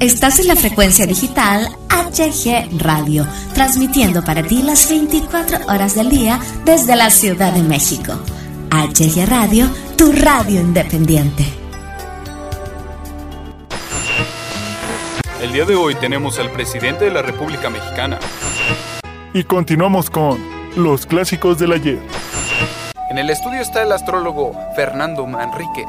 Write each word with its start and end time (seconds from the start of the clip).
Estás 0.00 0.40
en 0.40 0.48
la 0.48 0.56
frecuencia 0.56 1.06
digital 1.06 1.74
HG 1.88 2.82
Radio, 2.82 3.26
transmitiendo 3.54 4.22
para 4.22 4.42
ti 4.42 4.60
las 4.62 4.90
24 4.90 5.60
horas 5.68 5.94
del 5.94 6.10
día 6.10 6.38
desde 6.66 6.94
la 6.96 7.08
Ciudad 7.08 7.54
de 7.54 7.62
México. 7.62 8.12
HG 8.70 9.26
Radio, 9.26 9.66
tu 9.96 10.12
radio 10.12 10.60
independiente. 10.60 11.46
El 15.40 15.54
día 15.54 15.64
de 15.64 15.76
hoy 15.76 15.94
tenemos 15.94 16.38
al 16.38 16.50
presidente 16.50 17.06
de 17.06 17.10
la 17.10 17.22
República 17.22 17.70
Mexicana. 17.70 18.18
Y 19.32 19.44
continuamos 19.44 20.10
con 20.10 20.38
los 20.76 21.06
clásicos 21.06 21.58
del 21.58 21.72
ayer. 21.72 22.00
En 23.08 23.16
el 23.16 23.30
estudio 23.30 23.62
está 23.62 23.82
el 23.82 23.92
astrólogo 23.92 24.52
Fernando 24.74 25.26
Manríquez. 25.26 25.86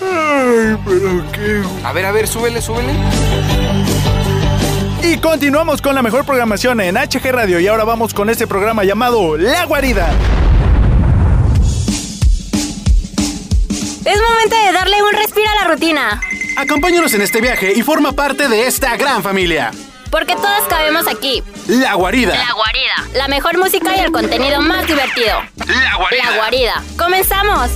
Ay, 0.00 0.76
pero 0.84 1.24
qué... 1.32 1.62
A 1.84 1.92
ver, 1.92 2.06
a 2.06 2.12
ver, 2.12 2.26
súbele, 2.26 2.60
súbele. 2.60 2.92
Y 5.02 5.16
continuamos 5.18 5.82
con 5.82 5.94
la 5.94 6.02
mejor 6.02 6.24
programación 6.24 6.80
en 6.80 6.96
HG 6.96 7.32
Radio 7.32 7.58
y 7.58 7.66
ahora 7.66 7.84
vamos 7.84 8.14
con 8.14 8.30
este 8.30 8.46
programa 8.46 8.84
llamado 8.84 9.36
La 9.36 9.64
Guarida. 9.64 10.10
Es 14.04 14.20
momento 14.20 14.56
de 14.66 14.72
darle 14.72 15.02
un 15.02 15.12
respiro 15.12 15.48
a 15.50 15.64
la 15.64 15.70
rutina. 15.72 16.20
Acompáñanos 16.56 17.14
en 17.14 17.22
este 17.22 17.40
viaje 17.40 17.72
y 17.74 17.82
forma 17.82 18.12
parte 18.12 18.48
de 18.48 18.66
esta 18.66 18.96
gran 18.96 19.22
familia. 19.22 19.70
Porque 20.10 20.34
todos 20.34 20.68
cabemos 20.68 21.06
aquí. 21.08 21.42
La 21.66 21.94
Guarida. 21.94 22.34
La 22.34 22.52
guarida. 22.52 22.94
La 23.14 23.28
mejor 23.28 23.56
música 23.58 23.96
y 23.96 24.00
el 24.00 24.12
contenido 24.12 24.60
más 24.60 24.86
divertido. 24.86 25.40
La 25.56 25.96
Guarida. 25.96 26.30
La 26.30 26.36
guarida. 26.36 26.82
¡Comenzamos! 26.98 27.70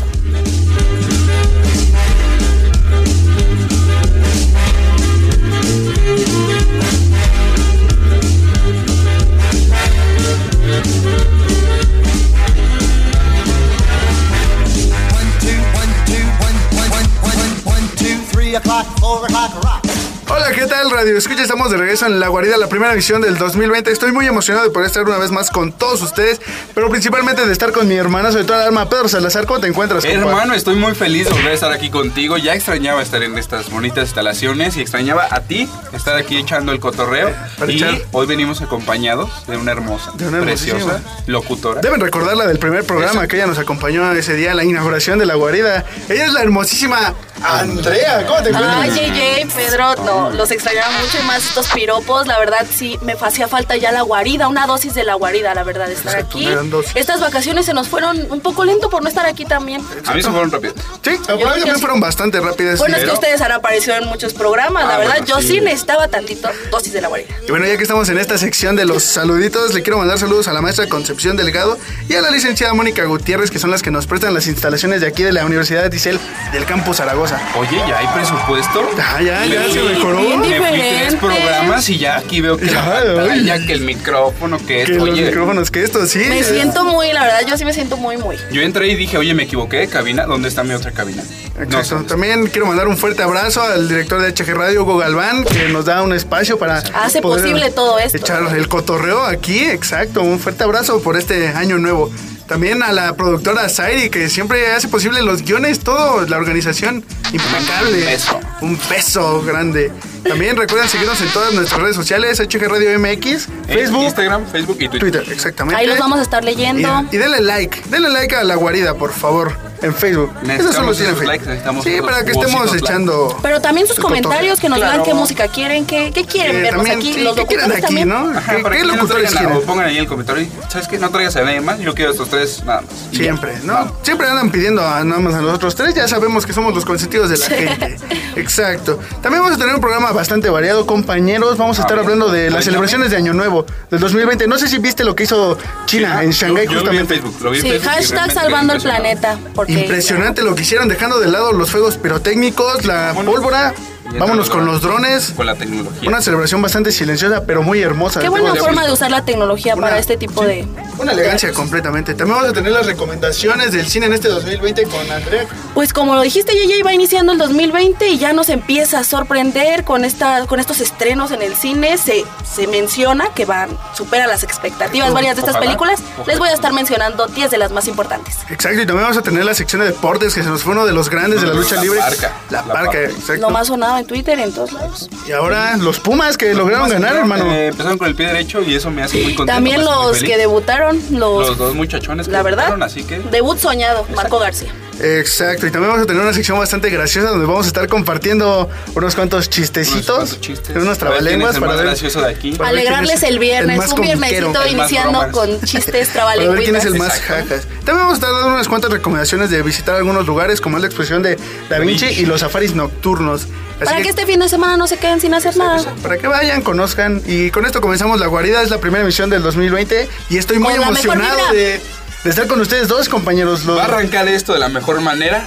o'clock, 18.57 18.87
four 19.01 19.25
o'clock, 19.25 19.63
rock. 19.65 19.86
Hola, 20.29 20.51
¿qué 20.53 20.67
tal 20.67 20.91
Radio 20.91 21.17
Escucha? 21.17 21.43
Estamos 21.43 21.71
de 21.71 21.77
regreso 21.77 22.05
en 22.07 22.19
La 22.19 22.27
Guarida, 22.29 22.57
la 22.57 22.67
primera 22.69 22.93
edición 22.93 23.23
del 23.23 23.39
2020. 23.39 23.93
Estoy 23.93 24.11
muy 24.11 24.27
emocionado 24.27 24.67
de 24.67 24.73
poder 24.73 24.89
estar 24.89 25.05
una 25.05 25.19
vez 25.19 25.31
más 25.31 25.51
con 25.51 25.73
todos 25.73 26.03
ustedes, 26.03 26.41
pero 26.75 26.91
principalmente 26.91 27.47
de 27.47 27.53
estar 27.53 27.71
con 27.73 27.87
mi 27.87 27.95
hermana, 27.95 28.33
sobre 28.33 28.45
todo 28.45 28.57
el 28.61 28.67
alma 28.67 28.89
Pedro 28.89 29.09
Salazar. 29.09 29.47
¿Cómo 29.47 29.61
te 29.61 29.69
encuentras? 29.69 30.05
Hermano, 30.05 30.55
estoy 30.55 30.75
muy 30.75 30.95
feliz 30.97 31.27
de 31.27 31.33
volver 31.33 31.53
a 31.53 31.55
estar 31.55 31.73
aquí 31.73 31.91
contigo. 31.91 32.37
Ya 32.39 32.55
extrañaba 32.55 33.03
estar 33.03 33.23
en 33.23 33.39
estas 33.39 33.71
bonitas 33.71 34.05
instalaciones 34.05 34.77
y 34.77 34.81
extrañaba 34.81 35.29
a 35.31 35.41
ti 35.43 35.69
estar 35.93 36.17
aquí 36.17 36.37
echando 36.37 36.73
el 36.73 36.81
cotorreo. 36.81 37.33
para 37.59 37.71
y 37.71 37.77
echar- 37.79 38.03
hoy 38.13 38.27
venimos 38.27 38.61
acompañados 38.63 39.31
de 39.47 39.57
una 39.57 39.73
hermosa, 39.73 40.11
De 40.15 40.27
una 40.27 40.41
preciosa 40.41 41.01
locutora. 41.27 41.81
Deben 41.81 42.01
recordarla 42.01 42.47
del 42.47 42.59
primer 42.59 42.85
programa 42.85 43.21
Eso. 43.21 43.29
que 43.29 43.37
ella 43.37 43.47
nos 43.47 43.59
acompañó 43.59 44.11
ese 44.13 44.35
día, 44.35 44.55
la 44.55 44.65
inauguración 44.65 45.19
de 45.21 45.27
La 45.27 45.35
Guarida. 45.37 45.85
Ella 46.09 46.27
es 46.27 46.33
la 46.33 46.43
hermosísima 46.43 47.15
Andrea. 47.43 48.25
¿Cómo 48.27 48.43
te 48.43 48.49
encuentras? 48.51 48.99
Ay, 48.99 49.47
Pedro, 49.55 49.95
no, 50.05 50.16
los 50.35 50.51
extrañaba 50.51 50.91
mucho 51.01 51.19
y 51.23 51.27
más 51.27 51.45
estos 51.47 51.69
piropos. 51.69 52.27
La 52.27 52.39
verdad, 52.39 52.67
sí, 52.71 52.99
me 53.03 53.13
hacía 53.15 53.49
falta 53.49 53.77
ya 53.77 53.93
la 53.93 54.03
guarida, 54.03 54.49
una 54.49 54.67
dosis 54.67 54.95
de 54.95 55.05
la 55.05 55.15
guarida, 55.15 55.55
la 55.55 55.65
verdad, 55.65 55.91
estar 55.91 56.15
Exacto, 56.15 56.39
aquí. 56.39 56.49
Estas 56.95 57.21
vacaciones 57.21 57.67
se 57.67 57.75
nos 57.75 57.89
fueron 57.89 58.27
un 58.31 58.41
poco 58.41 58.65
lento 58.65 58.89
por 58.91 59.03
no 59.03 59.09
estar 59.09 59.27
aquí 59.27 59.45
también. 59.45 59.81
A 60.07 60.15
mí 60.15 60.23
se 60.23 60.31
fueron 60.31 60.51
rápido. 60.51 60.75
Sí, 61.03 61.11
a 61.29 61.35
mí 61.35 61.43
también 61.43 61.79
fueron 61.79 62.01
bastante 62.01 62.41
rápidas. 62.41 62.79
Bueno, 62.79 62.97
es 62.97 63.05
que 63.05 63.11
ustedes 63.11 63.41
han 63.41 63.53
aparecido 63.53 63.97
en 63.97 64.07
muchos 64.07 64.33
programas, 64.35 64.87
la 64.87 64.95
Ah, 64.95 64.99
verdad, 64.99 65.13
bueno, 65.19 65.27
yo 65.27 65.41
sí. 65.41 65.49
sí 65.49 65.61
necesitaba 65.61 66.09
tantito 66.09 66.49
dosis 66.71 66.93
de 66.93 67.01
la 67.01 67.09
guarida. 67.09 67.29
Y 67.47 67.51
bueno, 67.51 67.67
ya 67.67 67.77
que 67.77 67.83
estamos 67.83 68.09
en 68.09 68.19
esta 68.19 68.39
sección 68.39 68.77
de 68.77 68.85
los 68.85 69.03
saluditos, 69.03 69.75
le 69.75 69.83
quiero 69.83 69.99
mandar 69.99 70.19
saludos 70.19 70.49
a 70.49 70.53
la 70.53 70.61
maestra 70.61 70.89
Concepción 70.89 71.37
Delgado 71.37 71.79
y 72.09 72.15
a 72.15 72.23
la 72.23 72.31
licenciada 72.31 72.73
Mónica 72.75 73.05
Gutiérrez, 73.05 73.51
que 73.51 73.59
son 73.59 73.71
las 73.71 73.83
que 73.83 73.91
nos 73.91 74.07
prestan 74.07 74.35
las 74.35 74.47
instalaciones 74.47 75.01
de 75.01 75.07
aquí 75.09 75.23
de 75.23 75.33
la 75.33 75.45
Universidad 75.45 75.89
de 75.91 75.97
Isel 75.97 76.19
del 76.53 76.65
campus 76.67 76.97
Zaragoza. 76.99 77.41
Oye, 77.59 77.77
¿ya 77.89 77.99
hay 77.99 78.07
presupuesto? 78.09 78.89
Ah, 78.99 79.21
ya, 79.23 79.45
ya, 79.47 79.61
Me 79.61 79.73
se 79.73 79.81
Bien 80.15 80.43
tres 80.43 80.53
diferente. 80.55 81.17
programas 81.19 81.89
y 81.89 81.99
ya 81.99 82.17
aquí 82.19 82.41
veo 82.41 82.57
que 82.57 82.67
Ya, 82.67 83.01
la 83.05 83.15
pantalla, 83.15 83.67
que 83.67 83.73
el 83.73 83.81
micrófono, 83.83 84.59
que 84.59 84.65
Que 84.67 84.83
esto. 84.83 84.95
los 84.95 85.09
Oye, 85.11 85.23
micrófonos, 85.27 85.71
que 85.71 85.83
esto, 85.83 86.07
sí. 86.07 86.21
Me 86.29 86.43
siento 86.43 86.85
muy, 86.85 87.13
la 87.13 87.23
verdad, 87.25 87.41
yo 87.47 87.57
sí 87.57 87.65
me 87.65 87.73
siento 87.73 87.97
muy, 87.97 88.17
muy. 88.17 88.37
yo 88.53 88.63
entré 88.63 88.89
y 88.89 88.95
dije, 88.97 89.19
oye, 89.19 89.35
me 89.35 89.45
equivoqué 89.45 89.79
de 89.79 89.89
cabina. 89.89 90.25
¿Dónde 90.27 90.49
está 90.49 90.63
mi 90.65 90.75
otra 90.75 90.93
cabina? 90.93 91.23
No 91.57 91.63
Exacto. 91.63 92.05
También 92.07 92.47
quiero 92.49 92.67
mandar 92.67 92.87
un 92.89 92.97
fuerte 92.97 93.23
abrazo 93.23 93.63
al 93.63 93.89
director 93.89 94.21
de 94.21 94.33
HG 94.33 94.55
Radio, 94.55 94.83
Hugo 94.83 94.99
Galván, 94.99 95.45
que 95.45 95.69
nos 95.69 95.87
da 95.87 96.03
un 96.03 96.13
espacio 96.13 96.59
para 96.59 96.79
Hace 96.79 97.23
posible 97.23 97.71
todo 97.71 97.99
esto. 97.99 98.19
Echar 98.19 98.43
el 98.55 98.69
cotorreo 98.69 99.23
aquí, 99.25 99.65
exacto. 99.65 100.23
Un 100.23 100.39
fuerte 100.39 100.65
abrazo 100.65 101.01
por 101.01 101.17
este 101.17 101.49
año 101.49 101.79
nuevo. 101.79 102.11
También 102.47 102.83
a 102.83 102.93
la 102.93 103.17
productora 103.17 103.69
Zairi, 103.69 104.09
que 104.09 104.29
siempre 104.29 104.73
hace 104.73 104.89
posible 104.89 105.23
los 105.23 105.43
guiones, 105.43 105.81
todo, 105.81 106.25
la 106.27 106.37
organización 106.37 107.05
impecable. 107.33 108.15
Un. 108.15 108.41
Un 108.61 108.79
beso 108.89 109.43
grande. 109.43 109.91
También 110.29 110.57
recuerden 110.57 110.89
seguirnos 110.89 111.21
en 111.21 111.29
todas 111.29 111.53
nuestras 111.55 111.81
redes 111.81 111.97
sociales, 111.97 112.41
HG 112.41 112.69
Radio 112.69 112.99
MX, 112.99 113.49
En 113.49 113.65
Facebook, 113.67 114.03
Instagram, 114.05 114.47
Facebook 114.47 114.77
y 114.81 114.89
Twitter. 114.89 115.01
Twitter, 115.01 115.33
exactamente. 115.33 115.81
Ahí 115.81 115.87
los 115.87 115.99
vamos 115.99 116.19
a 116.19 116.23
estar 116.23 116.45
leyendo. 116.45 117.05
Y, 117.11 117.17
y 117.17 117.19
denle 117.19 117.41
like, 117.41 117.83
denle 117.91 118.09
like 118.11 118.35
a 118.35 118.45
la 118.45 118.55
guarida, 118.57 118.95
por 118.95 119.13
favor, 119.13 119.53
en 119.83 119.95
Facebook. 119.95 120.31
Eso 120.43 120.73
solo 120.73 120.93
Necesitamos 120.93 120.97
tiene 120.97 121.13
esos 121.13 121.19
Facebook. 121.19 121.27
likes, 121.29 121.47
necesitamos 121.47 121.85
Sí, 121.85 121.91
esos 121.95 122.07
para 122.07 122.25
que 122.25 122.33
estemos 122.33 122.75
echando. 122.75 123.39
Pero 123.43 123.61
también 123.61 123.87
sus 123.87 123.99
comentarios 123.99 124.59
que 124.61 124.69
nos 124.69 124.79
Claro. 124.79 124.93
digan 124.93 125.07
qué 125.07 125.15
música 125.15 125.49
quieren, 125.49 125.87
qué, 125.87 126.11
qué 126.13 126.25
quieren 126.25 126.57
Eh, 126.57 126.63
vernos 126.63 126.87
también, 126.87 126.99
aquí. 126.99 127.15
sí, 127.15 127.21
Los 127.25 127.37
¿qué 127.37 127.47
quieren 127.47 127.73
aquí, 127.73 127.81
también. 127.83 128.09
no? 128.09 128.31
Ajá, 128.31 128.57
¿Qué, 128.57 128.63
qué 128.63 128.71
que 128.71 128.83
no 128.85 128.95
locutores 128.95 129.35
a- 129.35 129.39
quieren? 129.39 129.61
Pongan 129.63 129.87
ahí 129.87 129.97
en 129.97 130.03
el 130.03 130.09
comentario, 130.09 130.47
¿sabes 130.69 130.89
qué? 130.89 130.99
No 130.99 131.11
traigas 131.11 131.37
a 131.37 131.43
nadie 131.43 131.61
más, 131.61 131.79
yo 131.79 131.95
quiero 131.95 132.11
a 132.11 132.13
estos 132.13 132.29
tres 132.29 132.63
nada 132.65 132.83
más. 132.83 132.91
Siempre, 133.17 133.53
¿no? 133.65 133.73
Vamos. 133.75 133.93
Siempre 134.03 134.29
andan 134.29 134.51
pidiendo 134.51 134.87
a 134.87 135.05
nada 135.05 135.21
más 135.21 135.35
a 135.35 135.41
nosotros 135.41 135.75
tres, 135.75 135.95
ya 135.95 136.09
sabemos 136.09 136.45
que 136.47 136.53
somos 136.53 136.75
los 136.75 136.85
consentidos 136.85 137.31
de 137.31 137.39
la 137.39 137.47
gente. 137.47 137.97
Exacto. 138.37 138.99
También 139.23 139.43
vamos 139.43 139.57
a 139.57 139.59
tener 139.61 139.75
un 139.75 139.81
programa 139.81 140.13
bastante 140.17 140.51
variado, 140.51 140.85
compañeros. 140.87 141.57
Vamos 141.57 141.79
a 141.79 141.83
estar 141.83 141.97
ver, 141.97 142.05
hablando 142.05 142.29
de 142.29 142.51
las 142.51 142.65
celebraciones 142.65 143.11
de 143.11 143.17
Año 143.19 143.33
Nuevo 143.33 143.65
del 143.91 144.01
2020. 144.01 144.49
No 144.49 144.59
sé 144.59 144.67
si 144.67 144.79
viste 144.79 145.05
lo 145.05 145.15
que 145.15 145.23
hizo 145.25 145.57
China 145.85 146.23
en 146.25 146.31
Shanghái 146.33 146.67
Yo- 146.67 146.73
yo 146.73 146.85
lo 146.85 146.91
vi 146.91 146.97
en 146.99 147.07
justamente. 147.07 147.15
Facebook, 147.15 147.35
lo 147.45 147.51
vi 147.53 147.59
en 147.59 147.63
Sí, 147.65 147.79
hashtag 147.87 148.33
salvando 148.33 148.73
el 148.73 148.83
planeta. 148.83 149.39
Porque 149.55 149.73
Impresionante 149.75 150.43
lo 150.43 150.55
que 150.57 150.63
hicieron, 150.63 150.89
dejando 150.89 151.21
de 151.21 151.29
lado 151.29 151.53
los 151.53 151.71
fuegos 151.71 151.97
pirotécnicos, 151.99 152.85
la 152.85 153.13
Bueno, 153.13 153.31
pólvora. 153.31 153.75
Vámonos 154.19 154.49
con 154.51 154.65
los 154.67 154.81
drones. 154.81 155.33
Con 155.37 155.47
la 155.47 155.55
tecnología. 155.55 156.09
Una 156.09 156.23
celebración 156.23 156.63
bastante 156.63 156.93
silenciosa, 156.93 157.45
pero 157.47 157.63
muy 157.63 157.83
hermosa. 157.83 158.21
Qué 158.21 158.29
buena 158.29 158.55
forma 158.55 158.85
de 158.87 158.93
usar 158.93 159.11
la 159.11 159.25
tecnología 159.25 159.75
Una- 159.75 159.87
para 159.87 159.99
este 159.99 160.17
tipo 160.17 160.43
de. 160.45 160.67
Una 160.99 161.13
elegancia 161.13 161.53
completamente. 161.53 162.15
También 162.15 162.37
vamos 162.39 162.51
a 162.51 162.55
tener 162.55 162.73
las 162.73 162.87
recomendaciones 162.87 163.73
del 163.73 163.87
cine 163.87 164.07
en 164.07 164.15
este 164.15 164.29
2020 164.29 164.85
con 164.85 165.11
Andrea. 165.11 165.47
Pues 165.75 165.93
como 165.93 166.15
lo 166.15 166.23
dijiste, 166.23 166.53
ya 166.67 166.83
va 166.85 166.95
iniciando 166.95 167.33
el 167.33 167.39
2020 167.39 168.09
y 168.09 168.19
ya 168.19 168.33
nos 168.33 168.49
empieza 168.49 169.01
a 169.01 169.05
sorprender 169.05 169.85
con 169.85 170.05
esta, 170.05 170.47
con 170.47 170.61
estos 170.61 170.81
estrenos 170.81 171.31
en 171.33 171.43
el 171.43 171.55
cine. 171.55 171.99
Se, 171.99 172.25
se 172.51 172.67
menciona 172.67 173.29
que 173.35 173.45
van, 173.45 173.69
supera 173.95 174.27
las 174.27 174.43
expectativas 174.43 175.13
varias 175.13 175.37
de 175.37 175.41
estas 175.41 175.57
Ojalá, 175.57 175.67
películas. 175.67 176.01
ojalá. 176.15 176.27
Les 176.27 176.39
voy 176.39 176.49
a 176.49 176.53
estar 176.55 176.73
mencionando 176.73 177.27
10 177.27 177.51
de 177.51 177.59
las 177.59 177.71
más 177.73 177.87
importantes. 177.89 178.37
Exacto, 178.49 178.81
y 178.81 178.87
también 178.87 179.03
vamos 179.05 179.17
a 179.19 179.23
tener 179.23 179.45
la 179.45 179.53
sección 179.55 179.81
de 179.83 179.89
deportes, 179.89 180.35
que 180.35 180.43
se 180.43 180.49
nos 180.49 180.63
fue 180.63 180.73
uno 180.73 180.87
de 180.87 180.93
los 180.93 181.11
grandes 181.11 181.41
de 181.43 181.47
la 181.49 181.55
lucha 181.55 181.75
La 181.77 181.83
libre. 181.83 181.99
parca. 181.99 182.33
La 182.51 182.63
La 182.63 182.73
parca, 182.73 182.85
parca. 182.93 183.01
exacto. 183.11 183.43
Lo 183.43 183.51
más 183.51 183.67
sonado 183.67 183.96
en 183.99 184.07
Twitter, 184.07 184.39
en 184.39 184.53
todos 184.53 184.73
lados. 184.73 185.09
Y 185.27 185.33
ahora 185.33 185.77
los 185.77 186.01
Pumas 186.01 186.37
que 186.37 186.55
lograron 186.55 186.89
ganar, 186.89 187.17
hermano. 187.17 187.53
Eh, 187.53 187.69
empezaron 187.69 187.99
con 187.99 188.09
el 188.09 188.15
pie 188.15 188.27
derecho 188.27 188.63
y 188.63 188.75
eso 188.75 188.91
me 188.91 189.03
hace 189.03 189.17
muy 189.23 189.35
contento. 189.35 189.53
También 189.53 189.85
los 189.85 190.23
que 190.23 190.37
debutaron, 190.37 191.01
los, 191.11 191.49
Los 191.49 191.59
dos 191.59 191.75
muchachones 191.75 192.27
que 192.27 192.33
la 192.33 192.43
verdad, 192.43 192.65
debutaron, 192.67 192.83
así 192.83 193.05
que 193.05 193.19
debut 193.19 193.59
soñado, 193.59 194.07
Marco 194.15 194.39
García. 194.39 194.73
Exacto, 194.99 195.67
y 195.67 195.71
también 195.71 195.91
vamos 195.91 196.05
a 196.05 196.07
tener 196.07 196.23
una 196.23 196.33
sección 196.33 196.59
bastante 196.59 196.89
graciosa 196.89 197.29
donde 197.29 197.45
vamos 197.45 197.67
a 197.67 197.69
estar 197.69 197.87
compartiendo 197.87 198.71
unos 198.95 199.15
cuantos 199.15 199.51
chistecitos, 199.51 200.09
Unos 200.09 200.17
cuantos 200.31 200.41
chistes. 200.41 200.77
unos 200.77 200.97
trabalenguas 200.97 201.55
el 201.55 201.61
para 201.61 201.73
más 201.73 201.81
ver, 201.81 201.87
gracioso 201.89 202.21
de 202.23 202.31
aquí. 202.31 202.53
para 202.53 202.71
Alegrarles 202.71 203.17
es 203.17 203.23
el 203.25 203.39
viernes, 203.39 203.77
más 203.77 203.93
un 203.93 204.01
viernesito 204.01 204.63
el 204.63 204.73
iniciando 204.73 205.31
con 205.33 205.61
chistes 205.61 206.09
Para 206.15 206.35
ver 206.37 206.63
quién 206.63 206.77
es 206.77 206.85
el 206.87 206.95
más 206.95 207.21
jajas. 207.21 207.67
También 207.85 207.99
vamos 207.99 208.13
a 208.13 208.15
estar 208.15 208.33
dando 208.33 208.49
unas 208.49 208.69
cuantas 208.69 208.91
recomendaciones 208.91 209.51
de 209.51 209.63
visitar 209.63 209.97
algunos 209.97 210.27
lugares, 210.27 210.61
como 210.61 210.79
es 210.79 210.81
la 210.81 210.87
exposición 210.87 211.23
de 211.23 211.37
Da 211.69 211.79
Vinci 211.79 212.07
y 212.07 212.27
los 212.27 212.41
safaris 212.41 212.75
nocturnos. 212.75 213.47
Así 213.77 213.85
Para 213.85 213.97
que 213.99 214.03
que- 214.05 214.09
este 214.11 214.27
fin 214.27 214.41
de 214.41 214.49
semana 214.49 214.77
no 214.77 214.87
se 214.87 214.97
queden 214.97 215.21
sin 215.21 215.35
hacer 215.35 215.57
nada. 215.57 215.83
Para 216.03 216.17
que 216.19 216.27
vayan, 216.27 216.63
conozcan. 216.63 217.23
Y 217.27 217.51
con 217.51 217.67
esto 217.67 217.81
comenzamos 217.81 218.19
La 218.21 218.27
Guarida. 218.27 218.63
Es 218.63 218.71
la 218.71 218.79
primera 218.79 219.03
emisión 219.03 219.29
del 219.31 219.43
2020. 219.43 220.09
Y 220.31 220.39
estoy 220.39 220.59
muy 220.59 220.75
Con 220.77 220.89
emocionado 220.89 221.53
de, 221.53 221.81
de 222.25 222.31
estar 222.31 222.47
con 222.47 222.61
ustedes 222.61 222.89
dos, 222.89 223.09
compañeros. 223.09 223.65
Los- 223.65 223.77
Va 223.79 223.83
a 223.83 223.85
arrancar 223.87 224.29
esto 224.29 224.53
de 224.55 224.61
la 224.61 224.69
mejor 224.71 225.01
manera. 225.03 225.47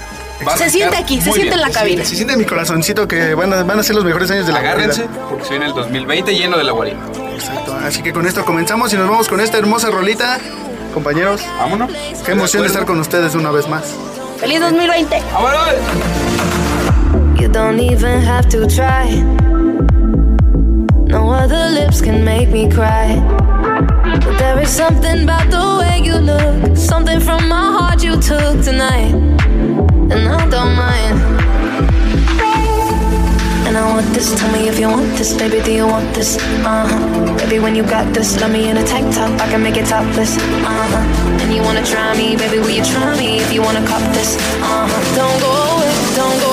Se 0.57 0.69
siente 0.69 0.95
aquí, 0.95 1.19
se 1.19 1.33
siente 1.33 1.55
en 1.55 1.59
la 1.61 1.69
cabina. 1.69 2.05
Se 2.05 2.15
siente 2.15 2.33
en 2.33 2.39
mi 2.39 2.45
corazoncito 2.45 3.07
que 3.09 3.33
van 3.33 3.51
a, 3.51 3.63
van 3.63 3.77
a 3.79 3.83
ser 3.83 3.95
los 3.95 4.05
mejores 4.05 4.31
años 4.31 4.45
de 4.47 4.53
la 4.53 4.59
Agárrense, 4.59 5.03
Guarida. 5.03 5.27
porque 5.27 5.43
se 5.43 5.49
viene 5.49 5.65
el 5.65 5.73
2020 5.73 6.33
lleno 6.33 6.57
de 6.57 6.63
la 6.63 6.71
guarida. 6.71 6.97
Exacto. 7.33 7.75
Así 7.83 8.01
que 8.01 8.13
con 8.13 8.25
esto 8.25 8.45
comenzamos 8.45 8.93
y 8.93 8.95
nos 8.95 9.09
vamos 9.09 9.27
con 9.27 9.41
esta 9.41 9.57
hermosa 9.57 9.89
rolita. 9.89 10.39
Compañeros, 10.93 11.41
Vámonos. 11.57 11.91
qué 12.25 12.31
emoción 12.31 12.61
de 12.63 12.67
estar 12.69 12.85
con 12.85 12.99
ustedes 13.01 13.35
una 13.35 13.51
vez 13.51 13.67
más. 13.67 13.83
¡Feliz 14.39 14.61
2020! 14.61 15.21
¡Vámonos! 15.33 15.67
You 17.39 17.47
don't 17.47 17.79
even 17.79 18.19
have 18.21 18.49
to 18.49 18.67
try. 18.67 19.07
No 21.07 21.31
other 21.31 21.69
lips 21.69 22.01
can 22.01 22.25
make 22.25 22.49
me 22.49 22.69
cry. 22.69 23.15
But 24.03 24.37
there 24.37 24.59
is 24.59 24.69
something 24.69 25.23
about 25.23 25.49
the 25.49 25.77
way 25.79 26.01
you 26.03 26.15
look, 26.15 26.75
something 26.75 27.21
from 27.21 27.47
my 27.47 27.65
heart 27.77 28.03
you 28.03 28.19
took 28.19 28.61
tonight, 28.61 29.13
and 30.11 30.27
I 30.27 30.49
don't 30.49 30.75
mind. 30.75 31.17
And 33.65 33.77
I 33.77 33.89
want 33.89 34.07
this, 34.13 34.37
tell 34.37 34.51
me 34.51 34.67
if 34.67 34.77
you 34.77 34.89
want 34.89 35.15
this, 35.17 35.31
baby, 35.37 35.63
do 35.63 35.71
you 35.71 35.87
want 35.87 36.13
this? 36.13 36.37
Uh 36.65 36.87
huh. 36.89 37.37
Baby, 37.37 37.59
when 37.59 37.73
you 37.73 37.83
got 37.83 38.13
this, 38.13 38.39
love 38.41 38.51
me 38.51 38.69
in 38.69 38.75
a 38.75 38.83
tank 38.83 39.15
top, 39.15 39.31
I 39.39 39.47
can 39.49 39.63
make 39.63 39.77
it 39.77 39.85
topless. 39.85 40.37
Uh 40.37 40.87
huh. 40.91 41.41
And 41.41 41.53
you 41.55 41.61
wanna 41.61 41.85
try 41.85 42.17
me, 42.17 42.35
baby, 42.35 42.59
will 42.59 42.69
you 42.69 42.83
try 42.83 43.15
me 43.17 43.39
if 43.39 43.53
you 43.53 43.61
wanna 43.61 43.85
cop 43.87 44.01
this? 44.13 44.35
Uh 44.59 44.89
huh. 44.91 45.15
Don't 45.15 45.39
go 45.39 45.51
away, 45.71 45.93
don't 46.17 46.39
go 46.41 46.48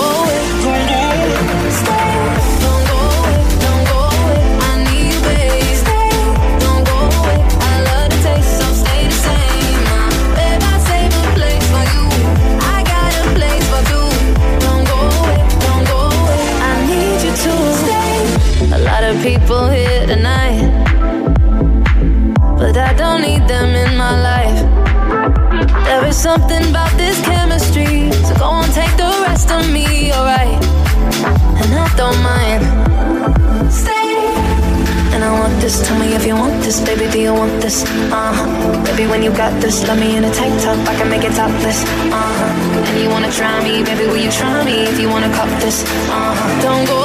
Uh-huh. 45.84 46.62
Don't 46.62 46.86
go 46.86 46.95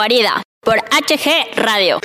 guarida 0.00 0.42
por 0.62 0.78
HG 0.78 1.56
Radio. 1.56 2.00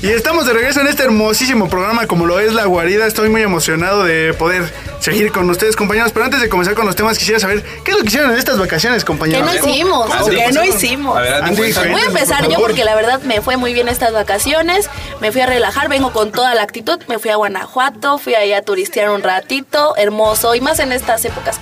Y 0.00 0.06
estamos 0.06 0.46
de 0.46 0.54
regreso 0.54 0.80
en 0.80 0.86
este 0.86 1.02
hermosísimo 1.02 1.68
programa 1.68 2.06
como 2.06 2.24
lo 2.24 2.40
es 2.40 2.54
La 2.54 2.64
Guarida. 2.64 3.06
Estoy 3.06 3.28
muy 3.28 3.42
emocionado 3.42 4.02
de 4.02 4.32
poder 4.32 4.72
seguir 5.00 5.32
con 5.32 5.48
ustedes, 5.50 5.76
compañeros. 5.76 6.12
Pero 6.12 6.24
antes 6.24 6.40
de 6.40 6.48
comenzar 6.48 6.74
con 6.74 6.86
los 6.86 6.96
temas, 6.96 7.18
quisiera 7.18 7.40
saber 7.40 7.62
qué 7.84 7.90
es 7.92 7.96
lo 7.96 8.02
que 8.02 8.08
hicieron 8.08 8.30
en 8.32 8.38
estas 8.38 8.58
vacaciones, 8.58 9.02
¿Qué 9.04 9.06
compañeros. 9.06 9.46
no 9.46 9.54
hicimos? 9.70 10.06
¿Cómo? 10.14 10.26
¿Qué 10.28 10.52
no 10.52 10.64
hicimos? 10.64 11.16
A 11.16 11.20
ver, 11.20 11.34
Andy, 11.34 11.48
Andy, 11.48 11.56
cuéntanos. 11.60 11.92
Voy 11.92 12.00
a 12.00 12.04
Por 12.04 12.14
empezar 12.16 12.48
yo 12.48 12.58
porque 12.58 12.84
la 12.84 12.94
verdad 12.94 13.20
me 13.22 13.40
fue 13.40 13.56
muy 13.56 13.72
bien 13.74 13.88
estas 13.88 14.12
vacaciones. 14.12 14.88
Me 15.20 15.32
fui 15.32 15.40
a 15.40 15.46
relajar, 15.46 15.88
vengo 15.88 16.12
con 16.12 16.32
toda 16.32 16.54
la 16.54 16.62
actitud. 16.62 16.98
Me 17.08 17.18
fui 17.18 17.30
a 17.30 17.36
Guanajuato, 17.36 18.18
fui 18.18 18.34
allá 18.34 18.58
a 18.58 18.62
turistear 18.62 19.10
un 19.10 19.22
ratito, 19.22 19.96
hermoso. 19.96 20.54
Y 20.54 20.60
más 20.60 20.78
en 20.80 20.92
estas 20.92 21.24
épocas 21.24 21.60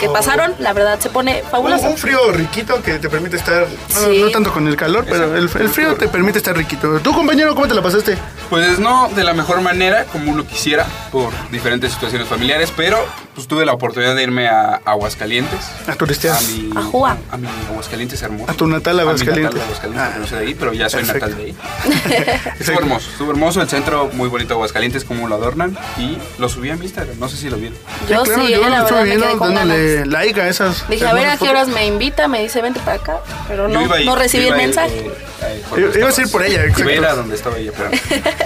que 0.00 0.08
Oh. 0.08 0.12
pasaron, 0.12 0.54
la 0.58 0.72
verdad 0.72 0.98
se 1.00 1.10
pone 1.10 1.42
Un, 1.44 1.50
fabuloso. 1.50 1.86
un 1.88 1.96
frío 1.96 2.32
riquito 2.32 2.82
que 2.82 2.98
te 2.98 3.08
permite 3.08 3.36
estar, 3.36 3.66
no 4.08 4.30
tanto 4.30 4.52
con 4.52 4.66
el 4.68 4.76
calor, 4.76 5.04
pero 5.08 5.36
el, 5.36 5.44
el 5.60 5.68
frío 5.68 5.94
te 5.96 6.08
permite 6.08 6.38
estar 6.38 6.56
riquito. 6.56 6.98
¿Tú, 7.00 7.12
compañero, 7.12 7.54
cómo 7.54 7.68
te 7.68 7.74
la 7.74 7.82
pasaste? 7.82 8.16
Pues 8.50 8.78
no 8.78 9.08
de 9.14 9.24
la 9.24 9.34
mejor 9.34 9.60
manera, 9.60 10.04
como 10.04 10.32
uno 10.32 10.46
quisiera, 10.46 10.86
por 11.12 11.32
diferentes 11.50 11.92
situaciones 11.92 12.28
familiares, 12.28 12.70
pero 12.78 13.04
pues 13.34 13.48
tuve 13.48 13.66
la 13.66 13.72
oportunidad 13.72 14.14
de 14.14 14.22
irme 14.22 14.46
a 14.48 14.80
Aguascalientes. 14.84 15.58
A 15.88 15.96
turistear. 15.96 16.36
A 16.36 16.40
mi, 16.42 16.70
A 16.76 16.82
Juá. 16.82 17.16
a 17.30 17.36
mi 17.36 17.48
Aguascalientes 17.70 18.22
hermoso. 18.22 18.50
A 18.50 18.54
tu 18.54 18.68
natal 18.68 19.00
A 19.00 19.02
mi 19.02 19.08
Aguascalientes. 19.08 19.44
natal 19.54 19.62
Aguascalientes, 19.62 20.14
Ah, 20.14 20.16
no 20.20 20.26
soy 20.28 20.38
de 20.38 20.44
ahí, 20.46 20.54
pero 20.54 20.72
ya 20.72 20.88
soy 20.88 21.02
natal 21.02 21.36
de 21.36 21.42
ahí. 21.42 21.56
estuvo 22.60 22.78
hermoso, 22.78 23.10
estuvo 23.10 23.30
hermoso. 23.32 23.60
El 23.62 23.68
centro 23.68 24.08
muy 24.12 24.28
bonito 24.28 24.50
de 24.50 24.54
Aguascalientes, 24.54 25.04
como 25.04 25.26
lo 25.26 25.34
adornan. 25.34 25.76
Y 25.98 26.18
lo 26.38 26.48
subí 26.48 26.70
a 26.70 26.76
mi 26.76 26.84
Instagram, 26.84 27.18
no 27.18 27.28
sé 27.28 27.36
si 27.36 27.50
lo 27.50 27.56
vieron. 27.56 27.76
Yo 28.08 28.22
claro, 28.22 28.42
sí, 28.46 28.52
yo 28.52 28.58
eh, 28.58 28.70
la 28.70 28.78
lo 28.78 28.82
estuve 28.84 28.98
verdad 28.98 29.00
me 29.00 29.04
viendo 29.06 29.26
quedé 29.26 29.38
con 29.38 29.54
dándole 29.54 29.94
ganas. 29.96 30.08
like 30.08 30.40
a 30.40 30.48
esas. 30.48 30.88
Dije, 30.88 31.06
a 31.06 31.12
ver 31.14 31.26
a 31.26 31.36
qué 31.36 31.48
horas 31.48 31.66
me 31.68 31.84
invita, 31.86 32.28
me 32.28 32.40
dice, 32.42 32.62
vente 32.62 32.78
para 32.80 32.96
acá. 32.96 33.18
Pero 33.48 33.66
no, 33.66 33.82
iba 33.82 33.98
no 34.00 34.14
recibí 34.14 34.44
el 34.44 34.48
iba 34.50 34.56
mensaje. 34.56 34.98
eh, 34.98 35.62
eh, 35.76 35.98
Ibas 35.98 36.18
a 36.18 36.22
ir 36.22 36.30
por 36.30 36.42
ella, 36.44 36.64
Iba 36.64 36.64
a 36.64 36.68
exacto. 36.68 37.16
donde 37.16 37.34
estaba 37.34 37.58
ella, 37.58 37.72
pero... 37.76 37.90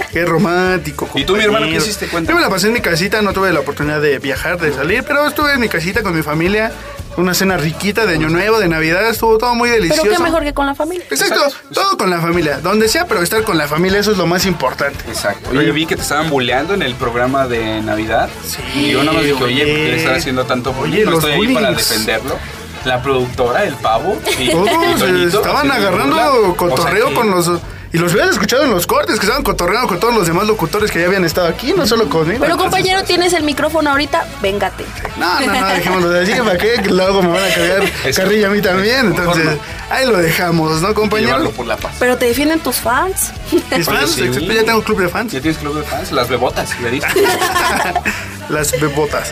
Qué 0.11 0.25
romántico. 0.25 1.09
¿Y 1.15 1.23
tú, 1.25 1.35
mi 1.35 1.43
hermano, 1.43 1.65
qué 1.67 1.77
hiciste? 1.77 2.07
Cuéntame. 2.07 2.33
Yo 2.33 2.35
me 2.39 2.41
la 2.41 2.49
pasé 2.49 2.67
en 2.67 2.73
mi 2.73 2.81
casita, 2.81 3.21
no 3.21 3.33
tuve 3.33 3.51
la 3.51 3.61
oportunidad 3.61 3.99
de 4.01 4.19
viajar, 4.23 4.59
de 4.59 4.73
salir, 4.73 5.03
pero 5.03 5.27
estuve 5.27 5.53
en 5.53 5.59
mi 5.59 5.69
casita 5.69 6.01
con 6.01 6.15
mi 6.15 6.23
familia. 6.23 6.71
Una 7.15 7.35
cena 7.35 7.57
riquita 7.57 8.07
de 8.07 8.15
Año 8.15 8.27
Nuevo, 8.29 8.57
de 8.59 8.67
Navidad, 8.67 9.07
estuvo 9.07 9.37
todo 9.37 9.53
muy 9.53 9.69
delicioso. 9.69 10.01
Pero 10.01 10.17
qué 10.17 10.23
mejor 10.23 10.43
que 10.43 10.53
con 10.55 10.65
la 10.65 10.73
familia. 10.73 11.05
Exacto, 11.11 11.41
todo 11.71 11.95
con 11.95 12.09
la 12.09 12.19
familia. 12.19 12.57
Donde 12.57 12.89
sea, 12.89 13.05
pero 13.05 13.21
estar 13.21 13.43
con 13.43 13.55
la 13.55 13.67
familia, 13.67 13.99
eso 13.99 14.13
es 14.13 14.17
lo 14.17 14.25
más 14.25 14.47
importante. 14.47 14.97
Exacto. 15.07 15.51
Oye, 15.51 15.71
vi 15.71 15.85
que 15.85 15.95
te 15.95 16.01
estaban 16.01 16.31
bulleando 16.31 16.73
en 16.73 16.81
el 16.81 16.95
programa 16.95 17.45
de 17.47 17.81
Navidad. 17.83 18.29
y 18.73 18.89
yo 18.89 19.03
nada 19.03 19.13
más 19.13 19.25
dije, 19.25 19.43
oye, 19.43 19.57
¿por 19.59 19.75
qué 19.75 19.87
le 19.91 19.97
están 19.97 20.15
haciendo 20.15 20.45
tanto 20.45 20.73
bullying? 20.73 20.93
Oye, 20.93 21.05
no 21.05 21.11
los 21.11 21.23
estoy 21.23 21.47
ahí 21.47 21.53
para 21.53 21.71
defenderlo. 21.71 22.39
La 22.85 23.01
productora, 23.03 23.63
el 23.63 23.75
pavo. 23.75 24.19
Y, 24.39 24.49
Todos 24.49 24.69
y 24.71 24.99
Toñito 24.99 25.37
estaban 25.37 25.71
agarrando 25.71 26.55
cotorreo 26.57 27.05
O 27.05 27.09
sea 27.09 27.09
que- 27.09 27.13
con 27.13 27.29
los... 27.29 27.51
Y 27.93 27.99
los 27.99 28.11
hubieras 28.11 28.31
escuchado 28.31 28.63
en 28.63 28.71
los 28.71 28.87
cortes, 28.87 29.19
que 29.19 29.25
estaban 29.27 29.43
cotorreando 29.43 29.87
con 29.87 29.99
todos 29.99 30.15
los 30.15 30.25
demás 30.25 30.47
locutores 30.47 30.89
que 30.89 30.99
ya 30.99 31.05
habían 31.05 31.23
estado 31.25 31.47
aquí, 31.47 31.73
no 31.77 31.85
solo 31.85 32.09
conmigo. 32.09 32.39
Pero 32.39 32.53
Entonces, 32.53 32.63
compañero, 32.63 33.03
tienes 33.03 33.33
el 33.33 33.43
micrófono 33.43 33.91
ahorita, 33.91 34.25
véngate. 34.41 34.83
No, 35.15 35.39
no, 35.39 35.45
no, 35.45 35.67
dejémoslo 35.67 36.09
de 36.09 36.23
así, 36.23 36.41
¿para 36.41 36.57
qué? 36.57 36.81
Que 36.81 36.89
luego 36.89 37.21
me 37.21 37.27
van 37.27 37.43
a 37.43 37.53
cargar 37.53 37.83
carrilla 38.15 38.47
a 38.47 38.49
mí 38.49 38.61
también. 38.63 39.05
Entonces, 39.05 39.59
ahí 39.91 40.07
lo 40.07 40.17
dejamos, 40.17 40.81
¿no, 40.81 40.91
compañero? 40.95 41.51
por 41.51 41.67
la 41.67 41.77
paz. 41.77 41.93
Pero 41.99 42.17
te 42.17 42.25
defienden 42.25 42.61
tus 42.61 42.77
fans. 42.77 43.31
Mis 43.77 43.85
fans, 43.85 44.09
sí. 44.09 44.27
ya 44.27 44.63
tengo 44.63 44.81
club 44.81 44.99
de 44.99 45.09
fans. 45.09 45.31
¿Ya 45.31 45.39
tienes 45.39 45.59
club 45.59 45.75
de 45.75 45.83
fans? 45.83 46.11
Las 46.11 46.27
bebotas, 46.27 46.79
le 46.79 46.89
diste. 46.89 47.13
Las 48.49 48.71
bebotas. 48.71 49.31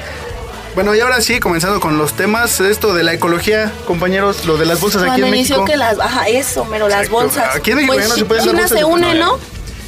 Bueno, 0.73 0.95
y 0.95 1.01
ahora 1.01 1.19
sí, 1.21 1.39
comenzando 1.41 1.79
con 1.81 1.97
los 1.97 2.13
temas, 2.13 2.61
esto 2.61 2.93
de 2.93 3.03
la 3.03 3.13
ecología, 3.13 3.71
compañeros, 3.85 4.45
lo 4.45 4.57
de 4.57 4.65
las 4.65 4.79
bolsas 4.79 5.01
aquí 5.01 5.09
Cuando 5.09 5.27
en 5.27 5.35
inició 5.35 5.57
México. 5.57 5.71
que 5.71 5.77
las, 5.77 5.99
ajá, 5.99 6.27
eso, 6.29 6.63
mero, 6.65 6.87
las 6.87 7.01
Exacto. 7.07 7.15
bolsas. 7.23 7.55
Aquí 7.55 7.71
en 7.71 7.77
México 7.77 7.93
pues 7.93 8.05
ya 8.05 8.09
no 8.09 8.15
se 8.15 8.25
pueden 8.25 8.45
dar 8.45 8.51
China 8.55 8.61
bolsas 8.61 8.69
se 8.69 8.75
de 8.77 8.83
une. 8.85 9.13
¿no? 9.15 9.37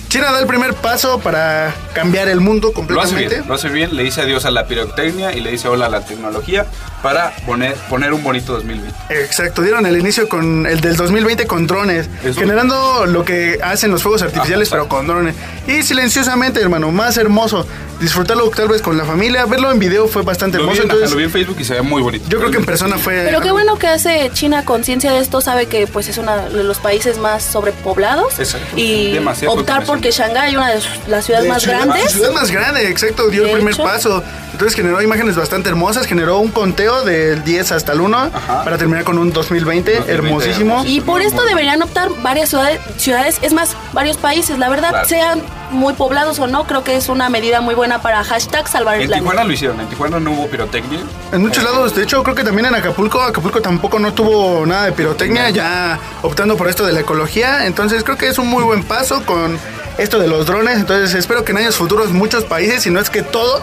China 0.09 0.31
da 0.33 0.39
el 0.39 0.45
primer 0.45 0.73
paso 0.75 1.19
para 1.19 1.73
cambiar 1.93 2.27
el 2.27 2.41
mundo 2.41 2.67
Lo 2.67 2.71
hace 2.71 2.75
completamente. 2.75 3.35
bien, 3.35 3.47
lo 3.47 3.53
hace 3.55 3.69
bien, 3.69 3.95
le 3.95 4.03
dice 4.03 4.21
adiós 4.21 4.45
a 4.45 4.51
la 4.51 4.67
pirotecnia 4.67 5.31
y 5.33 5.39
le 5.39 5.51
dice 5.51 5.69
hola 5.69 5.85
a 5.85 5.89
la 5.89 6.01
tecnología 6.05 6.65
para 7.03 7.35
poner, 7.45 7.75
poner 7.89 8.13
un 8.13 8.23
bonito 8.23 8.53
2020. 8.53 8.91
Exacto, 9.09 9.61
dieron 9.61 9.85
el 9.85 9.97
inicio 9.99 10.27
con 10.29 10.65
el 10.65 10.79
del 10.81 10.95
2020 10.95 11.45
con 11.45 11.67
drones, 11.67 12.09
Eso. 12.23 12.39
generando 12.39 13.05
lo 13.05 13.23
que 13.25 13.59
hacen 13.61 13.91
los 13.91 14.01
fuegos 14.01 14.21
artificiales, 14.23 14.69
Ajá, 14.69 14.77
pero 14.77 14.87
con 14.87 15.05
drones. 15.05 15.35
Y 15.67 15.83
silenciosamente, 15.83 16.59
hermano, 16.61 16.91
más 16.91 17.17
hermoso. 17.17 17.67
Disfrutarlo 17.99 18.49
tal 18.49 18.67
vez 18.67 18.81
con 18.81 18.97
la 18.97 19.05
familia, 19.05 19.45
verlo 19.45 19.71
en 19.71 19.79
video 19.79 20.07
fue 20.07 20.23
bastante 20.23 20.57
Lo 20.57 20.63
vi, 20.63 20.69
hermoso. 20.71 20.81
en, 20.83 20.89
Entonces, 20.89 21.11
lo 21.11 21.17
vi 21.17 21.23
en 21.25 21.31
Facebook 21.31 21.55
y 21.59 21.63
se 21.63 21.73
ve 21.75 21.81
muy 21.83 22.01
bonito. 22.01 22.25
yo 22.27 22.39
creo 22.39 22.51
que 22.51 22.57
en 22.57 22.65
persona 22.65 22.97
fue. 22.97 23.21
Pero 23.25 23.39
qué 23.41 23.51
bueno 23.51 23.77
que 23.77 23.87
hace 23.87 24.29
China 24.33 24.65
conciencia 24.65 25.11
de 25.13 25.19
esto, 25.19 25.39
sabe 25.41 25.67
que 25.67 25.87
pues 25.87 26.07
es 26.09 26.17
uno 26.17 26.35
de 26.49 26.63
los 26.63 26.79
países 26.79 27.17
más 27.19 27.43
sobrepoblados 27.43 28.39
Exacto. 28.39 28.67
y 28.77 29.13
Demasiada 29.13 29.53
optar 29.53 29.85
porque. 29.85 30.11
Shanghái, 30.11 30.55
una 30.55 30.69
de 30.71 30.81
las 31.07 31.25
ciudades 31.25 31.45
De 31.45 31.49
más 31.53 31.65
grandes, 31.65 32.11
Ciudad 32.11 32.31
más 32.33 32.51
grande, 32.51 32.89
exacto, 32.89 33.29
dio 33.29 33.43
De 33.43 33.49
el 33.51 33.55
primer 33.57 33.73
hecho. 33.73 33.83
paso. 33.83 34.23
Entonces 34.51 34.75
generó 34.75 35.01
imágenes 35.01 35.35
bastante 35.35 35.69
hermosas, 35.69 36.05
generó 36.05 36.37
un 36.39 36.51
conteo 36.51 36.92
del 37.01 37.43
10 37.43 37.71
hasta 37.71 37.93
el 37.93 38.01
1 38.01 38.17
Ajá. 38.33 38.63
para 38.63 38.77
terminar 38.77 39.03
con 39.03 39.17
un 39.17 39.33
2020, 39.33 39.91
2020 39.97 40.11
hermosísimo. 40.13 40.83
Y 40.85 41.01
por 41.01 41.21
esto 41.21 41.35
bueno. 41.37 41.49
deberían 41.49 41.81
optar 41.81 42.09
varias 42.21 42.49
ciudades, 42.49 42.79
ciudades, 42.97 43.39
es 43.41 43.53
más, 43.53 43.75
varios 43.93 44.17
países, 44.17 44.57
la 44.59 44.69
verdad, 44.69 44.89
Claro. 44.91 45.07
sean 45.07 45.41
muy 45.71 45.93
poblados 45.95 46.37
o 46.39 46.45
no, 46.45 46.65
creo 46.67 46.83
que 46.83 46.95
es 46.95 47.09
una 47.09 47.29
medida 47.29 47.59
muy 47.59 47.73
buena 47.73 48.01
para 48.01 48.23
hashtag 48.23 48.67
salvar 48.67 48.95
el 48.95 49.01
En 49.03 49.07
planeta. 49.07 49.23
Tijuana 49.29 49.43
lo 49.47 49.53
hicieron, 49.53 49.79
en 49.79 49.87
Tijuana 49.87 50.19
no 50.19 50.31
hubo 50.31 50.47
pirotecnia. 50.47 50.99
En 51.31 51.41
muchos 51.41 51.63
lados, 51.63 51.95
de 51.95 52.03
hecho, 52.03 52.21
creo 52.21 52.35
que 52.35 52.43
también 52.43 52.67
en 52.67 52.75
Acapulco, 52.75 53.19
Acapulco 53.21 53.59
tampoco 53.61 53.97
no 53.97 54.13
tuvo 54.13 54.65
nada 54.67 54.85
de 54.85 54.91
pirotecnia, 54.91 55.49
ya 55.49 55.97
optando 56.21 56.55
por 56.57 56.67
esto 56.69 56.85
de 56.85 56.93
la 56.93 56.99
ecología. 56.99 57.65
Entonces, 57.65 58.03
creo 58.03 58.17
que 58.17 58.27
es 58.27 58.37
un 58.37 58.47
muy 58.47 58.63
buen 58.63 58.83
paso 58.83 59.25
con 59.25 59.57
esto 59.97 60.19
de 60.19 60.27
los 60.27 60.45
drones. 60.45 60.77
Entonces, 60.77 61.13
espero 61.15 61.43
que 61.43 61.53
en 61.53 61.59
años 61.59 61.75
futuros 61.75 62.11
muchos 62.11 62.43
países, 62.43 62.83
si 62.83 62.91
no 62.91 62.99
es 62.99 63.09
que 63.09 63.23
todos, 63.23 63.61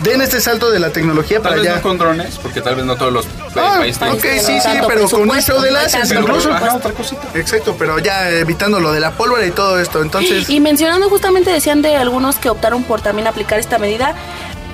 den 0.00 0.20
este 0.20 0.40
salto 0.40 0.70
de 0.70 0.78
la 0.78 0.90
tecnología 0.90 1.38
Tal 1.38 1.42
para 1.44 1.56
vez 1.56 1.64
ya. 1.64 1.76
no 1.76 1.82
con 1.82 1.98
drones, 1.98 2.38
porque 2.38 2.60
tal 2.60 2.76
vez 2.76 2.84
no 2.84 2.96
todos 2.96 3.12
los 3.12 3.26
Ah, 3.56 3.76
países 3.78 4.02
ok, 4.02 4.20
sí, 4.20 4.40
sí, 4.40 4.58
tanto 4.62 4.86
pero 4.88 5.08
con 5.08 5.28
presupuesto, 5.28 5.52
eso 5.54 5.62
de 5.62 5.72
tanto 5.90 6.14
incluso. 6.14 6.50
Otra 6.50 6.92
cosita. 6.92 7.22
Exacto, 7.34 7.74
pero 7.78 7.98
ya 7.98 8.30
evitando 8.30 8.80
lo 8.80 8.92
de 8.92 9.00
la 9.00 9.12
pólvora 9.12 9.46
y 9.46 9.50
todo 9.50 9.78
esto. 9.80 10.02
Entonces, 10.02 10.48
Y 10.50 10.60
mencionando 10.60 11.08
justamente 11.08 11.50
decían 11.50 11.80
de 11.82 11.96
algunos 11.96 12.36
que 12.36 12.50
optaron 12.50 12.82
por 12.84 13.00
también 13.00 13.26
aplicar 13.26 13.58
esta 13.58 13.78
medida. 13.78 14.14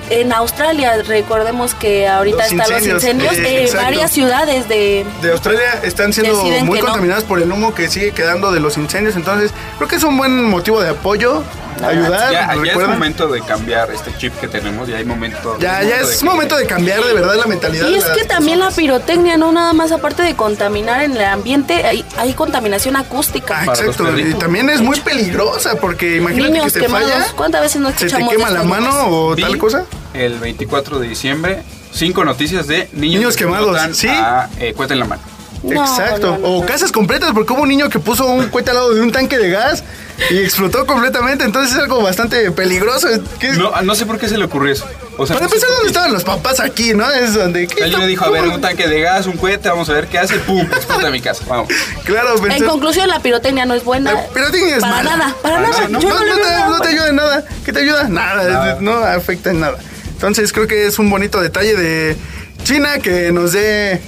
En 0.09 0.33
Australia, 0.33 1.01
recordemos 1.07 1.73
que 1.75 2.09
ahorita 2.09 2.43
Los 2.43 2.51
están 2.51 2.59
incendios, 2.83 2.93
los 2.93 3.03
incendios, 3.03 3.37
eh, 3.37 3.63
eh, 3.63 3.71
varias 3.73 4.11
ciudades 4.11 4.67
de... 4.67 5.05
de 5.21 5.31
Australia 5.31 5.79
están 5.81 6.11
siendo 6.11 6.35
muy 6.65 6.79
no. 6.79 6.85
contaminadas 6.85 7.23
por 7.23 7.41
el 7.41 7.49
humo 7.49 7.73
que 7.73 7.89
sigue 7.89 8.11
quedando 8.11 8.51
de 8.51 8.59
los 8.59 8.77
incendios. 8.77 9.15
Entonces, 9.15 9.51
creo 9.77 9.87
que 9.87 9.95
es 9.95 10.03
un 10.03 10.17
buen 10.17 10.43
motivo 10.49 10.81
de 10.81 10.89
apoyo, 10.89 11.41
ayudar. 11.81 12.31
Ya, 12.31 12.55
ya 12.63 12.71
es 12.73 12.87
momento 12.87 13.27
de 13.27 13.41
cambiar 13.41 13.91
este 13.91 14.15
chip 14.17 14.33
que 14.39 14.47
tenemos, 14.47 14.87
ya 14.87 14.97
hay 14.97 15.05
momento. 15.05 15.57
Ya, 15.59 15.83
ya 15.83 16.01
es 16.01 16.23
momento 16.23 16.55
de 16.55 16.65
cambiar 16.65 17.03
de 17.03 17.13
verdad 17.13 17.35
la 17.35 17.45
mentalidad. 17.45 17.87
Y 17.89 17.95
es 17.95 18.05
que 18.05 18.25
también 18.25 18.59
la 18.59 18.71
pirotecnia, 18.71 19.37
no 19.37 19.51
nada 19.51 19.73
más 19.73 19.91
aparte 19.91 20.23
de 20.23 20.35
contaminar 20.35 21.03
en 21.03 21.17
el 21.17 21.25
ambiente, 21.25 21.85
hay, 21.85 22.05
hay 22.17 22.33
contaminación 22.33 22.95
acústica. 22.95 23.61
Ah, 23.61 23.65
exacto, 23.65 24.17
y 24.17 24.33
también 24.35 24.69
es 24.69 24.81
muy 24.81 24.99
peligrosa 24.99 25.75
porque 25.75 26.17
imagínate 26.17 26.51
Niños 26.51 26.73
que 26.73 26.79
te 26.79 26.85
quemados. 26.85 27.11
falla, 27.11 27.25
¿Cuántas 27.35 27.61
veces 27.61 27.81
no 27.81 27.91
se 27.91 28.07
te 28.09 28.27
quema 28.27 28.49
la 28.49 28.63
mano 28.63 29.07
o 29.07 29.35
Vi 29.35 29.43
tal 29.43 29.57
cosa. 29.57 29.85
El 30.13 30.39
24 30.39 30.99
de 30.99 31.07
diciembre, 31.07 31.63
cinco 31.91 32.23
noticias 32.23 32.67
de 32.67 32.89
niños, 32.93 33.19
Niños 33.19 33.35
que 33.35 33.45
quemados, 33.45 33.97
¿sí? 33.97 34.07
A, 34.07 34.49
eh, 34.59 34.75
en 34.77 34.99
la 34.99 35.05
mano. 35.05 35.32
No, 35.63 35.81
Exacto. 35.81 36.31
no, 36.31 36.37
no, 36.39 36.47
o 36.57 36.65
casas 36.65 36.91
completas, 36.91 37.31
porque 37.33 37.53
hubo 37.53 37.61
un 37.61 37.69
niño 37.69 37.89
que 37.89 37.97
puso 37.99 38.25
un 38.25 38.49
cohete 38.49 38.71
al 38.71 38.75
lado 38.75 38.93
de 38.93 39.01
un 39.01 39.11
tanque 39.13 39.37
de 39.37 39.49
gas 39.49 39.83
y 40.29 40.39
explotó 40.39 40.85
completamente. 40.85 41.45
Entonces 41.45 41.73
es 41.75 41.79
algo 41.81 42.01
bastante 42.03 42.51
peligroso. 42.51 43.07
¿Qué- 43.39 43.53
No, 43.53 43.71
no 43.81 43.95
sé 43.95 44.05
por 44.05 44.17
qué 44.19 44.27
se 44.27 44.37
le 44.37 44.43
ocurrió 44.45 44.73
eso. 44.73 44.85
O 45.17 45.25
sea, 45.25 45.35
Para 45.35 45.45
empezar, 45.45 45.69
¿dónde 45.69 45.87
estaban 45.87 46.11
los 46.11 46.23
papás 46.25 46.59
aquí, 46.59 46.93
no? 46.93 47.09
Es 47.09 47.33
donde. 47.35 47.67
¿qué 47.67 47.75
El 47.83 47.91
niño 47.91 47.97
está- 47.99 48.07
dijo, 48.07 48.25
a 48.25 48.29
ver, 48.31 48.43
un 48.47 48.59
tanque 48.59 48.87
de 48.89 48.99
gas, 49.01 49.25
un 49.27 49.37
cohete, 49.37 49.69
vamos 49.69 49.87
a 49.89 49.93
ver 49.93 50.07
qué 50.07 50.17
hace, 50.19 50.35
pum, 50.39 50.61
explota 50.61 51.09
mi 51.11 51.21
casa, 51.21 51.43
vamos. 51.47 51.69
Claro, 52.03 52.35
En 52.45 52.65
conclusión, 52.65 53.07
la 53.07 53.19
pirotecnia 53.21 53.65
no 53.65 53.73
es 53.75 53.83
buena. 53.85 54.11
La 54.11 54.27
pirotecnia 54.27 54.75
es 54.75 54.81
para 54.81 54.95
mala. 54.97 55.15
nada, 55.17 55.35
para 55.41 55.55
Para 55.55 55.67
nada. 55.69 55.77
nada, 55.81 55.89
¿no? 55.89 55.99
Yo 56.01 56.09
no, 56.09 56.15
no, 56.15 56.23
le 56.25 56.29
no 56.31 56.35
veo 56.35 56.45
te, 56.45 56.51
nada 56.51 56.69
no 56.69 56.79
te 56.81 56.87
ayuda 56.89 57.07
en 57.09 57.15
nada. 57.15 57.43
¿Qué 57.63 57.71
te 57.73 57.79
ayuda? 57.79 58.03
Nada, 58.09 58.43
Nada. 58.43 58.77
no 58.81 58.93
afecta 58.97 59.51
en 59.51 59.59
nada. 59.61 59.77
Entonces 60.13 60.51
creo 60.51 60.67
que 60.67 60.87
es 60.87 60.99
un 60.99 61.09
bonito 61.09 61.39
detalle 61.41 61.75
de 61.75 62.17
China 62.63 62.97
que 62.99 63.31
nos 63.31 63.51
dé 63.53 64.01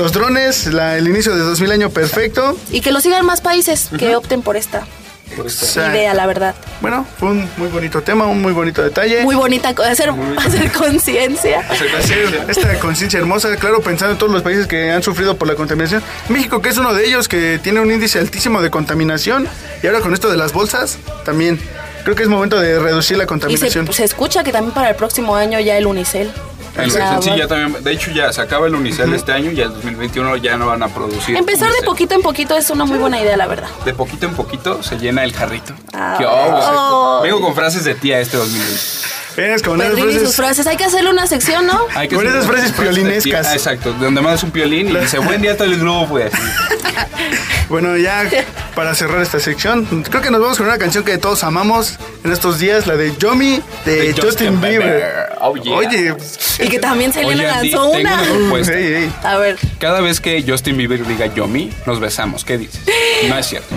los 0.00 0.12
drones, 0.12 0.66
la- 0.72 0.96
el 0.96 1.06
inicio 1.08 1.34
de 1.36 1.42
2000 1.42 1.72
año 1.72 1.90
perfecto. 1.90 2.56
Y 2.70 2.80
que 2.80 2.90
lo 2.90 3.00
sigan 3.02 3.26
más 3.26 3.40
países 3.42 3.90
que 3.98 4.16
opten 4.16 4.40
por 4.40 4.56
esta 4.56 4.86
idea, 5.90 6.14
la 6.14 6.26
verdad. 6.26 6.54
Bueno, 6.80 7.06
fue 7.18 7.28
un 7.30 7.48
muy 7.58 7.68
bonito 7.68 8.02
tema, 8.02 8.24
un 8.26 8.40
muy 8.40 8.52
bonito 8.52 8.82
detalle. 8.82 9.22
Muy 9.22 9.34
bonita, 9.36 9.68
hacer, 9.88 10.10
hacer 10.38 10.72
conciencia. 10.72 11.60
Hacer 11.70 12.44
esta 12.48 12.78
conciencia 12.80 13.20
hermosa, 13.20 13.54
claro, 13.56 13.80
pensando 13.82 14.12
en 14.14 14.18
todos 14.18 14.32
los 14.32 14.42
países 14.42 14.66
que 14.66 14.90
han 14.90 15.02
sufrido 15.02 15.36
por 15.36 15.46
la 15.46 15.54
contaminación. 15.54 16.02
México, 16.30 16.60
que 16.62 16.70
es 16.70 16.78
uno 16.78 16.94
de 16.94 17.06
ellos, 17.06 17.28
que 17.28 17.60
tiene 17.62 17.80
un 17.80 17.90
índice 17.92 18.18
altísimo 18.18 18.62
de 18.62 18.70
contaminación. 18.70 19.46
Y 19.82 19.86
ahora 19.86 20.00
con 20.00 20.14
esto 20.14 20.30
de 20.30 20.36
las 20.38 20.52
bolsas, 20.54 20.96
también 21.26 21.60
creo 22.04 22.16
que 22.16 22.22
es 22.22 22.28
momento 22.30 22.58
de 22.58 22.78
reducir 22.80 23.16
la 23.18 23.24
Y 23.24 23.26
se, 23.26 23.28
contaminación. 23.28 23.92
se 23.92 24.04
escucha 24.04 24.42
que 24.42 24.50
también 24.52 24.72
para 24.74 24.88
el 24.88 24.96
próximo 24.96 25.36
año 25.36 25.60
ya 25.60 25.76
el 25.76 25.86
Unicel. 25.86 26.32
El 26.76 26.90
Ya 26.90 27.14
Unicel, 27.14 27.22
sí, 27.22 27.38
ya 27.38 27.48
también, 27.48 27.82
de 27.82 27.92
hecho 27.92 28.10
ya 28.10 28.32
se 28.32 28.40
acaba 28.40 28.66
el 28.66 28.74
Unicel 28.74 29.12
este 29.12 29.32
año 29.32 29.50
y 29.50 29.60
el 29.60 29.72
2021 29.72 30.36
ya 30.36 30.56
no 30.56 30.66
van 30.66 30.82
a 30.82 30.88
producir. 30.88 31.36
Empezar 31.36 31.70
de 31.72 31.82
poquito 31.84 32.14
en 32.14 32.22
poquito 32.22 32.56
es 32.56 32.70
una 32.70 32.84
muy 32.84 32.98
buena 32.98 33.20
idea, 33.20 33.36
la 33.36 33.46
verdad. 33.46 33.68
De 33.84 33.92
poquito 33.92 34.26
en 34.26 34.34
poquito 34.34 34.82
se 34.82 34.98
llena 34.98 35.24
el 35.24 35.32
jarrito. 35.32 35.74
Ah, 35.92 36.14
¿Qué 36.18 36.24
oh. 36.26 37.20
Vengo 37.22 37.40
con 37.40 37.54
frases 37.54 37.84
de 37.84 37.94
tía 37.94 38.20
este 38.20 38.36
2020. 38.36 38.80
Vienes 39.36 39.62
con 39.62 39.80
esas 39.80 39.94
Perdí 39.94 40.12
sus 40.12 40.20
frases. 40.20 40.36
frases. 40.36 40.66
Hay 40.66 40.76
que 40.76 40.84
hacerle 40.84 41.10
una 41.10 41.26
sección, 41.26 41.66
¿no? 41.66 41.86
Hay 41.94 42.08
Con 42.08 42.18
hacer 42.18 42.30
esas 42.30 42.46
frases 42.46 42.72
piolinescas. 42.72 43.46
Ah, 43.46 43.54
Exacto, 43.54 43.92
donde 43.92 44.20
mandas 44.20 44.42
un 44.42 44.50
piolín 44.50 44.90
y 44.90 44.96
dice, 44.96 45.18
buen 45.18 45.40
día 45.40 45.52
a 45.52 45.56
todo 45.56 45.68
el 45.68 45.78
grupo, 45.78 46.08
pues. 46.08 46.32
Bueno, 47.70 47.96
ya 47.96 48.28
para 48.74 48.96
cerrar 48.96 49.22
esta 49.22 49.38
sección, 49.38 49.86
creo 50.02 50.20
que 50.20 50.32
nos 50.32 50.40
vamos 50.40 50.58
con 50.58 50.66
una 50.66 50.76
canción 50.76 51.04
que 51.04 51.16
todos 51.18 51.44
amamos 51.44 51.98
en 52.24 52.32
estos 52.32 52.58
días, 52.58 52.88
la 52.88 52.96
de 52.96 53.16
Yomi 53.16 53.62
de, 53.84 54.12
Justin, 54.20 54.60
Bieber. 54.60 55.19
Oh, 55.42 55.56
yeah. 55.56 55.74
Oye, 55.76 56.14
Y 56.58 56.68
que 56.68 56.78
también 56.78 57.12
se 57.12 57.20
le 57.20 57.26
Oye, 57.28 57.48
Andy, 57.48 57.70
lanzó 57.70 57.90
tengo 57.90 58.00
una. 58.00 58.14
una 58.22 58.32
propuesta. 58.32 58.74
ey, 58.78 58.92
ey. 58.94 59.12
A 59.22 59.36
ver. 59.38 59.56
Cada 59.78 60.00
vez 60.00 60.20
que 60.20 60.44
Justin 60.46 60.76
Bieber 60.76 61.06
diga 61.06 61.26
Yomi, 61.26 61.72
nos 61.86 61.98
besamos. 62.00 62.44
¿Qué 62.44 62.58
dices? 62.58 62.80
No 63.28 63.38
es 63.38 63.46
cierto. 63.46 63.74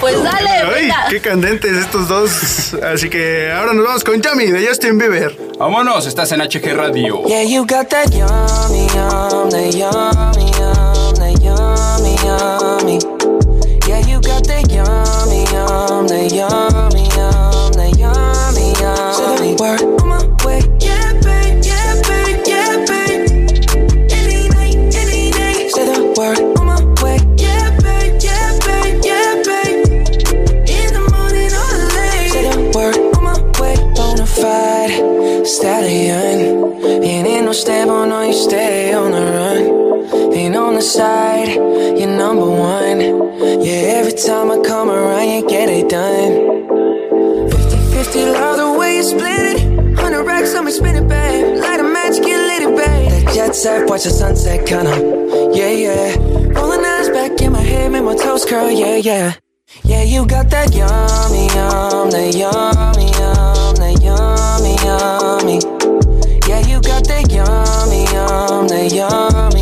Pues 0.00 0.22
dale, 0.22 0.50
Ay, 0.50 0.82
venga. 0.82 1.06
qué 1.10 1.20
candentes 1.20 1.72
estos 1.76 2.08
dos. 2.08 2.74
Así 2.82 3.08
que 3.08 3.52
ahora 3.52 3.72
nos 3.72 3.84
vamos 3.84 4.02
con 4.04 4.20
Yomi 4.20 4.46
de 4.46 4.66
Justin 4.66 4.98
Bieber. 4.98 5.36
Vámonos, 5.58 6.06
estás 6.06 6.32
en 6.32 6.40
HG 6.40 6.74
Radio. 6.74 7.22
Yeah, 7.26 7.42
you 7.44 7.64
got 7.64 7.88
that 7.90 8.10
yummy, 8.10 8.86
yum, 8.94 9.48
that 9.50 9.72
yummy, 9.72 10.50
yum, 10.58 11.14
that 11.14 11.40
yummy, 11.40 12.16
yummy. 12.24 12.98
Yeah, 13.86 14.00
you 14.08 14.20
got 14.20 14.44
that 14.48 14.68
yummy, 14.68 15.44
yum, 15.52 16.06
that 16.08 16.32
yummy, 16.32 16.61
Word 19.62 19.80
on 19.80 20.08
my 20.08 20.18
way, 20.44 20.60
yeah, 20.80 21.12
babe, 21.22 21.62
yeah, 21.64 21.94
babe, 22.02 22.42
yeah, 22.44 22.84
babe. 22.84 23.30
Any 24.10 24.48
night, 24.48 24.74
any 24.96 25.30
day. 25.30 25.68
Say 25.68 25.86
the 25.86 26.12
word 26.18 26.40
on 26.58 26.66
my 26.66 26.82
way, 27.00 27.18
yeah, 27.38 27.70
babe, 27.78 28.18
yeah, 28.20 28.58
babe, 28.66 29.00
yeah, 29.04 29.34
babe. 29.46 29.86
In 30.66 30.88
the 30.96 31.02
morning 31.14 31.52
or 31.62 31.74
late. 31.94 32.32
Say 32.32 32.42
the 32.50 32.72
word 32.74 32.96
on 33.14 33.22
my 33.22 33.38
way, 33.60 33.76
bona 33.94 34.26
fide 34.26 35.46
stallion. 35.46 36.82
Ain't 37.04 37.28
in 37.28 37.44
no 37.44 37.52
stable, 37.52 38.04
no, 38.04 38.22
you 38.22 38.32
stay 38.32 38.92
on 38.92 39.12
the 39.12 39.20
run. 39.20 40.34
Ain't 40.34 40.56
on 40.56 40.74
the 40.74 40.82
side, 40.82 41.54
you're 41.54 42.08
number 42.08 42.50
one. 42.50 43.00
Yeah, 43.62 44.00
every 44.00 44.14
time 44.14 44.50
I 44.50 44.60
come 44.66 44.90
around, 44.90 45.28
you 45.28 45.48
get 45.48 45.68
it 45.68 45.88
done. 45.88 46.41
100 50.62 50.62
racks 50.62 50.62
on 50.62 50.64
me, 50.64 50.72
spin 50.72 50.96
it, 50.96 51.08
babe. 51.08 51.60
Light 51.60 51.80
a 51.80 51.82
match, 51.82 52.16
get 52.22 52.40
lit, 52.46 52.62
it, 52.62 52.76
babe. 52.76 53.10
That 53.10 53.34
jet 53.34 53.54
set, 53.54 53.88
watch 53.88 54.04
the 54.04 54.10
sunset, 54.10 54.66
kinda. 54.66 54.94
Yeah, 55.54 55.70
yeah. 55.70 56.16
Rolling 56.58 56.84
eyes 56.84 57.08
back 57.08 57.40
in 57.40 57.52
my 57.52 57.60
head, 57.60 57.90
make 57.90 58.04
my 58.04 58.14
toes 58.14 58.44
curl, 58.44 58.70
yeah, 58.70 58.96
yeah. 58.96 59.34
Yeah, 59.84 60.02
you 60.02 60.26
got 60.26 60.50
that 60.50 60.74
yummy, 60.74 61.46
yum, 61.54 62.10
that 62.10 62.34
yummy, 62.34 63.08
yum, 63.18 63.74
that 63.80 63.96
yummy, 64.02 64.74
yummy. 64.84 65.58
Yeah, 66.48 66.60
you 66.66 66.80
got 66.80 67.06
that 67.08 67.30
yummy, 67.30 68.04
yum, 68.12 68.68
that 68.68 68.92
yummy, 68.92 69.61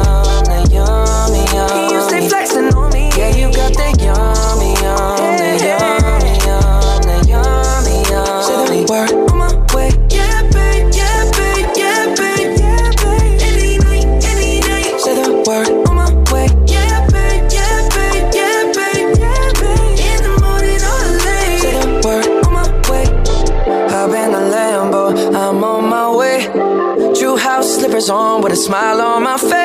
a 28.51 28.55
smile 28.55 28.99
on 28.99 29.23
my 29.23 29.37
face. 29.37 29.60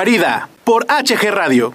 Guarida 0.00 0.48
por 0.64 0.86
HG 0.86 1.30
Radio. 1.30 1.74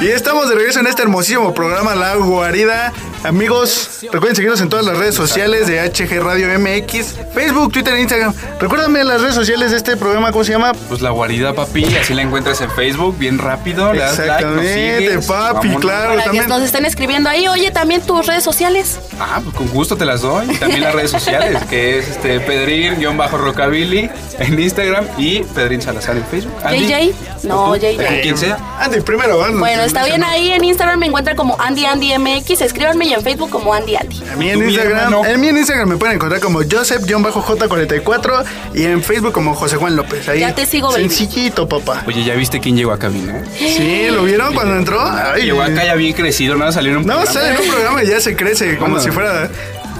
Y 0.00 0.08
estamos 0.08 0.48
de 0.48 0.56
regreso 0.56 0.80
en 0.80 0.88
este 0.88 1.02
hermosísimo 1.02 1.54
programa 1.54 1.94
La 1.94 2.16
Guarida. 2.16 2.92
Amigos, 3.22 3.93
recuerden 4.12 4.36
seguirnos 4.36 4.60
en 4.60 4.68
todas 4.68 4.84
las 4.84 4.96
redes 4.96 5.14
sociales 5.14 5.66
de 5.66 5.80
HG 5.80 6.20
Radio 6.22 6.48
MX, 6.58 7.14
Facebook, 7.34 7.72
Twitter 7.72 7.94
e 7.94 8.00
Instagram. 8.00 8.34
Recuérdame 8.60 9.04
las 9.04 9.20
redes 9.20 9.34
sociales 9.34 9.70
de 9.70 9.76
este 9.76 9.96
programa, 9.96 10.32
¿cómo 10.32 10.44
se 10.44 10.52
llama? 10.52 10.72
Pues 10.88 11.00
la 11.00 11.10
guarida, 11.10 11.52
papi, 11.54 11.84
así 11.96 12.14
la 12.14 12.22
encuentras 12.22 12.60
en 12.60 12.70
Facebook, 12.70 13.16
bien 13.18 13.38
rápido. 13.38 13.92
Le 13.92 14.00
das 14.00 14.18
like, 14.18 14.44
nos 14.44 14.62
Exactamente, 14.64 14.98
sigues, 14.98 15.26
papi, 15.26 15.54
vámonos. 15.54 15.80
claro. 15.80 16.08
Para 16.10 16.22
que 16.22 16.24
también. 16.26 16.48
nos 16.48 16.62
estén 16.62 16.84
escribiendo 16.84 17.28
ahí. 17.30 17.48
Oye, 17.48 17.70
también 17.70 18.02
tus 18.02 18.26
redes 18.26 18.44
sociales. 18.44 18.98
Ah, 19.20 19.40
pues 19.42 19.54
con 19.56 19.68
gusto 19.68 19.96
te 19.96 20.04
las 20.04 20.22
doy. 20.22 20.50
Y 20.50 20.56
también 20.56 20.82
las 20.82 20.94
redes 20.94 21.10
sociales, 21.10 21.62
que 21.68 21.98
es 21.98 22.08
este 22.08 22.40
Pedrín-Rockabilly 22.40 24.10
en 24.38 24.58
Instagram 24.58 25.06
y 25.18 25.40
Pedrín 25.42 25.82
Salazar 25.82 26.16
en 26.16 26.24
Facebook. 26.24 26.54
Andy, 26.62 26.86
JJ. 26.86 27.44
No. 27.44 27.74
JJ. 27.76 27.96
¿Con 27.96 28.20
quien 28.22 28.38
sea? 28.38 28.58
Andy, 28.80 29.00
primero, 29.00 29.38
¿vale? 29.38 29.56
Bueno, 29.56 29.82
está 29.82 30.04
bien 30.04 30.22
ahí 30.24 30.52
en 30.52 30.64
Instagram 30.64 30.98
me 30.98 31.06
encuentran 31.06 31.36
como 31.36 31.56
Andy 31.60 31.84
Andy 31.86 32.18
MX, 32.18 32.60
escríbanme 32.62 33.06
y 33.06 33.14
en 33.14 33.22
Facebook 33.22 33.50
como 33.50 33.74
Andy 33.74 33.93
Andy. 33.96 34.20
A 34.32 34.36
mí 34.36 34.50
en 34.50 34.62
Instagram, 34.68 35.14
en 35.26 35.40
mí 35.40 35.48
en 35.48 35.56
Instagram 35.58 35.88
me 35.88 35.96
pueden 35.96 36.16
encontrar 36.16 36.40
como 36.40 36.60
Joseph-J44 36.60 38.44
y 38.74 38.84
en 38.84 39.02
Facebook 39.02 39.32
como 39.32 39.54
José 39.54 39.76
Juan 39.76 39.96
López. 39.96 40.28
Ahí, 40.28 40.40
Ya 40.40 40.54
te 40.54 40.66
sigo, 40.66 40.90
baby. 40.90 41.08
Sencillito, 41.08 41.68
papá. 41.68 42.02
Oye, 42.06 42.24
¿ya 42.24 42.34
viste 42.34 42.60
quién 42.60 42.76
llegó 42.76 42.92
a 42.92 42.98
cabina? 42.98 43.42
Sí, 43.56 44.06
¿lo 44.10 44.24
vieron 44.24 44.54
cuando 44.54 44.76
entró? 44.76 45.00
Ay, 45.00 45.42
Llegó 45.44 45.62
acá 45.62 45.84
ya 45.84 45.94
bien 45.94 46.12
crecido, 46.14 46.56
nada, 46.56 46.72
salió 46.72 46.92
en 46.92 46.98
un 46.98 47.06
No, 47.06 47.14
programa. 47.14 47.32
sale 47.32 47.54
en 47.54 47.60
un 47.60 47.68
programa 47.68 48.02
y 48.04 48.06
ya 48.08 48.20
se 48.20 48.34
crece 48.36 48.76
como 48.78 48.94
Bueno. 48.94 49.04
si 49.04 49.10
fuera... 49.10 49.48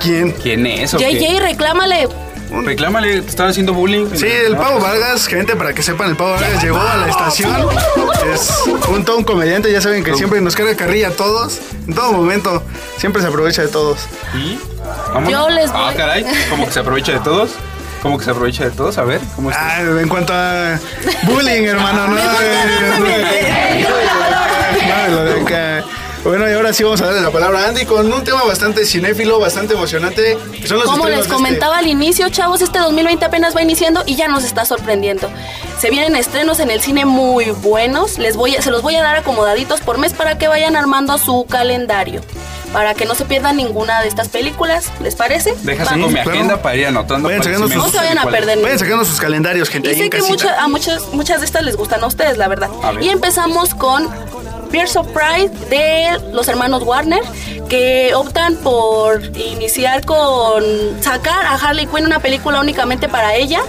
¿Quién? 0.00 0.32
¿Quién 0.32 0.66
es 0.66 0.92
o 0.92 0.98
qué? 0.98 1.12
JJ, 1.14 1.56
reclámale. 2.50 2.66
Reclámale, 2.66 3.22
te 3.22 3.28
estaba 3.30 3.48
haciendo 3.50 3.72
bullying. 3.74 4.06
Sí, 4.14 4.26
el 4.26 4.56
Pavo 4.56 4.80
Vargas, 4.80 5.26
gente, 5.26 5.56
para 5.56 5.72
que 5.72 5.82
sepan, 5.82 6.10
el 6.10 6.16
Pavo 6.16 6.32
Vargas 6.32 6.62
llegó 6.62 6.80
a 6.80 6.96
la 6.96 7.08
estación. 7.08 7.54
Es 8.32 8.50
un 8.88 9.04
todo 9.04 9.16
un 9.18 9.24
comediante, 9.24 9.70
ya 9.72 9.80
saben 9.80 10.02
que 10.04 10.14
siempre 10.14 10.40
nos 10.40 10.54
carga 10.56 10.74
carrilla 10.76 11.08
a 11.08 11.12
todos. 11.12 11.60
En 11.86 11.94
todo 11.94 12.12
momento, 12.12 12.62
siempre 12.98 13.20
se 13.22 13.28
aprovecha 13.28 13.62
de 13.62 13.68
todos. 13.68 14.00
¿Y? 14.34 14.58
Vámonos. 15.12 15.30
Yo 15.30 15.48
les 15.50 15.70
Ah, 15.70 15.86
voy- 15.86 15.94
caray, 15.96 16.24
¿cómo 16.50 16.66
que 16.66 16.72
se 16.72 16.80
aprovecha 16.80 17.12
de 17.12 17.20
todos? 17.20 17.50
¿Cómo 18.02 18.18
que 18.18 18.24
se 18.24 18.30
aprovecha 18.32 18.64
de 18.64 18.70
todos? 18.70 18.98
A 18.98 19.04
ver, 19.04 19.20
¿cómo 19.34 19.50
está? 19.50 19.76
Ah, 19.78 19.80
en 19.82 20.08
cuanto 20.08 20.32
a 20.34 20.78
bullying, 21.22 21.62
hermano, 21.64 22.08
no. 22.08 22.14
No, 25.08 25.44
acá. 25.46 25.84
Bueno, 26.22 26.46
ahora 26.64 26.74
sí 26.74 26.82
vamos 26.82 27.00
a 27.02 27.06
darle 27.06 27.20
la 27.20 27.30
palabra 27.30 27.64
a 27.64 27.68
Andy 27.68 27.84
con 27.84 28.10
un 28.10 28.24
tema 28.24 28.42
bastante 28.44 28.86
cinéfilo, 28.86 29.38
bastante 29.38 29.74
emocionante. 29.74 30.38
que 30.60 30.66
son 30.66 30.78
los 30.78 30.86
Como 30.86 31.06
les 31.08 31.20
este- 31.20 31.32
comentaba 31.34 31.78
al 31.78 31.86
inicio, 31.86 32.28
chavos, 32.30 32.62
este 32.62 32.78
2020 32.78 33.24
apenas 33.24 33.54
va 33.54 33.60
iniciando 33.62 34.02
y 34.06 34.16
ya 34.16 34.28
nos 34.28 34.44
está 34.44 34.64
sorprendiendo. 34.64 35.30
Se 35.78 35.90
vienen 35.90 36.16
estrenos 36.16 36.60
en 36.60 36.70
el 36.70 36.80
cine 36.80 37.04
muy 37.04 37.50
buenos. 37.50 38.18
Les 38.18 38.36
voy 38.36 38.56
a- 38.56 38.62
se 38.62 38.70
los 38.70 38.80
voy 38.82 38.96
a 38.96 39.02
dar 39.02 39.16
acomodaditos 39.16 39.80
por 39.80 39.98
mes 39.98 40.14
para 40.14 40.38
que 40.38 40.48
vayan 40.48 40.74
armando 40.76 41.18
su 41.18 41.44
calendario. 41.48 42.22
Para 42.72 42.94
que 42.94 43.04
no 43.04 43.14
se 43.14 43.24
pierdan 43.24 43.56
ninguna 43.56 44.00
de 44.00 44.08
estas 44.08 44.28
películas, 44.28 44.90
¿les 45.00 45.14
parece? 45.14 45.54
Deja 45.62 45.84
Va. 45.84 45.90
saco 45.90 46.08
mi 46.08 46.14
claro. 46.14 46.30
agenda 46.30 46.62
para 46.62 46.76
ir 46.76 46.86
anotando. 46.86 47.28
Vayan 47.28 47.44
sacando 47.44 47.68
sus- 47.68 47.76
No 47.76 47.88
se 47.88 47.96
vayan 47.98 48.18
a 48.18 48.26
perder. 48.26 48.60
Vayan 48.62 48.78
sacando 48.78 49.04
sus 49.04 49.20
calendarios, 49.20 49.68
gente, 49.68 49.88
Y 49.88 49.92
ahí 49.92 49.98
sé 49.98 50.04
en 50.04 50.10
que 50.10 50.22
mucha- 50.22 50.60
a 50.60 50.66
muchas, 50.66 51.02
muchas 51.12 51.40
de 51.40 51.46
estas 51.46 51.62
les 51.62 51.76
gustan 51.76 52.02
a 52.02 52.06
ustedes, 52.06 52.36
la 52.38 52.48
verdad. 52.48 52.70
Ver. 52.94 53.02
Y 53.04 53.10
empezamos 53.10 53.74
con 53.74 54.08
Pierce 54.74 54.98
of 54.98 55.06
Pride 55.12 55.50
de 55.70 56.18
los 56.32 56.48
hermanos 56.48 56.82
Warner, 56.82 57.20
que 57.68 58.12
optan 58.16 58.56
por 58.56 59.22
iniciar 59.36 60.04
con 60.04 60.64
sacar 61.00 61.46
a 61.46 61.54
Harley 61.54 61.86
Quinn 61.86 62.06
una 62.06 62.18
película 62.18 62.58
únicamente 62.60 63.08
para 63.08 63.36
ella. 63.36 63.60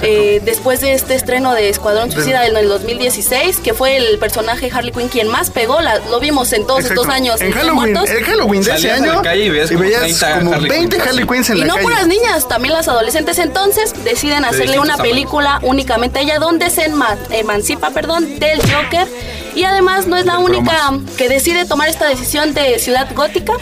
eh, 0.00 0.40
después 0.44 0.80
de 0.80 0.92
este 0.92 1.16
estreno 1.16 1.54
de 1.54 1.68
Escuadrón 1.70 2.12
Suicida 2.12 2.46
en 2.46 2.56
el 2.56 2.68
2016, 2.68 3.58
que 3.58 3.74
fue 3.74 3.96
el 3.96 4.18
personaje 4.20 4.70
Harley 4.72 4.92
Quinn 4.92 5.08
quien 5.08 5.26
más 5.26 5.50
pegó, 5.50 5.80
la- 5.80 5.98
lo 5.98 6.20
vimos 6.20 6.52
en 6.52 6.64
todos 6.68 6.82
Exacto. 6.82 7.02
estos 7.02 7.14
años 7.14 7.40
En 7.40 7.50
Halloween, 7.50 7.92
Muertos. 7.94 8.10
el 8.10 8.24
Halloween 8.24 8.62
de 8.62 8.74
ese 8.76 8.90
año. 8.92 9.22
calle 9.22 9.44
y 9.46 9.50
veías 9.50 9.70
como 9.72 9.82
30 9.82 10.38
como 10.38 10.52
Harley 10.54 10.70
20 10.70 10.96
Quinn, 10.96 11.08
Harley. 11.08 11.26
Quinns 11.26 11.50
en 11.50 11.56
Y 11.56 11.60
la 11.62 11.66
no 11.66 11.72
calle. 11.74 11.82
puras 11.84 12.06
niñas, 12.06 12.46
también 12.48 12.74
las 12.74 12.86
adolescentes 12.86 13.38
entonces 13.40 13.92
deciden 14.04 14.44
hacerle 14.44 14.78
una 14.78 14.96
película 14.98 15.58
únicamente 15.62 16.20
a 16.20 16.22
ella 16.22 16.38
donde 16.38 16.70
se 16.70 16.86
emancipa 17.32 17.90
perdón, 17.90 18.38
del 18.38 18.60
Joker 18.62 19.08
y 19.54 19.64
además 19.64 20.06
no 20.06 20.16
es 20.16 20.26
la 20.26 20.38
única 20.38 20.92
que 21.16 21.28
decide 21.28 21.64
tomar 21.64 21.88
esta 21.88 22.06
decisión 22.08 22.54
de 22.54 22.78
ciudad 22.78 23.08
gótica 23.14 23.52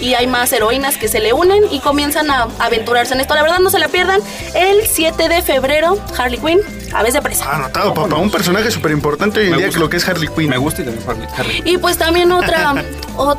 y 0.00 0.14
hay 0.14 0.26
más 0.26 0.52
heroínas 0.52 0.96
que 0.96 1.08
se 1.08 1.20
le 1.20 1.32
unen 1.32 1.62
y 1.70 1.80
comienzan 1.80 2.30
a 2.30 2.48
aventurarse 2.58 3.14
en 3.14 3.20
esto. 3.20 3.34
La 3.34 3.42
verdad 3.42 3.60
no 3.60 3.70
se 3.70 3.78
la 3.78 3.88
pierdan. 3.88 4.20
El 4.54 4.86
7 4.86 5.28
de 5.28 5.40
febrero, 5.42 5.98
Harley 6.18 6.38
Quinn, 6.40 6.60
aves 6.92 7.14
de 7.14 7.22
presa. 7.22 7.44
Ah, 7.48 7.56
Anotado, 7.56 7.94
papá, 7.94 8.16
un 8.16 8.30
personaje 8.30 8.70
súper 8.70 8.90
importante 8.90 9.40
hoy 9.40 9.46
en 9.46 9.50
Me 9.52 9.56
día 9.58 9.66
gusta. 9.66 9.78
que 9.78 9.84
lo 9.84 9.88
que 9.90 9.96
es 9.98 10.08
Harley 10.08 10.28
Quinn. 10.28 10.48
Me 10.50 10.58
gusta 10.58 10.82
y 10.82 10.84
también 10.86 11.08
Harley. 11.08 11.28
Harley. 11.36 11.62
Y 11.64 11.78
pues 11.78 11.96
también 11.96 12.32
otra 12.32 12.74
o- 13.16 13.36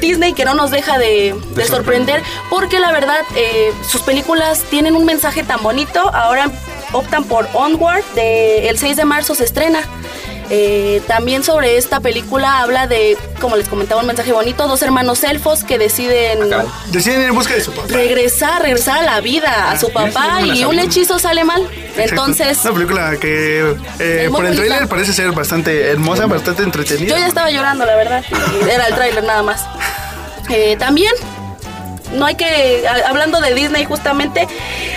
Disney 0.00 0.32
que 0.32 0.44
no 0.44 0.54
nos 0.54 0.70
deja 0.70 0.96
de, 0.96 1.34
de 1.56 1.64
sorprender 1.66 2.22
porque 2.50 2.78
la 2.78 2.92
verdad 2.92 3.20
eh, 3.34 3.72
sus 3.88 4.00
películas 4.02 4.62
tienen 4.70 4.94
un 4.96 5.04
mensaje 5.04 5.42
tan 5.42 5.60
bonito. 5.62 6.00
Ahora 6.14 6.50
optan 6.92 7.24
por 7.24 7.48
Onward, 7.52 8.04
de, 8.14 8.68
el 8.68 8.78
6 8.78 8.96
de 8.96 9.04
marzo 9.04 9.34
se 9.34 9.44
estrena. 9.44 9.80
Eh, 10.50 11.02
también 11.06 11.44
sobre 11.44 11.76
esta 11.76 12.00
película 12.00 12.62
habla 12.62 12.86
de, 12.86 13.18
como 13.40 13.56
les 13.56 13.68
comentaba, 13.68 14.00
un 14.00 14.06
mensaje 14.06 14.32
bonito, 14.32 14.66
dos 14.66 14.80
hermanos 14.82 15.22
elfos 15.24 15.62
que 15.62 15.78
deciden 15.78 16.38
Deciden 16.90 17.20
ir 17.20 17.28
en 17.28 17.34
busca 17.34 17.54
de 17.54 17.60
su 17.60 17.72
papá. 17.72 17.88
regresar, 17.88 18.62
regresar 18.62 18.98
a 19.00 19.02
la 19.02 19.20
vida, 19.20 19.70
a 19.70 19.78
su 19.78 19.86
Así 19.88 20.08
es, 20.08 20.14
papá 20.14 20.40
y 20.42 20.64
un 20.64 20.78
hechizo 20.78 21.18
sale 21.18 21.44
mal. 21.44 21.68
Entonces, 21.96 22.58
Una 22.64 22.74
película 22.74 23.16
que 23.20 23.74
eh, 23.98 24.28
por 24.30 24.46
el 24.46 24.56
trailer 24.56 24.88
parece 24.88 25.12
ser 25.12 25.32
bastante 25.32 25.90
hermosa, 25.90 26.26
bastante 26.26 26.62
entretenida. 26.62 27.14
yo 27.14 27.18
ya 27.18 27.26
estaba 27.26 27.50
llorando, 27.50 27.84
la 27.84 27.96
verdad. 27.96 28.24
Era 28.70 28.86
el 28.86 28.94
tráiler 28.94 29.24
nada 29.24 29.42
más. 29.42 29.64
Eh, 30.48 30.76
también 30.78 31.12
no 32.12 32.26
hay 32.26 32.34
que 32.34 32.86
a- 32.88 33.08
hablando 33.08 33.40
de 33.40 33.54
Disney 33.54 33.84
justamente 33.84 34.46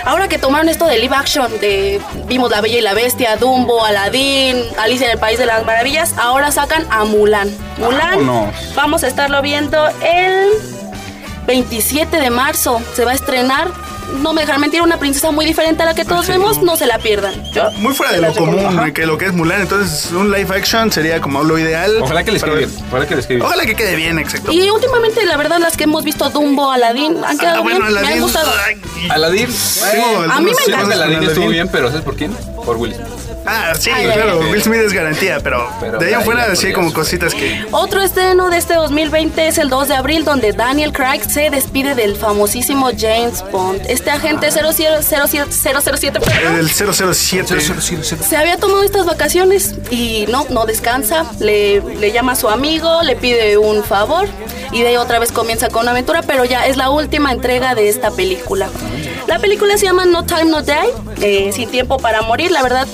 ahora 0.06 0.28
que 0.28 0.38
tomaron 0.38 0.70
esto 0.70 0.86
de 0.88 0.98
live 1.00 1.16
action 1.16 1.52
de 1.60 2.00
vimos 2.28 2.50
la 2.52 2.62
Bella 2.62 2.78
y 2.78 2.82
la 2.82 2.94
Bestia 2.94 3.36
Dumbo 3.38 3.84
Aladdin 3.84 4.64
Alicia 4.80 5.06
en 5.08 5.12
el 5.14 5.20
País 5.20 5.38
de 5.40 5.46
las 5.46 5.66
Maravillas 5.66 6.14
ahora 6.18 6.52
sacan 6.52 6.86
a 6.90 7.04
Mulan 7.06 7.50
Mulan 7.78 8.26
Vámonos. 8.26 8.76
vamos 8.76 9.04
a 9.04 9.08
estarlo 9.08 9.42
viendo 9.42 9.88
el 10.02 10.50
27 11.48 12.18
de 12.20 12.30
marzo 12.30 12.82
se 12.96 13.04
va 13.06 13.12
a 13.12 13.16
estrenar 13.16 13.70
no 14.20 14.34
me 14.34 14.42
dejarán 14.42 14.62
mentir 14.62 14.82
una 14.82 14.98
princesa 14.98 15.32
muy 15.32 15.46
diferente 15.46 15.84
a 15.84 15.86
la 15.86 15.96
que 15.96 16.06
todos 16.06 16.26
Sí. 16.26 16.32
vemos 16.34 16.62
no 16.62 16.76
se 16.76 16.86
la 16.88 17.00
pierdan 17.00 17.34
Yo 17.54 17.72
Muy 17.80 17.94
fuera 17.94 18.12
de 18.14 18.22
lo 18.22 18.34
común, 18.34 18.92
que 18.94 19.06
lo 19.06 19.18
que 19.18 19.26
es 19.26 19.34
Mulan. 19.34 19.62
Entonces, 19.62 20.12
un 20.12 20.32
live 20.32 20.56
action 20.56 20.92
sería 20.92 21.20
como 21.22 21.44
lo 21.44 21.58
ideal. 21.58 21.92
Ojalá 22.02 22.24
que 22.24 22.32
les 22.32 22.44
quede 22.44 22.58
bien. 22.58 22.72
Ojalá 22.90 23.08
que 23.08 23.16
les 23.16 23.26
quede 23.26 23.36
bien. 23.38 23.46
Ojalá 23.48 23.66
que 23.66 23.76
quede 23.76 23.96
bien, 23.96 24.20
exacto. 24.20 24.52
y 24.52 24.70
últimamente 24.70 25.26
la 25.26 25.38
verdad 25.38 25.60
las 25.60 25.78
que 25.78 25.86
hemos 25.86 26.04
visto 26.04 26.30
Dumbo 26.30 26.72
Aladdin 26.72 27.24
han 27.26 27.38
quedado 27.38 27.58
Ah, 27.60 27.62
bueno, 27.62 27.86
bien 27.88 28.02
me 28.02 28.08
han 28.08 28.20
gustado 28.22 28.52
Aladdin. 29.10 29.48
tengo 29.92 30.06
algunos 30.22 30.38
a 30.38 30.40
mí 30.42 30.52
me 30.52 30.74
encanta. 30.74 30.94
Aladdin 30.96 31.24
estuvo 31.24 31.48
bien, 31.48 31.68
pero 31.70 31.88
¿sabes 31.90 32.04
por 32.04 32.16
quién? 32.16 32.34
Por 32.66 32.78
Will 32.78 32.94
Smith. 32.94 33.08
Ah, 33.54 33.74
sí, 33.78 33.90
Ay, 33.94 34.06
claro. 34.06 34.40
ay. 34.44 34.52
Will 34.52 34.62
Smith 34.64 34.80
es 34.80 34.94
garantía, 34.94 35.40
pero, 35.44 35.70
Pero 35.82 35.98
de 36.00 36.06
ahí 36.08 36.14
en 36.14 36.22
fuera 36.22 36.56
sí 36.56 36.68
hay 36.68 36.74
como 36.74 36.94
cositas 36.94 37.34
que. 37.34 37.66
Otro 37.72 38.02
estreno 38.02 38.50
de 38.50 38.58
este 38.58 38.76
2020 38.76 39.48
es 39.48 39.58
el 39.58 39.68
2 39.70 39.90
de 39.90 39.96
abril, 39.96 40.24
donde 40.24 40.54
Daniel 40.54 40.94
Craig 40.94 41.22
se 41.30 41.50
despide 41.50 41.94
del 41.94 42.16
famosísimo 42.16 42.90
James 42.98 43.44
Bond. 43.52 43.82
Este 43.90 44.10
agente 44.10 44.50
007, 44.52 45.02
007 45.04 46.20
perdón, 46.20 46.56
El 46.58 46.70
007. 46.70 47.60
se 48.24 48.38
había 48.38 48.58
tomado 48.58 48.84
estas 48.84 49.06
vacaciones 49.06 49.76
y 49.90 50.26
no, 50.30 50.46
no 50.50 50.66
descansa. 50.66 51.26
Le, 51.40 51.82
le 51.82 52.12
llama 52.14 52.32
a 52.34 52.36
su 52.36 52.48
amigo, 52.50 53.02
le 53.04 53.16
pide 53.18 53.58
un 53.58 53.84
favor 53.84 54.28
y 54.72 54.82
de 54.82 54.90
ahí 54.90 54.96
otra 54.98 55.20
vez 55.20 55.32
comienza 55.34 55.68
con 55.70 55.82
una 55.82 55.92
aventura, 55.92 56.22
pero 56.22 56.46
ya 56.46 56.66
es 56.68 56.78
la 56.78 56.90
última 56.90 57.32
entrega 57.34 57.76
de 57.76 57.90
esta 57.90 58.12
película. 58.12 58.70
La 59.28 59.40
película 59.40 59.78
se 59.78 59.86
llama 59.86 60.06
No 60.06 60.26
Time 60.26 60.46
No 60.46 60.62
Die, 60.62 60.74
eh, 61.22 61.52
Sin 61.54 61.70
Tiempo 61.70 61.98
para 61.98 62.22
Morir. 62.22 62.52
La 62.52 62.64
verdad, 62.64 62.88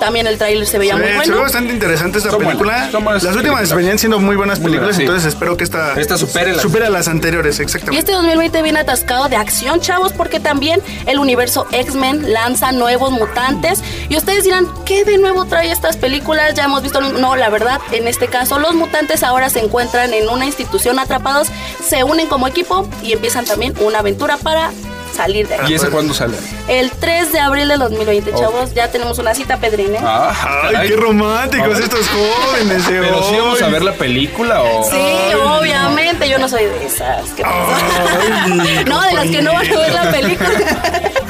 también 0.00 0.26
el 0.26 0.38
tráiler 0.38 0.66
se 0.66 0.78
veía 0.78 0.94
muy 0.96 1.02
ve, 1.04 1.08
se 1.12 1.18
ve 1.18 1.26
bueno. 1.26 1.42
bastante 1.42 1.72
interesante 1.72 2.18
esta 2.18 2.30
Son 2.30 2.40
película. 2.40 2.72
buenas, 2.72 2.90
son 2.92 3.04
buenas 3.04 3.22
las 3.22 3.36
últimas 3.36 3.58
películas. 3.60 3.76
venían 3.76 3.98
siendo 3.98 4.18
muy 4.18 4.34
buenas 4.36 4.58
Muy 4.58 4.70
películas, 4.70 4.96
sí. 4.96 5.02
entonces 5.02 5.26
espero 5.26 5.56
que 5.56 5.64
esta, 5.64 6.00
Esta 6.00 6.18
supere 6.18 6.52
las- 6.52 6.62
supere 6.62 6.86
a 6.86 6.90
las 6.90 7.06
anteriores, 7.06 7.60
Y 7.60 7.62
exactamente. 7.62 7.98
este 8.00 8.12
2020 8.12 8.62
viene 8.62 8.80
atascado 8.80 9.28
de 9.28 9.36
acción, 9.36 9.80
chavos, 9.80 10.12
porque 10.12 10.40
también 10.40 10.82
el 11.06 11.18
universo 11.20 11.66
X-Men 11.70 12.32
lanza 12.32 12.72
nuevos 12.72 13.10
mutantes. 13.12 13.82
Y 14.08 14.16
ustedes 14.16 14.44
dirán, 14.44 14.66
¿qué 14.84 15.04
de 15.04 15.18
nuevo 15.18 15.44
trae 15.44 15.70
estas 15.70 15.96
películas? 15.96 16.54
Ya 16.54 16.64
hemos 16.64 16.82
visto. 16.82 17.00
lo 17.00 17.06
mismo". 17.10 17.20
No, 17.20 17.36
la 17.36 17.50
verdad, 17.50 17.80
en 17.92 18.08
este 18.08 18.28
caso, 18.28 18.58
los 18.58 18.74
mutantes 18.74 19.22
ahora 19.22 19.50
se 19.50 19.60
encuentran 19.60 20.12
en 20.14 20.28
una 20.28 20.46
institución 20.46 20.98
atrapados, 20.98 21.48
se 21.86 22.02
unen 22.04 22.26
como 22.28 22.48
equipo 22.48 22.88
y 23.02 23.12
empiezan 23.12 23.44
también 23.44 23.74
una 23.80 23.98
aventura 24.00 24.36
para 24.38 24.70
salir 25.14 25.48
de 25.48 25.56
¿Y 25.56 25.60
ahí. 25.60 25.74
ese 25.74 25.88
cuándo 25.88 26.14
sale? 26.14 26.36
El 26.68 26.90
3 26.90 27.32
de 27.32 27.40
abril 27.40 27.68
del 27.68 27.78
2020, 27.78 28.32
chavos, 28.34 28.74
ya 28.74 28.90
tenemos 28.90 29.18
una 29.18 29.34
cita, 29.34 29.56
Pedrín, 29.58 29.94
¿eh? 29.94 30.00
Ah, 30.02 30.70
Ay, 30.76 30.88
qué 30.88 30.96
románticos 30.96 31.78
estos 31.78 32.06
jóvenes 32.08 32.86
de 32.88 33.00
Pero 33.00 33.22
sí 33.22 33.36
vamos 33.38 33.62
a 33.62 33.68
ver 33.68 33.82
la 33.82 33.92
película 33.92 34.62
o. 34.62 34.84
Sí, 34.90 35.34
obviamente, 35.44 36.28
yo 36.28 36.38
no 36.38 36.48
soy 36.48 36.64
de 36.64 36.86
esas. 36.86 37.24
¿qué 37.36 37.42
no, 38.86 39.02
de 39.02 39.12
las 39.12 39.26
que 39.26 39.42
no 39.42 39.52
van 39.52 39.66
a 39.66 39.78
ver 39.78 39.92
la 39.92 40.10
película. 40.10 40.50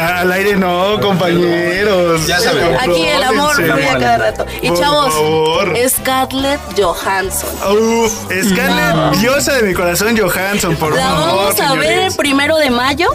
Al 0.00 0.32
aire 0.32 0.56
no, 0.56 0.98
compañeros. 1.00 2.26
Ya 2.26 2.38
sabemos. 2.40 2.80
Aquí 2.82 3.04
el 3.06 3.22
amor 3.22 3.54
fluye 3.54 3.88
a 3.88 3.98
cada 3.98 4.18
rato. 4.18 4.46
Y 4.62 4.68
Por 4.68 4.78
chavos, 4.80 5.12
favor. 5.14 5.74
Scarlett 5.88 6.60
Johansson. 6.76 7.50
Uf, 7.72 8.12
Scarlett, 8.50 9.16
diosa 9.18 9.52
de 9.54 9.62
mi 9.62 9.74
corazón, 9.74 10.16
Johansson, 10.16 10.76
por 10.76 10.94
La 10.94 11.02
favor. 11.02 11.36
vamos 11.36 11.60
a 11.60 11.74
ver 11.74 11.98
el 12.04 12.14
primero 12.14 12.56
de 12.58 12.70
mayo 12.70 13.10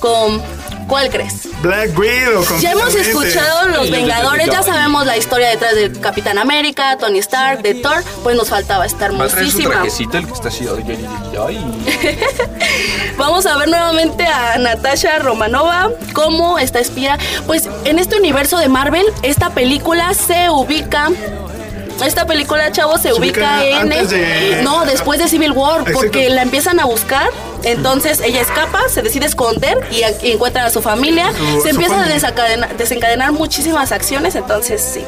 con. 0.00 0.42
¿Cuál 0.90 1.08
crees? 1.08 1.48
Black 1.62 1.96
Widow. 1.96 2.44
Ya 2.60 2.72
hemos 2.72 2.92
escuchado 2.96 3.68
Los 3.68 3.86
Sí, 3.86 3.92
Vengadores, 3.92 4.48
ya 4.48 4.60
sabemos 4.64 5.06
la 5.06 5.16
historia 5.16 5.48
detrás 5.50 5.76
de 5.76 5.92
Capitán 5.92 6.36
América, 6.36 6.98
Tony 6.98 7.20
Stark, 7.20 7.62
de 7.62 7.74
Thor, 7.76 8.02
pues 8.24 8.34
nos 8.36 8.48
faltaba 8.48 8.84
esta 8.84 9.08
Va 9.12 9.26
a 9.26 9.28
traer 9.28 9.30
su 9.30 9.60
hermosísima. 9.60 9.70
trajecito 9.74 10.18
el 10.18 10.26
que 10.26 10.32
está 10.32 10.48
así. 10.48 10.66
Ay, 10.66 10.84
ay, 10.88 11.08
ay. 11.46 12.18
Vamos 13.16 13.46
a 13.46 13.56
ver 13.56 13.68
nuevamente 13.68 14.26
a 14.26 14.58
Natasha 14.58 15.20
Romanova 15.20 15.90
como 16.12 16.58
esta 16.58 16.80
espía. 16.80 17.18
Pues 17.46 17.68
en 17.84 18.00
este 18.00 18.16
universo 18.16 18.58
de 18.58 18.68
Marvel, 18.68 19.06
esta 19.22 19.50
película 19.50 20.12
se 20.14 20.50
ubica. 20.50 21.08
Esta 22.02 22.26
película, 22.26 22.70
chavos, 22.72 23.00
se, 23.02 23.08
Se 23.08 23.14
ubica, 23.14 23.60
ubica 23.60 23.64
en. 23.64 23.74
antes 23.92 24.10
de- 24.10 24.60
No, 24.62 24.84
después 24.84 25.18
de 25.18 25.28
Civil 25.28 25.52
War, 25.52 25.80
Exacto. 25.80 25.98
porque 26.00 26.28
la 26.30 26.42
empiezan 26.42 26.80
a 26.80 26.84
buscar. 26.84 27.28
Entonces 27.62 28.20
ella 28.20 28.40
escapa, 28.40 28.80
se 28.88 29.02
decide 29.02 29.26
esconder 29.26 29.78
y, 29.90 30.02
encuentra 30.30 30.64
a 30.64 30.70
su 30.70 30.80
familia. 30.82 31.30
Su- 31.32 31.60
se 31.62 31.70
empiezan 31.70 31.98
a 32.00 32.04
familia. 32.04 32.16
desencadena- 32.28 32.68
desencadenar 32.76 33.32
muchísimas 33.32 33.92
acciones, 33.92 34.34
entonces 34.34 34.80
sí. 34.82 35.04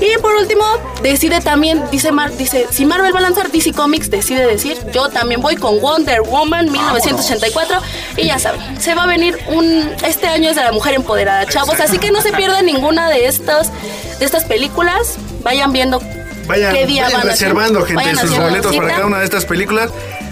Y 0.00 0.18
por 0.18 0.34
último, 0.34 0.64
decide 1.02 1.40
también, 1.40 1.82
dice, 1.92 2.10
Mar, 2.10 2.36
dice, 2.36 2.66
si 2.70 2.84
Marvel 2.84 3.14
va 3.14 3.20
a 3.20 3.22
lanzar 3.22 3.50
DC 3.52 3.72
Comics, 3.72 4.10
decide 4.10 4.44
decir, 4.44 4.76
yo 4.92 5.08
también 5.08 5.40
voy 5.40 5.54
con 5.54 5.80
Wonder 5.80 6.20
Woman 6.22 6.70
1984 6.72 7.80
y 8.16 8.26
ya 8.26 8.38
saben, 8.40 8.60
se 8.80 8.94
va 8.96 9.04
a 9.04 9.06
venir 9.06 9.38
un, 9.48 9.88
este 10.04 10.26
año 10.26 10.50
es 10.50 10.56
de 10.56 10.64
la 10.64 10.72
mujer 10.72 10.94
empoderada, 10.94 11.46
chavos, 11.46 11.78
así 11.78 11.98
que 11.98 12.10
no 12.10 12.20
se 12.22 12.32
pierdan 12.32 12.66
ninguna 12.66 13.08
de 13.08 13.26
estas, 13.26 13.70
de 14.18 14.24
estas 14.24 14.44
películas, 14.44 15.14
vayan 15.44 15.72
viendo 15.72 16.02
Vayan, 16.48 16.74
qué 16.74 16.86
día 16.86 17.04
vayan 17.04 17.20
van 17.20 17.28
a 17.28 17.30
reservando, 17.30 17.80
gente, 17.86 17.94
Vayan 17.94 18.18
sus 18.18 18.36
boletos 18.36 18.76
para 18.76 18.88
cada 18.88 19.06
una 19.06 19.18
de 19.20 19.24
estas 19.24 19.44
películas. 19.46 19.90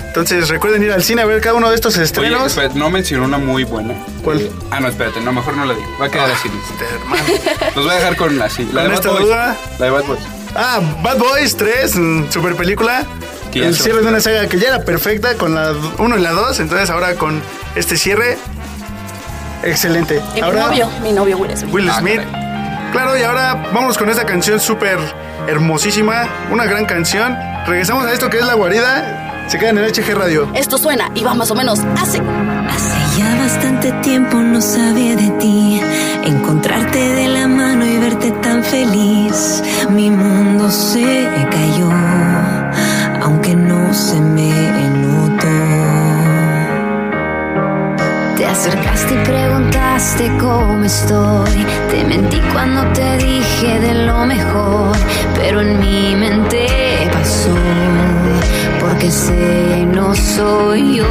Entonces 0.09 0.51
recuerden 0.51 0.83
ir 0.83 0.93
al 0.93 1.03
cine 1.03 1.23
a 1.23 1.25
ver 1.25 1.41
cada 1.41 1.55
uno 1.55 1.71
de 1.71 1.75
estos 1.75 1.95
Oye, 1.95 2.05
estrenos. 2.05 2.49
espérate, 2.49 2.79
no 2.79 2.91
mencionó 2.91 3.25
una 3.25 3.39
muy 3.39 3.65
buena. 3.65 3.95
¿Cuál? 4.23 4.51
Ah, 4.71 4.79
no, 4.79 4.89
espérate, 4.89 5.21
no, 5.23 5.33
mejor 5.33 5.57
no 5.57 5.65
la 5.65 5.73
digo. 5.73 5.87
Va 5.99 6.05
a 6.07 6.11
quedar 6.11 6.31
así. 6.31 6.49
Este, 6.71 6.85
hermano. 6.95 7.23
Los 7.77 7.85
voy 7.87 7.95
a 7.95 7.97
dejar 7.97 8.17
con 8.17 8.43
así. 8.43 8.69
La 8.75 8.83
Con 8.83 8.83
de 8.83 8.89
Bad 8.89 8.95
esta 8.97 9.09
Boys. 9.09 9.23
duda. 9.23 9.57
La 9.79 9.85
de 9.87 9.91
Bad 9.91 10.05
Boys. 10.05 10.21
Ah, 10.55 10.81
Bad 11.03 11.17
Boys 11.17 11.57
3, 11.57 11.97
mm, 11.97 12.25
super 12.31 12.55
película. 12.57 13.07
El 13.55 13.75
cierre 13.75 14.03
de 14.03 14.09
una 14.09 14.21
saga 14.21 14.47
que 14.49 14.59
ya 14.59 14.69
era 14.69 14.85
perfecta 14.85 15.35
con 15.37 15.55
la 15.55 15.73
1 15.99 16.19
y 16.19 16.21
la 16.21 16.33
2. 16.33 16.61
Entonces 16.61 16.91
ahora 16.91 17.15
con 17.15 17.41
este 17.75 17.97
cierre, 17.97 18.37
excelente. 19.63 20.21
Y 20.33 20.35
mi 20.37 20.41
ahora 20.43 20.67
novio, 20.67 20.91
mi 21.03 21.13
novio 21.13 21.39
Will 21.39 21.57
Smith. 21.57 21.73
Will 21.73 21.89
Ah, 21.91 21.99
Smith. 22.01 22.21
Claro, 22.93 23.17
y 23.17 23.23
ahora 23.23 23.71
vamos 23.73 23.97
con 23.97 24.11
esta 24.11 24.27
canción 24.27 24.61
súper 24.61 24.99
hermosísima. 25.49 26.29
Una 26.51 26.67
gran 26.67 26.85
canción. 26.85 27.35
Regresamos 27.67 28.05
a 28.05 28.13
esto 28.13 28.29
que 28.29 28.39
es 28.39 28.45
La 28.45 28.53
Guarida. 28.53 29.47
Se 29.49 29.59
quedan 29.59 29.79
en 29.79 29.87
HG 29.87 30.15
Radio. 30.15 30.49
Esto 30.55 30.77
suena 30.77 31.11
y 31.15 31.25
va 31.25 31.33
más 31.33 31.51
o 31.51 31.55
menos 31.55 31.81
así. 31.97 32.19
Hace 32.69 33.19
ya 33.19 33.35
bastante 33.39 33.93
tiempo 34.03 34.37
no 34.37 34.61
sabía 34.61 35.17
de 35.17 35.31
ti, 35.41 35.81
encontrarte 36.25 36.99
de 36.99 37.29
la 37.29 37.49
mano 37.49 37.87
y 37.87 37.99
verte 37.99 38.31
tan 38.43 38.63
feliz. 38.63 39.63
Mi 39.89 40.11
mundo 40.11 40.71
se 40.71 41.29
cayó, 41.51 41.91
aunque 43.23 43.55
no 43.57 43.93
se 43.95 44.21
me 44.21 44.72
acercaste 48.63 49.15
y 49.15 49.25
preguntaste 49.25 50.39
cómo 50.39 50.85
estoy. 50.85 51.67
Te 51.91 52.05
mentí 52.05 52.41
cuando 52.53 52.85
te 52.93 53.19
dije 53.19 53.81
de 53.81 54.07
lo 54.07 54.25
mejor, 54.25 54.97
pero 55.35 55.63
en 55.63 55.81
mi 55.81 56.15
mente 56.15 56.69
pasó, 57.13 57.57
porque 58.81 59.11
sé 59.11 59.85
no 59.87 60.15
soy 60.15 60.99
yo. 60.99 61.07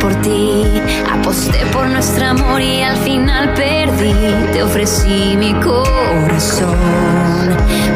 Por 0.00 0.14
ti. 0.22 0.64
Aposté 1.12 1.58
por 1.72 1.86
nuestro 1.88 2.26
amor 2.26 2.60
y 2.60 2.82
al 2.82 2.96
final 2.96 3.52
perdí. 3.54 4.12
Te 4.52 4.62
ofrecí 4.62 5.36
mi 5.36 5.52
corazón, 5.54 6.76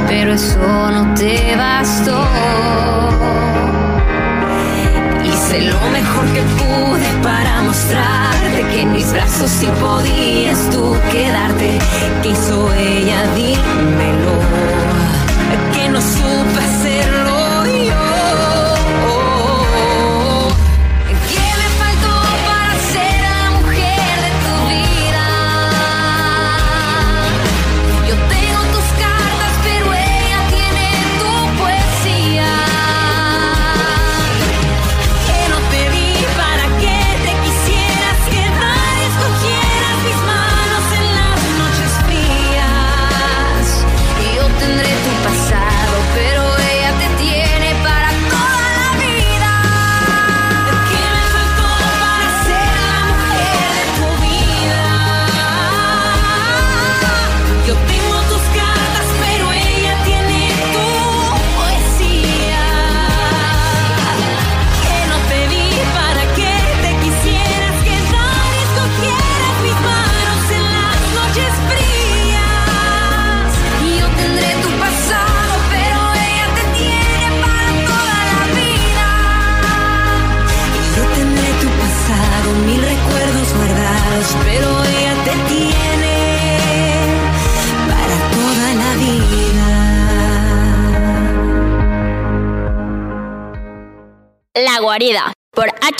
pero 0.09 0.35
eso 0.35 0.59
no 0.91 1.15
te 1.15 1.57
bastó. 1.57 2.19
Hice 5.25 5.61
lo 5.63 5.81
mejor 5.91 6.25
que 6.35 6.43
pude 6.61 7.09
para 7.23 7.63
mostrarte 7.63 8.63
que 8.73 8.83
en 8.83 8.93
mis 8.93 9.11
brazos 9.13 9.51
sí 9.51 9.69
podías 9.81 10.71
tú 10.71 10.97
quedarte. 11.11 11.79
¿Qué 12.23 12.29
hizo 12.31 12.73
ella? 12.75 13.23
Dímelo. 13.35 14.37
Que 15.73 15.89
no 15.89 16.01
supe 16.01 16.59
hacerlo 16.59 17.30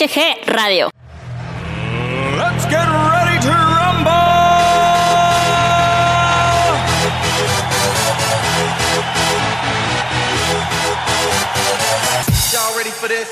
HG 0.01 0.57
Radio. 0.57 0.89
Let's 2.41 2.65
get 2.65 2.89
ready 2.89 3.37
to 3.45 3.53
rumble! 3.53 4.09
Y'all 12.49 12.73
ready 12.79 12.89
for 12.97 13.09
this? 13.09 13.29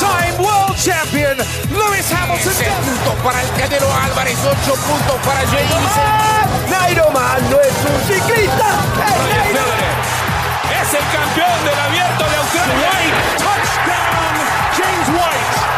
Time 0.00 0.38
World 0.38 0.76
Champion 0.78 1.36
Lewis 1.68 2.10
Hamilton. 2.10 2.52
puntos 2.80 3.14
para 3.22 3.42
el 3.42 3.50
Canelo 3.60 3.92
Álvarez, 3.92 4.38
8 4.42 4.74
puntos 4.74 5.16
para 5.22 5.40
James. 5.48 6.70
Nairo 6.70 7.10
Man 7.10 7.42
no 7.50 7.60
es 7.60 7.74
un 7.84 8.00
ciclista. 8.08 8.80
Es 9.04 10.23
el 10.94 11.06
campeón 11.10 11.64
del 11.64 11.78
abierto 11.78 12.24
de 12.24 12.36
Australia. 12.36 12.74
White, 12.74 13.16
touchdown, 13.38 14.34
James 14.76 15.08
White. 15.08 15.73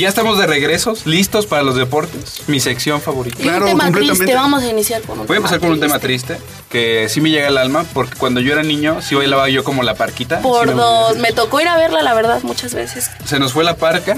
Ya 0.00 0.08
estamos 0.08 0.38
de 0.38 0.46
regresos, 0.46 1.06
listos 1.06 1.46
para 1.46 1.62
los 1.62 1.76
deportes. 1.76 2.42
Mi 2.46 2.60
sección 2.60 3.00
favorita. 3.00 3.42
Y 3.42 3.48
un 3.48 3.64
tema 3.64 3.90
triste, 3.90 4.34
vamos 4.34 4.62
a 4.62 4.68
iniciar 4.68 5.02
con 5.02 5.20
un 5.20 5.26
Voy 5.26 5.34
a 5.34 5.38
empezar 5.38 5.60
con 5.60 5.70
un 5.70 5.80
tema 5.80 5.98
triste, 5.98 6.38
que 6.68 7.08
sí 7.08 7.20
me 7.20 7.30
llega 7.30 7.48
al 7.48 7.58
alma, 7.58 7.84
porque 7.92 8.16
cuando 8.16 8.40
yo 8.40 8.52
era 8.52 8.62
niño, 8.62 9.02
sí 9.02 9.14
bailaba 9.14 9.48
yo 9.48 9.64
como 9.64 9.82
la 9.82 9.94
parquita. 9.94 10.40
Por 10.40 10.68
Sí 10.68 10.74
dos, 10.74 11.16
me 11.18 11.32
tocó 11.32 11.60
ir 11.60 11.68
a 11.68 11.76
verla, 11.76 12.02
la 12.02 12.14
verdad, 12.14 12.42
muchas 12.42 12.74
veces. 12.74 13.10
Se 13.24 13.38
nos 13.38 13.52
fue 13.52 13.64
la 13.64 13.76
parca 13.76 14.16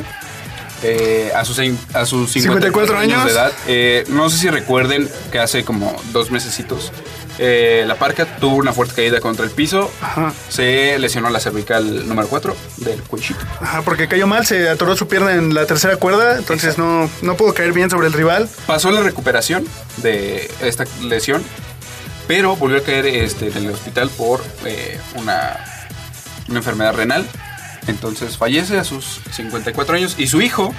eh, 0.82 1.30
a, 1.34 1.44
sus, 1.44 1.58
a 1.58 2.06
sus 2.06 2.32
54 2.32 2.96
54 2.96 2.98
años, 2.98 3.18
años. 3.18 3.24
de 3.26 3.32
edad. 3.32 3.52
Eh, 3.66 4.04
no 4.08 4.30
sé 4.30 4.38
si 4.38 4.50
recuerden 4.50 5.08
que 5.30 5.38
hace 5.38 5.64
como 5.64 5.94
dos 6.12 6.30
mesecitos 6.30 6.92
eh, 7.38 7.84
la 7.86 7.96
parca 7.96 8.36
tuvo 8.38 8.56
una 8.56 8.72
fuerte 8.72 8.94
caída 8.94 9.20
contra 9.20 9.44
el 9.44 9.50
piso. 9.50 9.90
Se 10.48 10.98
lesionó 10.98 11.30
la 11.30 11.40
cervical 11.40 12.08
número 12.08 12.28
4 12.28 12.56
del 12.78 13.02
cuellito. 13.02 13.40
Ajá, 13.60 13.82
porque 13.82 14.08
cayó 14.08 14.26
mal, 14.26 14.46
se 14.46 14.68
atoró 14.68 14.96
su 14.96 15.08
pierna 15.08 15.34
en 15.34 15.54
la 15.54 15.66
tercera 15.66 15.96
cuerda, 15.96 16.36
entonces 16.36 16.78
no, 16.78 17.08
no 17.22 17.36
pudo 17.36 17.54
caer 17.54 17.72
bien 17.72 17.90
sobre 17.90 18.06
el 18.06 18.12
rival. 18.12 18.48
Pasó 18.66 18.90
la 18.90 19.00
recuperación 19.00 19.66
de 19.98 20.50
esta 20.60 20.84
lesión, 21.02 21.42
pero 22.26 22.56
volvió 22.56 22.78
a 22.78 22.82
caer 22.82 23.06
este, 23.06 23.48
en 23.48 23.64
el 23.64 23.70
hospital 23.70 24.10
por 24.10 24.42
eh, 24.64 24.98
una, 25.14 25.58
una 26.48 26.58
enfermedad 26.58 26.94
renal. 26.94 27.26
Entonces 27.88 28.36
fallece 28.36 28.78
a 28.78 28.84
sus 28.84 29.20
54 29.32 29.96
años 29.96 30.14
y 30.16 30.28
su 30.28 30.40
hijo, 30.40 30.72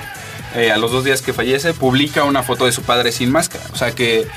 eh, 0.56 0.72
a 0.72 0.78
los 0.78 0.92
dos 0.92 1.04
días 1.04 1.22
que 1.22 1.34
fallece, 1.34 1.74
publica 1.74 2.24
una 2.24 2.44
foto 2.44 2.66
de 2.66 2.72
su 2.72 2.84
padre 2.84 3.12
sin 3.12 3.32
máscara. 3.32 3.66
O 3.74 3.76
sea 3.76 3.92
que 3.92 4.28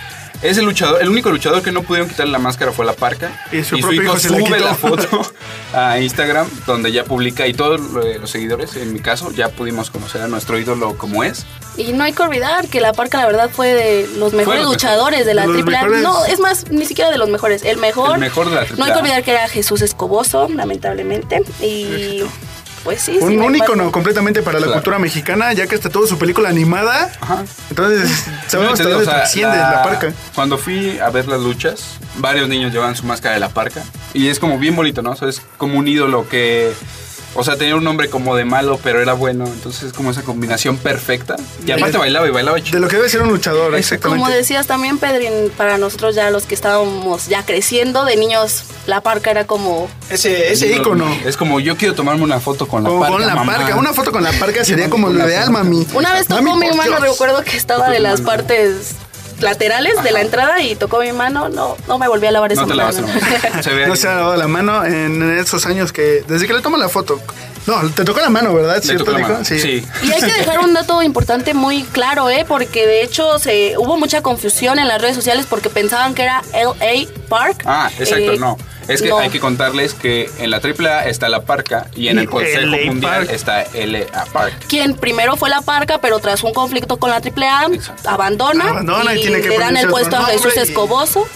es 0.43 0.59
el 0.59 0.65
luchador, 0.65 1.01
el 1.03 1.09
único 1.09 1.31
luchador 1.31 1.63
que 1.63 1.73
no 1.73 1.83
pudieron 1.83 2.09
quitarle 2.09 2.33
la 2.33 2.39
máscara 2.39 2.73
fue 2.73 2.85
la 2.85 2.93
parca. 2.93 3.45
Y 3.53 3.63
su 3.63 3.79
propio 3.79 4.03
hijo 4.03 4.19
se 4.19 4.31
la 4.31 4.39
sube 4.39 4.61
la 4.61 4.75
foto 4.75 5.23
a 5.75 5.99
Instagram, 5.99 6.49
donde 6.67 6.93
ya 6.93 7.05
publica 7.05 7.47
y 7.47 7.55
todos 7.55 7.81
eh, 8.05 8.19
los 8.21 8.31
seguidores, 8.31 8.77
en 8.77 8.93
mi 8.93 9.01
caso, 9.01 9.31
ya 9.33 9.49
pudimos 9.49 9.91
conocer 9.91 10.23
a 10.23 10.29
nuestro 10.29 10.59
ídolo 10.59 10.97
como 10.97 11.25
es. 11.25 11.47
Y 11.77 11.93
no 11.93 12.05
hay 12.05 12.13
que 12.13 12.23
olvidar 12.23 12.69
que 12.69 12.81
la 12.81 12.93
Parca, 12.93 13.19
la 13.19 13.27
verdad, 13.27 13.51
fue 13.51 13.75
de 13.75 14.09
los 14.17 14.33
mejores 14.33 14.63
los 14.63 14.73
luchadores 14.73 15.27
mejores. 15.27 15.27
de 15.27 15.35
la 15.35 15.43
AAA. 15.43 15.65
mejores. 15.65 16.03
No, 16.03 16.25
es 16.25 16.41
más, 16.41 16.71
ni 16.71 16.87
siquiera 16.87 17.11
de 17.11 17.19
los 17.19 17.29
mejores. 17.29 17.63
El 17.65 17.77
mejor. 17.79 18.15
El 18.15 18.21
mejor 18.21 18.49
de 18.49 18.55
la 18.55 18.63
No 18.77 18.85
hay 18.85 18.93
que 18.93 18.99
AAA. 18.99 18.99
olvidar 19.01 19.23
que 19.25 19.31
era 19.33 19.49
Jesús 19.49 19.83
Escoboso, 19.83 20.49
lamentablemente. 20.49 21.43
Y 21.61 22.23
pues 22.87 23.03
sí. 23.03 23.19
Un, 23.21 23.43
un 23.43 23.55
ícono 23.57 23.91
completamente 23.91 24.43
para 24.43 24.61
la 24.61 24.67
Claro. 24.67 24.81
cultura 24.81 24.99
mexicana, 25.01 25.53
ya 25.53 25.67
que 25.67 25.75
hasta 25.75 25.91
tuvo 25.91 26.07
su 26.07 26.17
película 26.19 26.49
animada. 26.49 27.11
Entonces, 27.69 28.09
sabemos 28.47 28.77
te 28.77 28.83
hasta 28.85 28.95
dónde 28.95 29.07
trasciende 29.11 29.57
la, 29.57 29.83
parca. 29.83 30.13
Cuando 30.37 30.57
fui 30.57 30.99
a 31.01 31.11
ver 31.11 31.27
las 31.27 31.41
luchas, 31.41 31.99
varios 32.19 32.49
niños 32.49 32.73
llevaban 32.73 32.95
su 32.95 33.05
máscara 33.05 33.35
de 33.35 33.41
la 33.41 33.49
parca. 33.49 33.83
Y 34.15 34.29
es 34.29 34.39
como 34.39 34.57
bien 34.59 34.77
bonito, 34.77 35.03
¿no? 35.03 35.11
O 35.11 35.17
sea, 35.17 35.29
es 35.29 35.43
como 35.59 35.79
un 35.79 35.89
ídolo 35.89 36.29
que. 36.29 36.73
O 37.37 37.45
sea, 37.45 37.57
tenía 37.57 37.77
un 37.77 37.85
nombre 37.85 38.09
como 38.09 38.35
de 38.37 38.45
malo, 38.45 38.79
pero 38.83 39.01
era 39.01 39.13
bueno. 39.13 39.45
Entonces 39.47 39.85
es 39.85 39.93
como 39.93 40.11
esa 40.11 40.23
combinación 40.23 40.77
perfecta. 40.79 41.37
Y 41.67 41.71
aparte 41.71 41.99
bailaba 41.99 42.27
y 42.27 42.31
bailaba 42.31 42.61
chido. 42.61 42.77
De 42.77 42.81
lo 42.81 42.89
que 42.89 42.97
debe 42.97 43.09
ser 43.09 43.23
un 43.23 43.29
luchador, 43.31 43.75
exactamente. 43.75 44.23
Como 44.23 44.35
decías 44.35 44.67
también, 44.67 44.99
Pedrin, 44.99 45.51
para 45.57 45.79
nosotros 45.79 46.15
ya 46.15 46.31
los 46.31 46.45
que 46.45 46.55
estábamos 46.55 47.29
ya 47.29 47.45
creciendo, 47.45 48.05
de 48.05 48.17
niños, 48.17 48.65
la 48.87 49.01
Parca 49.01 49.31
era 49.31 49.47
como... 49.47 49.89
Ese, 50.11 50.53
ese 50.53 50.69
ícono. 50.75 51.07
Es 51.25 51.37
como 51.37 51.61
yo 51.61 51.77
quiero 51.77 51.95
tomarme 51.95 52.23
una 52.23 52.41
foto 52.41 52.67
con 52.69 52.83
la 52.85 52.89
Como 52.89 53.01
parca. 53.01 53.17
con 53.17 53.27
la 53.27 53.35
mamá. 53.35 53.57
parca. 53.57 53.77
Una 53.77 53.93
foto 53.93 54.13
con 54.13 54.23
la 54.23 54.33
parca 54.33 54.65
sería 54.65 54.89
como 54.89 55.09
lo 55.09 55.27
ideal, 55.27 55.51
mami. 55.51 55.87
Una 55.95 56.15
vez 56.15 56.27
tocó 56.27 56.43
mi 56.43 56.51
por 56.69 56.77
mano, 56.77 56.97
Dios. 57.01 57.11
recuerdo 57.13 57.43
que 57.43 57.57
estaba 57.57 57.91
de 57.91 58.01
las 58.01 58.21
partes 58.21 58.93
laterales 59.41 60.03
de 60.03 60.11
la 60.13 60.21
entrada 60.21 60.61
y 60.63 60.75
tocó 60.77 61.01
mi 61.01 61.13
mano, 61.13 61.49
no, 61.49 61.77
no 61.89 61.99
me 61.99 62.09
volví 62.09 62.27
a 62.27 62.31
lavar 62.31 62.53
esa 62.53 62.63
No 62.63 62.69
te 62.69 62.75
mano. 62.75 62.91
lavaste 62.93 63.03
la 63.03 63.49
mano. 63.51 63.63
Se 63.63 63.75
ve. 63.75 63.87
No 63.87 63.97
se 63.97 64.09
ha 64.09 64.15
lavado 64.15 64.37
la 64.37 64.49
mano 64.49 64.85
en 64.85 65.39
esos 65.39 65.67
años 65.67 65.93
que. 65.93 66.25
Desde 66.27 66.47
que 66.47 66.53
le 66.55 66.61
tomo 66.63 66.77
la 66.77 66.89
foto. 66.89 67.21
No, 67.67 67.81
te 67.91 68.05
tocó 68.05 68.21
la 68.21 68.31
mano, 68.31 68.55
¿verdad? 68.55 68.77
Le 68.77 68.83
¿Cierto, 68.83 69.05
tocó 69.05 69.13
la 69.13 69.19
Nico? 69.19 69.33
mano. 69.33 69.45
Sí. 69.45 69.85
Y 70.05 70.13
hay 70.13 70.21
que 70.21 70.33
dejar 70.33 70.61
un 70.61 70.73
dato 70.73 71.03
importante 71.03 71.53
muy 71.53 71.83
claro, 71.83 72.31
¿eh? 72.31 72.45
Porque 72.47 72.87
de 72.87 73.03
hecho 73.03 73.41
se 73.41 73.75
hubo 73.77 73.97
mucha 73.99 74.23
confusión 74.23 74.79
en 74.79 74.87
las 74.87 75.03
redes 75.03 75.17
sociales 75.17 75.47
porque 75.51 75.69
pensaban 75.69 76.15
que 76.15 76.23
era 76.23 76.43
LA 76.53 77.09
Park. 77.29 77.65
Ah, 77.67 77.91
exacto, 77.99 78.33
Eh, 78.35 78.39
no. 78.39 78.57
Es 78.89 79.03
que 79.03 79.09
no. 79.09 79.19
hay 79.19 79.31
que 79.31 79.41
contarles 79.41 79.95
que 79.95 80.31
en 80.39 80.51
la 80.51 80.59
AAA 80.59 81.07
está 81.07 81.29
la 81.29 81.43
parca 81.43 81.87
y 81.97 82.09
en 82.09 82.19
el 82.19 82.29
Consejo 82.29 82.61
LA 82.67 82.87
Mundial 82.87 83.27
Park. 83.27 83.31
está 83.33 83.65
LA 83.75 84.25
Park. 84.33 84.55
Quien 84.69 84.95
primero 84.97 85.37
fue 85.37 85.51
la 85.51 85.61
Parca, 85.63 85.99
pero 85.99 86.19
tras 86.21 86.43
un 86.45 86.53
conflicto 86.53 86.97
con 86.99 87.11
la 87.11 87.17
AAA, 87.21 87.69
abandona, 88.07 88.69
Abandona 88.71 89.15
y 89.15 89.19
y 89.19 89.23
tiene 89.23 89.41
que 89.41 89.49
le 89.49 89.59
dan 89.59 89.77
el 89.77 89.89
puesto 89.89 90.17
a 90.17 90.25
Jesús 90.27 90.53
y- 90.57 90.61
Escoboso. 90.61 91.27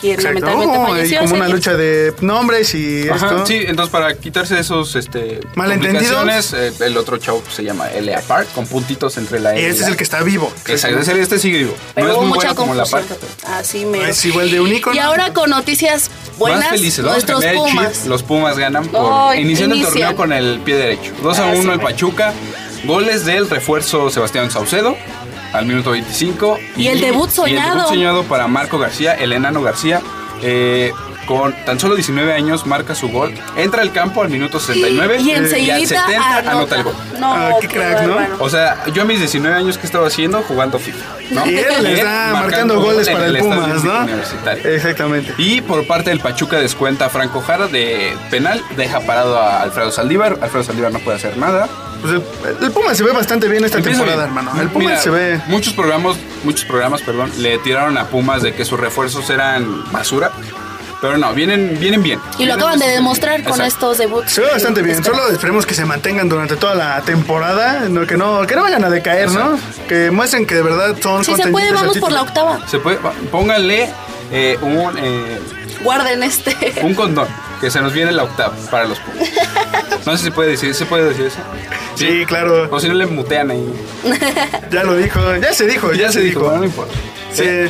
Quien 0.00 0.14
Exacto. 0.14 0.40
lamentablemente 0.40 0.78
Oh, 0.78 0.86
y 0.86 0.98
falleció. 0.98 1.20
como 1.20 1.34
una 1.34 1.48
lucha 1.48 1.74
de 1.74 2.14
nombres 2.20 2.74
y 2.74 3.08
Ajá, 3.08 3.26
esto. 3.26 3.46
sí, 3.46 3.62
entonces 3.66 3.90
para 3.90 4.14
quitarse 4.14 4.58
esos 4.58 4.94
este, 4.96 5.40
Malentendidos. 5.54 6.52
eh, 6.54 6.72
el 6.80 6.96
otro 6.96 7.18
chavo 7.18 7.42
se 7.54 7.64
llama 7.64 7.90
L.A. 7.90 8.20
Park, 8.20 8.48
con 8.54 8.66
puntitos 8.66 9.16
entre 9.16 9.40
la 9.40 9.54
Y 9.54 9.58
E 9.58 9.62
y 9.62 9.64
este 9.66 9.74
es 9.76 9.80
la 9.82 9.88
el 9.88 9.96
que 9.96 10.04
está 10.04 10.22
vivo. 10.22 10.52
Exacto, 10.66 10.98
ese- 11.00 11.20
este 11.20 11.38
sigue 11.38 11.58
vivo. 11.58 11.74
Pero 11.94 12.06
no 12.08 12.12
es 12.12 12.18
muy 12.18 12.26
mucha 12.28 12.38
bueno 12.52 12.54
como 12.56 12.74
la. 12.74 12.84
Park. 12.84 13.06
Así 13.46 13.84
me. 13.84 14.08
Es 14.10 14.24
igual 14.24 14.50
de 14.50 14.60
un 14.60 14.72
ícono. 14.72 14.94
Y 14.94 14.98
ahora 14.98 15.32
con 15.32 15.50
noticias 15.50 16.10
buenas, 16.38 16.60
Más 16.60 16.68
felices, 16.70 16.98
a 17.04 17.08
nuestros 17.08 17.42
el 17.44 17.54
Pumas. 17.56 17.92
chip. 18.02 18.06
Los 18.08 18.22
Pumas 18.22 18.58
ganan 18.58 18.86
por 18.88 19.30
Ay, 19.32 19.42
iniciando 19.42 19.74
el 19.74 19.82
torneo 19.82 20.14
con 20.16 20.32
el 20.32 20.60
pie 20.60 20.76
derecho. 20.76 21.12
2 21.22 21.38
a 21.38 21.44
Ah, 21.50 21.52
1 21.54 21.62
sí, 21.62 21.68
el. 21.70 21.80
Pachuca. 21.80 22.32
Goles 22.84 23.24
del 23.24 23.48
refuerzo 23.50 24.10
Sebastián 24.10 24.50
Saucedo 24.50 24.96
al 25.56 25.66
minuto 25.66 25.90
25. 25.92 26.58
Y 26.76 26.88
el 26.88 27.00
debut 27.00 27.26
Y 27.28 27.30
el 27.30 27.34
soñado. 27.34 27.74
debut 27.76 27.88
soñado 27.88 28.22
para 28.24 28.46
Marco 28.48 28.78
García, 28.78 29.14
el 29.14 29.32
enano 29.32 29.62
García. 29.62 30.00
eh, 30.42 30.92
con 31.26 31.52
tan 31.64 31.80
solo 31.80 31.96
19 31.96 32.32
años 32.34 32.66
marca 32.66 32.94
su 32.94 33.08
gol. 33.08 33.34
Entra 33.56 33.82
al 33.82 33.90
campo 33.90 34.22
al 34.22 34.28
minuto 34.28 34.60
69 34.60 35.18
Y 35.20 35.32
al 35.32 35.44
enseguida 35.44 35.74
70 35.78 36.38
anota. 36.38 36.50
anota. 36.52 36.76
el 36.76 36.82
gol. 36.84 36.94
No, 37.18 37.34
Ah, 37.34 37.50
qué 37.60 37.66
crack, 37.66 38.02
¿no? 38.06 38.16
O 38.38 38.48
sea, 38.48 38.84
yo 38.94 39.02
a 39.02 39.04
mis 39.06 39.18
19 39.18 39.56
años 39.56 39.76
que 39.76 39.86
estaba 39.86 40.06
haciendo 40.06 40.42
jugando 40.42 40.78
FIFA. 40.78 41.04
¿no? 41.32 41.46
Y 41.46 41.56
él 41.56 41.64
le 41.82 41.94
está 41.94 42.28
marcando 42.32 42.80
goles 42.80 43.08
para 43.08 43.26
el 43.26 43.34
Estadio 43.36 43.60
Pumas, 43.60 43.82
¿no? 43.82 44.00
Universitario. 44.02 44.70
Exactamente. 44.70 45.34
Y 45.38 45.62
por 45.62 45.84
parte 45.88 46.10
del 46.10 46.20
Pachuca 46.20 46.58
descuenta 46.60 47.06
a 47.06 47.08
Franco 47.08 47.40
Jara 47.40 47.66
de 47.66 48.16
penal, 48.30 48.62
deja 48.76 49.00
parado 49.00 49.40
a 49.40 49.62
Alfredo 49.62 49.90
Saldívar. 49.90 50.38
Alfredo 50.42 50.62
Saldívar 50.62 50.92
no 50.92 51.00
puede 51.00 51.16
hacer 51.16 51.36
nada. 51.38 51.68
Pues 52.00 52.14
el, 52.14 52.22
el 52.64 52.70
Puma 52.72 52.94
se 52.94 53.02
ve 53.02 53.12
bastante 53.12 53.48
bien 53.48 53.64
esta 53.64 53.78
Empieza 53.78 53.98
temporada, 54.04 54.26
bien. 54.26 54.38
hermano. 54.38 54.60
El 54.60 54.68
Puma 54.68 54.84
Mira, 54.86 55.00
se 55.00 55.10
ve. 55.10 55.40
Muchos 55.46 55.72
programas, 55.72 56.16
muchos 56.44 56.64
programas, 56.64 57.02
perdón, 57.02 57.30
le 57.38 57.58
tiraron 57.58 57.96
a 57.98 58.06
Pumas 58.08 58.42
de 58.42 58.52
que 58.54 58.64
sus 58.64 58.78
refuerzos 58.78 59.28
eran 59.30 59.90
basura. 59.92 60.32
Pero 61.00 61.18
no, 61.18 61.34
vienen, 61.34 61.76
vienen 61.78 62.02
bien. 62.02 62.18
Y 62.38 62.46
lo 62.46 62.54
acaban 62.54 62.78
de 62.78 62.88
demostrar 62.88 63.42
con 63.42 63.60
Exacto. 63.60 63.92
estos 63.92 63.98
debuts. 63.98 64.32
Se 64.32 64.40
ve 64.40 64.48
bastante 64.50 64.80
bien. 64.82 64.96
Espera. 64.96 65.14
Solo 65.14 65.28
esperemos 65.30 65.66
que 65.66 65.74
se 65.74 65.84
mantengan 65.84 66.26
durante 66.26 66.56
toda 66.56 66.74
la 66.74 67.02
temporada. 67.02 67.80
No, 67.90 68.06
que, 68.06 68.16
no, 68.16 68.46
que 68.46 68.56
no 68.56 68.62
vayan 68.62 68.82
a 68.82 68.88
decaer, 68.88 69.30
¿no? 69.30 69.58
Que 69.88 70.10
muestren 70.10 70.46
que 70.46 70.54
de 70.54 70.62
verdad 70.62 70.96
son 71.02 71.22
Si 71.22 71.34
se 71.34 71.48
puede, 71.48 71.70
vamos 71.72 71.98
por 71.98 72.12
la 72.12 72.22
octava. 72.22 72.66
Se 72.66 72.78
puede, 72.78 72.98
pónganle 73.30 73.90
eh, 74.32 74.58
un, 74.62 74.96
eh, 74.98 75.38
Guarden 75.84 76.22
este. 76.22 76.56
un 76.82 76.94
condón, 76.94 77.28
que 77.60 77.70
se 77.70 77.80
nos 77.80 77.92
viene 77.92 78.12
la 78.12 78.24
octava 78.24 78.54
para 78.70 78.84
los 78.86 78.98
Pumas. 79.00 79.28
No 80.04 80.12
sé 80.12 80.18
si 80.18 80.24
se 80.24 80.30
puede 80.30 80.50
decir, 80.50 80.74
¿se 80.74 80.86
puede 80.86 81.08
decir 81.08 81.26
eso? 81.26 81.38
Sí, 81.96 82.24
claro. 82.26 82.68
O 82.70 82.78
si 82.80 82.88
no 82.88 82.94
le 82.94 83.06
mutean 83.06 83.50
ahí. 83.50 83.72
Ya 84.70 84.84
lo 84.84 84.96
dijo. 84.96 85.20
Ya 85.36 85.52
se 85.52 85.66
dijo. 85.66 85.92
Ya, 85.92 86.12
se 86.12 86.20
dijo. 86.20 86.52
no 86.56 86.64
importa. 86.64 86.94
Sí. 87.32 87.68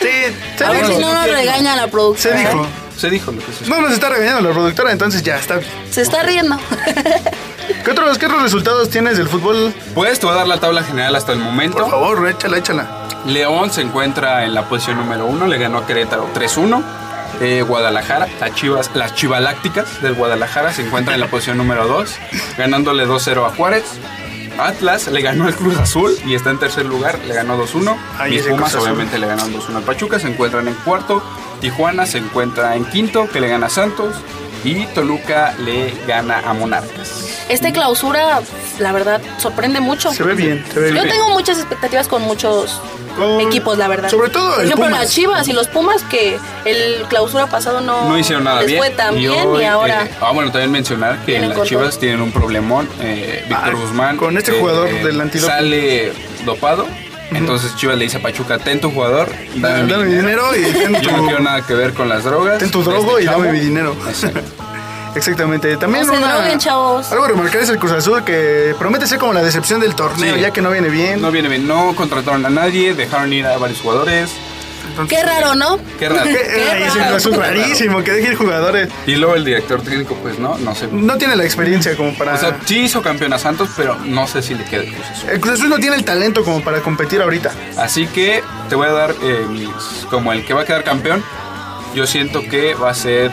Sí, 0.00 0.08
se 0.56 0.64
A 0.64 0.70
ver 0.70 0.82
dijo. 0.86 0.96
si 0.96 1.02
no 1.02 1.12
nos 1.12 1.30
regaña 1.30 1.76
la 1.76 1.84
Se 1.84 1.88
producción. 1.90 2.36
dijo. 2.38 2.66
Se 2.96 3.10
dijo 3.10 3.32
lo 3.32 3.38
que 3.44 3.52
se 3.52 3.66
No 3.68 3.80
nos 3.80 3.92
está 3.92 4.08
regañando 4.08 4.40
la 4.48 4.54
productora, 4.54 4.92
entonces 4.92 5.22
ya 5.22 5.36
está 5.36 5.56
bien. 5.56 5.68
Se 5.90 6.00
está 6.02 6.22
riendo. 6.22 6.56
¿Qué 7.84 7.90
otros, 7.90 8.18
¿Qué 8.18 8.26
otros 8.26 8.42
resultados 8.42 8.88
tienes 8.90 9.16
del 9.18 9.28
fútbol? 9.28 9.74
Pues 9.94 10.20
te 10.20 10.26
voy 10.26 10.34
a 10.34 10.38
dar 10.38 10.46
la 10.46 10.60
tabla 10.60 10.82
general 10.84 11.16
hasta 11.16 11.32
el 11.32 11.38
momento. 11.40 11.78
Por 11.78 11.90
favor, 11.90 12.28
échala, 12.28 12.58
échala. 12.58 12.86
León 13.26 13.72
se 13.72 13.80
encuentra 13.80 14.44
en 14.44 14.54
la 14.54 14.68
posición 14.68 14.98
número 14.98 15.26
uno, 15.26 15.46
le 15.46 15.58
ganó 15.58 15.78
a 15.78 15.86
Querétaro 15.86 16.28
3-1. 16.34 16.82
Eh, 17.40 17.62
Guadalajara, 17.62 18.28
las 18.40 18.54
Chivas, 18.54 18.90
las 18.94 19.14
Chivalácticas 19.14 20.00
del 20.02 20.14
Guadalajara 20.14 20.72
se 20.72 20.82
encuentran 20.82 21.14
en 21.14 21.20
la 21.20 21.26
posición 21.26 21.58
número 21.58 21.86
2, 21.86 22.10
ganándole 22.58 23.06
2-0 23.06 23.46
a 23.46 23.50
Juárez. 23.50 23.84
Atlas 24.58 25.08
le 25.08 25.20
ganó 25.20 25.46
al 25.46 25.54
Cruz 25.56 25.76
Azul 25.76 26.16
y 26.24 26.34
está 26.34 26.50
en 26.50 26.58
tercer 26.58 26.86
lugar, 26.86 27.18
le 27.26 27.34
ganó 27.34 27.58
2-1. 27.58 27.96
Ay, 28.18 28.32
Mis 28.32 28.42
Pumas 28.42 28.74
obviamente 28.76 29.18
le 29.18 29.26
ganaron 29.26 29.52
2-1 29.52 29.76
al 29.76 29.82
Pachuca, 29.82 30.18
se 30.20 30.28
encuentran 30.28 30.68
en 30.68 30.74
cuarto. 30.74 31.22
Tijuana 31.60 32.06
se 32.06 32.18
encuentra 32.18 32.76
en 32.76 32.84
quinto, 32.84 33.28
que 33.28 33.40
le 33.40 33.48
gana 33.48 33.66
a 33.66 33.70
Santos. 33.70 34.14
Y 34.62 34.86
Toluca 34.86 35.54
le 35.58 35.92
gana 36.06 36.38
a 36.38 36.54
Monarcas. 36.54 37.33
Este 37.48 37.72
clausura, 37.72 38.40
la 38.78 38.92
verdad, 38.92 39.20
sorprende 39.38 39.80
mucho. 39.80 40.10
Se 40.12 40.22
ve 40.22 40.34
bien, 40.34 40.64
se 40.72 40.80
ve 40.80 40.88
Yo 40.88 40.94
bien. 41.02 41.08
tengo 41.10 41.28
muchas 41.30 41.58
expectativas 41.58 42.08
con 42.08 42.22
muchos 42.22 42.80
Con- 43.16 43.40
equipos, 43.42 43.76
la 43.76 43.86
verdad. 43.86 44.08
sobre 44.08 44.30
todo 44.30 44.50
Por 44.50 44.60
el 44.60 44.66
ejemplo, 44.66 44.86
Pumas. 44.86 45.00
las 45.00 45.10
Chivas 45.10 45.48
y 45.48 45.52
los 45.52 45.68
Pumas, 45.68 46.02
que 46.04 46.38
el 46.64 47.02
clausura 47.08 47.46
pasado 47.46 47.80
no, 47.82 48.08
no 48.08 48.18
hicieron 48.18 48.44
nada 48.44 48.60
les 48.60 48.68
bien. 48.68 48.78
fue 48.78 48.90
tan 48.90 49.14
bien 49.16 49.54
y 49.60 49.64
ahora. 49.64 50.04
eh, 50.04 50.10
ah, 50.22 50.32
bueno, 50.32 50.50
también 50.50 50.72
mencionar 50.72 51.18
que 51.24 51.32
Vienen 51.32 51.50
las 51.50 51.58
con 51.58 51.66
Chivas 51.66 51.90
todo. 51.90 52.00
tienen 52.00 52.22
un 52.22 52.32
problemón. 52.32 52.88
eh, 53.00 53.44
Víctor 53.48 53.74
Ah, 53.74 53.78
Guzmán. 53.78 54.16
con 54.16 54.38
este 54.38 54.56
eh, 54.56 54.60
jugador 54.60 54.88
eh, 54.88 55.04
del 55.04 55.20
antidoping. 55.20 55.54
Sale 55.54 56.12
dopado. 56.46 56.86
Entonces 57.32 57.74
Chivas 57.76 57.98
le 57.98 58.04
dice 58.04 58.16
a 58.18 58.22
Pachuca: 58.22 58.58
Ten 58.58 58.80
tu 58.80 58.90
jugador, 58.90 59.28
dame, 59.56 59.90
Dame, 59.92 60.04
mi 60.04 60.14
dinero 60.14 60.44
y 60.56 60.62
ten 60.72 60.94
Yo 60.94 61.10
tu, 61.10 61.16
no 61.16 61.24
quiero 61.26 61.40
nada 61.40 61.60
que 61.66 61.74
ver 61.74 61.92
con 61.92 62.08
las 62.08 62.24
drogas. 62.24 62.58
ten 62.58 62.70
tu 62.70 62.82
drogo 62.82 63.18
este 63.18 63.24
y 63.24 63.26
dame 63.26 63.52
mi 63.52 63.60
dinero. 63.60 63.94
Exacto. 64.08 64.40
Exactamente. 65.14 65.76
También 65.76 66.06
No 66.06 66.12
se 66.12 66.18
una- 66.18 66.34
droguen, 66.36 66.58
chavos. 66.58 67.10
algo 67.12 67.26
remarcar 67.26 67.62
es 67.62 67.68
el 67.68 67.78
Cruz 67.78 67.92
Azul 67.92 68.24
que 68.24 68.74
promete 68.78 69.06
ser 69.06 69.18
como 69.18 69.32
la 69.32 69.42
decepción 69.42 69.80
del 69.80 69.94
torneo, 69.94 70.34
Sí. 70.34 70.40
ya 70.40 70.50
que 70.52 70.60
no 70.62 70.70
viene 70.70 70.88
bien. 70.88 71.20
No 71.22 71.30
viene 71.30 71.48
bien, 71.48 71.66
no 71.66 71.94
contrataron 71.94 72.44
a 72.46 72.50
nadie, 72.50 72.94
dejaron 72.94 73.32
ir 73.32 73.46
a 73.46 73.56
varios 73.58 73.80
jugadores. 73.80 74.30
Entonces, 74.90 75.18
Qué 75.18 75.24
raro, 75.24 75.54
¿no? 75.56 75.78
Qué 75.98 76.08
raro. 76.08 76.22
Cruz 76.94 76.96
Azul 77.16 77.34
rarísimo, 77.34 78.04
que 78.04 78.12
deje 78.12 78.32
ir 78.32 78.36
jugadores. 78.36 78.88
Y 79.06 79.16
luego 79.16 79.34
el 79.34 79.44
director 79.44 79.80
técnico, 79.82 80.14
pues 80.22 80.38
no, 80.38 80.56
no 80.58 80.74
sé. 80.74 80.88
No 80.92 81.16
tiene 81.16 81.34
la 81.34 81.44
experiencia 81.44 81.96
como 81.96 82.14
para. 82.16 82.34
O 82.34 82.38
sea, 82.38 82.58
sí 82.64 82.80
hizo 82.80 83.02
campeón 83.02 83.32
a 83.32 83.38
Santos, 83.38 83.70
pero 83.76 83.96
no 84.04 84.26
sé 84.28 84.42
si 84.42 84.54
le 84.54 84.62
queda 84.64 84.82
el 84.82 84.92
Cruz 84.94 85.06
Azul. 85.10 85.30
el 85.30 85.40
Cruz 85.40 85.54
Azul 85.54 85.68
no 85.70 85.78
tiene 85.78 85.96
el 85.96 86.04
talento 86.04 86.44
como 86.44 86.62
para 86.62 86.80
competir 86.80 87.22
ahorita. 87.22 87.50
Así 87.78 88.06
que 88.06 88.44
te 88.68 88.74
voy 88.76 88.86
a 88.86 88.92
dar 88.92 89.14
eh, 89.22 89.46
mis, 89.48 89.68
como 90.10 90.32
el 90.32 90.44
que 90.44 90.54
va 90.54 90.60
a 90.60 90.64
quedar 90.64 90.84
campeón. 90.84 91.24
Yo 91.94 92.06
siento 92.06 92.42
que 92.42 92.74
va 92.74 92.90
a 92.90 92.94
ser 92.94 93.32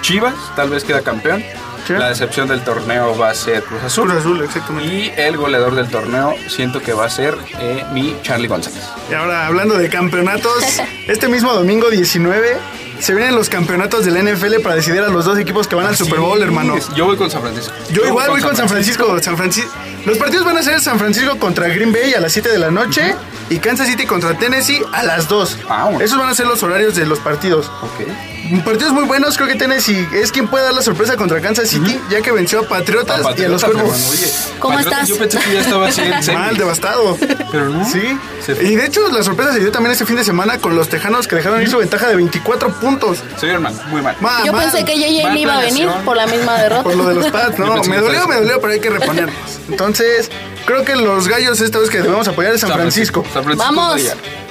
Chivas, 0.00 0.34
tal 0.56 0.70
vez 0.70 0.84
queda 0.84 1.02
campeón. 1.02 1.42
Sí. 1.86 1.94
La 1.94 2.08
decepción 2.10 2.46
del 2.46 2.62
torneo 2.62 3.16
va 3.16 3.30
a 3.30 3.34
ser 3.34 3.62
Cruz 3.62 3.82
Azul. 3.82 4.08
Cruz 4.08 4.20
Azul, 4.20 4.42
exactamente. 4.42 4.94
Y 4.94 5.12
el 5.16 5.36
goleador 5.36 5.74
del 5.74 5.88
torneo 5.88 6.34
siento 6.48 6.80
que 6.80 6.92
va 6.92 7.06
a 7.06 7.10
ser 7.10 7.36
eh, 7.58 7.84
mi 7.92 8.14
Charlie 8.22 8.48
González. 8.48 8.84
Y 9.10 9.14
ahora, 9.14 9.46
hablando 9.46 9.76
de 9.76 9.88
campeonatos, 9.88 10.62
este 11.08 11.28
mismo 11.28 11.52
domingo 11.52 11.90
19 11.90 12.58
se 13.00 13.14
vienen 13.14 13.34
los 13.34 13.48
campeonatos 13.48 14.04
del 14.04 14.22
NFL 14.22 14.60
para 14.62 14.76
decidir 14.76 15.00
a 15.00 15.08
los 15.08 15.24
dos 15.24 15.38
equipos 15.38 15.66
que 15.66 15.74
van 15.74 15.86
al 15.86 15.96
Super 15.96 16.20
Bowl, 16.20 16.38
Sí, 16.38 16.44
hermano. 16.44 16.76
Yo 16.94 17.06
voy 17.06 17.16
con 17.16 17.30
San 17.30 17.40
Francisco. 17.42 17.72
Yo 17.90 18.06
igual 18.06 18.30
voy 18.30 18.40
con 18.40 18.56
San 18.56 18.68
Francisco. 18.68 19.20
San 19.20 19.36
Francisco. 19.36 19.70
Los 20.04 20.18
partidos 20.18 20.44
van 20.44 20.56
a 20.56 20.62
ser 20.62 20.80
San 20.80 20.98
Francisco 20.98 21.38
contra 21.38 21.68
Green 21.68 21.92
Bay 21.92 22.14
a 22.14 22.20
las 22.20 22.32
7 22.32 22.48
de 22.48 22.58
la 22.58 22.70
noche 22.70 23.14
y 23.50 23.58
Kansas 23.58 23.88
City 23.88 24.06
contra 24.06 24.38
Tennessee 24.38 24.82
a 24.92 25.02
las 25.02 25.28
2. 25.28 25.58
Ah, 25.68 25.84
bueno. 25.84 26.00
Esos 26.00 26.18
van 26.18 26.28
a 26.28 26.34
ser 26.34 26.46
los 26.46 26.62
horarios 26.62 26.94
de 26.94 27.04
los 27.06 27.18
partidos. 27.18 27.70
Ok. 27.82 28.64
Partidos 28.64 28.92
muy 28.92 29.04
buenos, 29.04 29.36
creo 29.36 29.48
que 29.48 29.54
Tennessee 29.54 30.08
es 30.12 30.32
quien 30.32 30.48
puede 30.48 30.64
dar 30.64 30.74
la 30.74 30.82
sorpresa 30.82 31.16
contra 31.16 31.40
Kansas 31.40 31.68
City, 31.68 32.00
ya 32.10 32.20
que 32.20 32.32
venció 32.32 32.60
a 32.60 32.62
Patriotas, 32.62 33.20
y 33.38 33.44
a 33.44 33.48
los 33.48 33.62
Cuervos. 33.62 34.50
¿Cómo 34.58 34.78
estás? 34.78 35.08
Yo 35.08 35.16
pensé 35.18 35.38
que 35.38 35.54
ya 35.54 35.60
estaba 35.60 35.86
así. 35.86 36.02
Mal, 36.32 36.56
devastado. 36.56 37.16
Pero 37.52 37.68
no. 37.68 37.88
Sí. 37.88 38.18
Y 38.60 38.74
de 38.74 38.86
hecho, 38.86 39.08
la 39.12 39.22
sorpresa 39.22 39.52
se 39.52 39.60
dio 39.60 39.70
también 39.70 39.92
este 39.92 40.04
fin 40.04 40.16
de 40.16 40.24
semana 40.24 40.58
con 40.58 40.74
los 40.74 40.88
Tejanos 40.88 41.28
que 41.28 41.36
dejaron 41.36 41.62
ir 41.62 41.70
su 41.70 41.78
ventaja 41.78 42.08
de 42.08 42.16
24 42.16 42.72
puntos. 42.72 42.89
Se 43.38 43.46
vieron 43.46 43.62
mal, 43.62 43.74
muy 43.88 44.02
mal. 44.02 44.16
Ma- 44.20 44.42
Yo 44.44 44.52
mal. 44.52 44.62
pensé 44.70 44.84
que 44.84 44.96
JJ 44.96 45.28
no 45.30 45.36
iba 45.36 45.58
a 45.58 45.60
venir 45.60 45.88
por 46.04 46.16
la 46.16 46.26
misma 46.26 46.58
derrota. 46.58 46.82
Por 46.82 46.96
lo 46.96 47.08
de 47.08 47.14
los 47.14 47.26
Pats, 47.30 47.56
Yo 47.56 47.66
no, 47.66 47.82
me 47.84 47.98
dolió, 47.98 48.26
me 48.28 48.36
dolió, 48.36 48.60
pero 48.60 48.72
hay 48.72 48.80
que 48.80 48.90
reponernos. 48.90 49.34
Entonces, 49.68 50.30
creo 50.66 50.84
que 50.84 50.96
los 50.96 51.28
gallos 51.28 51.60
esta 51.60 51.78
vez 51.78 51.90
que 51.90 52.00
debemos 52.02 52.26
apoyar 52.28 52.54
es 52.54 52.60
San 52.60 52.72
Francisco. 52.72 53.24
San 53.32 53.44
Francisco 53.44 53.72
Vamos. 53.72 54.00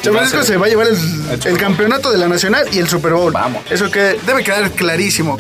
San 0.02 0.14
Francisco 0.14 0.44
se 0.44 0.56
va 0.58 0.66
a 0.68 0.70
llevar 0.70 0.88
el, 0.88 1.58
campeonato 1.58 2.10
de 2.12 2.18
la 2.18 2.28
Nacional 2.28 2.66
y 2.72 2.80
el 2.80 2.88
Super 2.88 3.14
Bowl. 3.14 3.34
Vamos. 3.34 3.64
Eso 3.70 3.92
que 3.92 4.18
debe 4.26 4.44
quedar 4.44 4.72
clarísimo. 4.72 5.38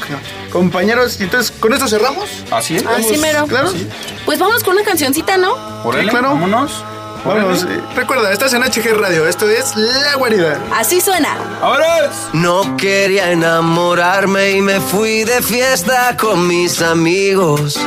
Compañeros, 0.51 1.19
y 1.19 1.23
entonces, 1.23 1.51
¿con 1.57 1.73
esto 1.73 1.87
cerramos? 1.87 2.29
Así 2.51 2.75
es. 2.77 2.85
Así 2.85 3.17
mero. 3.17 3.45
Claro. 3.47 3.71
Pues 4.25 4.37
vamos 4.39 4.63
con 4.63 4.73
una 4.75 4.83
cancioncita, 4.83 5.37
¿no? 5.37 5.53
Órale, 5.83 6.03
Sí, 6.03 6.09
claro. 6.09 6.29
vámonos. 6.29 6.83
Órale. 7.25 7.53
eh, 7.75 7.81
Recuerda, 7.95 8.31
estás 8.31 8.53
en 8.53 8.63
HG 8.63 8.93
Radio. 8.99 9.27
Esto 9.27 9.47
es 9.49 9.75
La 9.75 10.15
Guarida. 10.15 10.59
Así 10.73 11.01
suena. 11.01 11.37
¡Ahora! 11.61 12.09
No 12.33 12.77
quería 12.77 13.31
enamorarme 13.31 14.51
y 14.51 14.61
me 14.61 14.79
fui 14.79 15.23
de 15.25 15.41
fiesta 15.41 16.15
con 16.17 16.47
mis 16.47 16.81
amigos. 16.81 17.79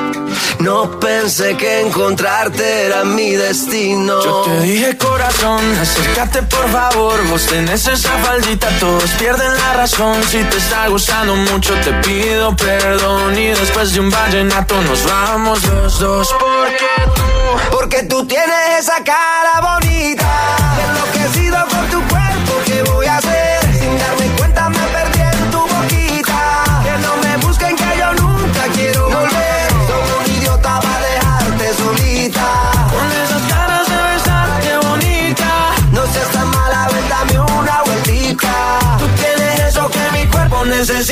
No 0.58 1.00
pensé 1.00 1.56
que 1.56 1.80
encontrarte 1.80 2.84
era 2.86 3.04
mi 3.04 3.32
destino. 3.32 4.22
Yo 4.22 4.42
te 4.42 4.60
dije 4.60 4.96
corazón, 4.96 5.60
acércate 5.80 6.42
por 6.42 6.68
favor 6.70 7.20
Vos 7.28 7.46
tenés 7.46 7.86
esa 7.88 8.10
faldita, 8.18 8.68
todos 8.78 9.10
pierden 9.12 9.52
la 9.56 9.72
razón 9.74 10.22
Si 10.22 10.38
te 10.44 10.56
está 10.58 10.86
gustando 10.86 11.34
mucho 11.34 11.74
te 11.80 11.92
pido 12.06 12.54
perdón 12.54 13.36
Y 13.36 13.48
después 13.48 13.92
de 13.92 14.00
un 14.00 14.10
vallenato 14.10 14.80
nos 14.82 15.04
vamos 15.04 15.64
los 15.64 15.98
dos 15.98 16.28
Porque 16.38 16.86
tú 17.16 17.76
Porque 17.76 18.02
tú 18.04 18.24
tienes 18.26 18.78
esa 18.78 19.02
cara 19.02 19.21
bonita. 19.60 20.30
Enloquecido 20.84 21.58
con 21.68 21.86
tu 21.90 22.00
cuerpo, 22.08 22.52
¿qué 22.66 22.82
voy 22.90 23.06
a 23.06 23.16
hacer? 23.16 23.60
Sin 23.78 23.98
darme 23.98 24.26
cuenta 24.38 24.68
me 24.68 24.84
perdí 24.94 25.20
en 25.20 25.50
tu 25.50 25.60
boquita. 25.60 26.64
Que 26.84 26.94
no 27.04 27.16
me 27.22 27.36
busquen 27.44 27.76
que 27.76 27.90
yo 27.98 28.12
nunca 28.14 28.62
quiero 28.74 29.04
volver. 29.08 29.68
Soy 29.88 30.04
un 30.18 30.36
idiota 30.36 30.80
para 30.80 31.00
dejarte 31.00 31.74
solita. 31.74 32.48
con 32.92 33.06
esas 33.22 33.42
caras 33.52 33.88
de 33.88 34.02
besar, 34.12 34.60
qué 34.60 34.76
bonita 34.88 35.50
No 35.92 36.06
seas 36.12 36.28
tan 36.32 36.48
mala, 36.48 36.88
ven, 36.92 37.08
dame 37.08 37.40
una 37.40 37.82
vueltita. 37.82 38.72
necesita. 40.64 41.11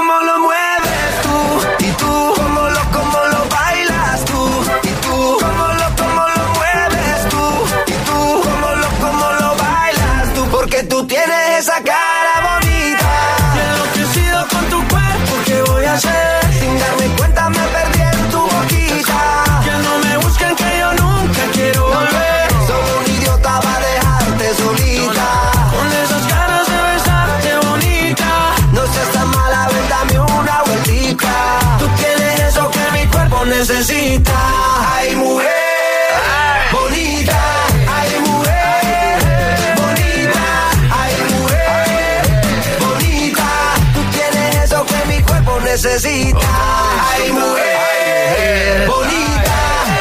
necesita. 46.01 46.39
Ay, 47.13 47.31
mujer 47.31 48.87
bonita. 48.87 49.57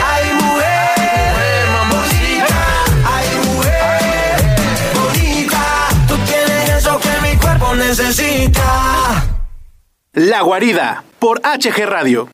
Ay, 0.06 0.32
mujer 0.34 1.66
bonita. 1.90 2.60
Ay, 3.04 3.28
mujer 3.44 4.36
bonita. 4.94 5.88
Tú 6.08 6.16
tienes 6.24 6.70
eso 6.70 6.98
que 7.00 7.20
mi 7.28 7.36
cuerpo 7.36 7.74
necesita. 7.74 9.26
La 10.12 10.40
Guarida 10.42 11.04
por 11.18 11.40
HG 11.40 11.86
Radio. 11.86 12.30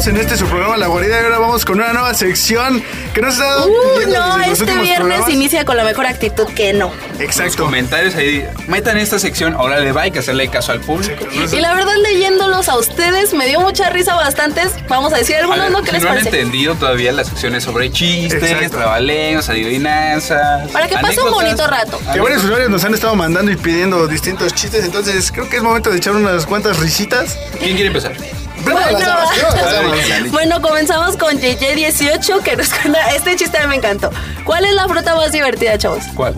Continuamos 0.00 0.06
en 0.06 0.16
este 0.32 0.36
su 0.38 0.50
programa 0.50 0.78
La 0.78 0.86
Guarida 0.86 1.20
y 1.20 1.24
ahora 1.24 1.38
vamos 1.38 1.66
con 1.66 1.78
una 1.78 1.92
nueva 1.92 2.14
sección 2.14 2.82
que 3.12 3.20
nos 3.20 3.38
ha 3.38 3.44
dado 3.44 3.66
Uh, 3.68 4.08
no, 4.10 4.38
los 4.38 4.46
este 4.48 4.64
viernes 4.64 4.96
programas. 4.96 5.28
inicia 5.28 5.64
con 5.66 5.76
la 5.76 5.84
mejor 5.84 6.06
actitud 6.06 6.46
que 6.54 6.72
no. 6.72 6.90
Los 7.12 7.20
Exacto. 7.20 7.64
comentarios 7.64 8.14
ahí, 8.14 8.46
metan 8.66 8.96
esta 8.96 9.18
sección, 9.18 9.52
ahora 9.52 9.78
le 9.80 9.92
va, 9.92 10.02
hay 10.02 10.10
que 10.10 10.20
hacerle 10.20 10.48
caso 10.48 10.72
al 10.72 10.80
público. 10.80 11.26
Y 11.52 11.60
la 11.60 11.74
verdad, 11.74 11.92
leyéndolos 12.02 12.70
a 12.70 12.78
ustedes, 12.78 13.34
me 13.34 13.46
dio 13.46 13.60
mucha 13.60 13.90
risa 13.90 14.14
bastantes. 14.14 14.72
Vamos 14.88 15.12
a 15.12 15.18
decir 15.18 15.36
A 15.36 15.40
algunos, 15.40 15.60
ver, 15.64 15.70
¿no? 15.72 15.80
¿Qué 15.82 15.88
si 15.88 15.92
les 15.92 16.02
no 16.02 16.08
han 16.08 16.14
parece? 16.16 16.28
entendido 16.40 16.74
todavía 16.76 17.12
las 17.12 17.26
secciones 17.28 17.64
sobre 17.64 17.90
chistes, 17.90 18.42
Exacto. 18.42 18.78
trabalengos, 18.78 19.50
adivinanzas. 19.50 20.70
Para 20.70 20.88
que 20.88 20.96
pase 20.96 21.20
un 21.20 21.30
bonito 21.30 21.66
rato. 21.66 22.00
Que 22.14 22.20
varios 22.20 22.42
usuarios 22.44 22.70
nos 22.70 22.82
han 22.84 22.94
estado 22.94 23.14
mandando 23.16 23.52
y 23.52 23.56
pidiendo 23.56 24.06
distintos 24.06 24.54
chistes, 24.54 24.82
entonces 24.82 25.30
creo 25.30 25.46
que 25.50 25.56
es 25.58 25.62
momento 25.62 25.90
de 25.90 25.98
echar 25.98 26.14
unas 26.14 26.46
cuantas 26.46 26.78
risitas. 26.78 27.36
¿Quién 27.58 27.74
quiere 27.74 27.88
empezar? 27.88 28.12
Bueno, 30.30 30.60
comenzamos 30.62 31.16
con 31.16 31.38
JJ18, 31.38 32.42
que 32.42 32.56
nos 32.56 32.68
cuenta. 32.70 33.10
Este 33.14 33.36
chiste 33.36 33.58
me 33.66 33.76
encantó. 33.76 34.10
¿Cuál 34.44 34.64
es 34.64 34.74
la 34.74 34.86
fruta 34.88 35.14
más 35.16 35.32
divertida, 35.32 35.76
chavos? 35.78 36.04
¿Cuál? 36.14 36.34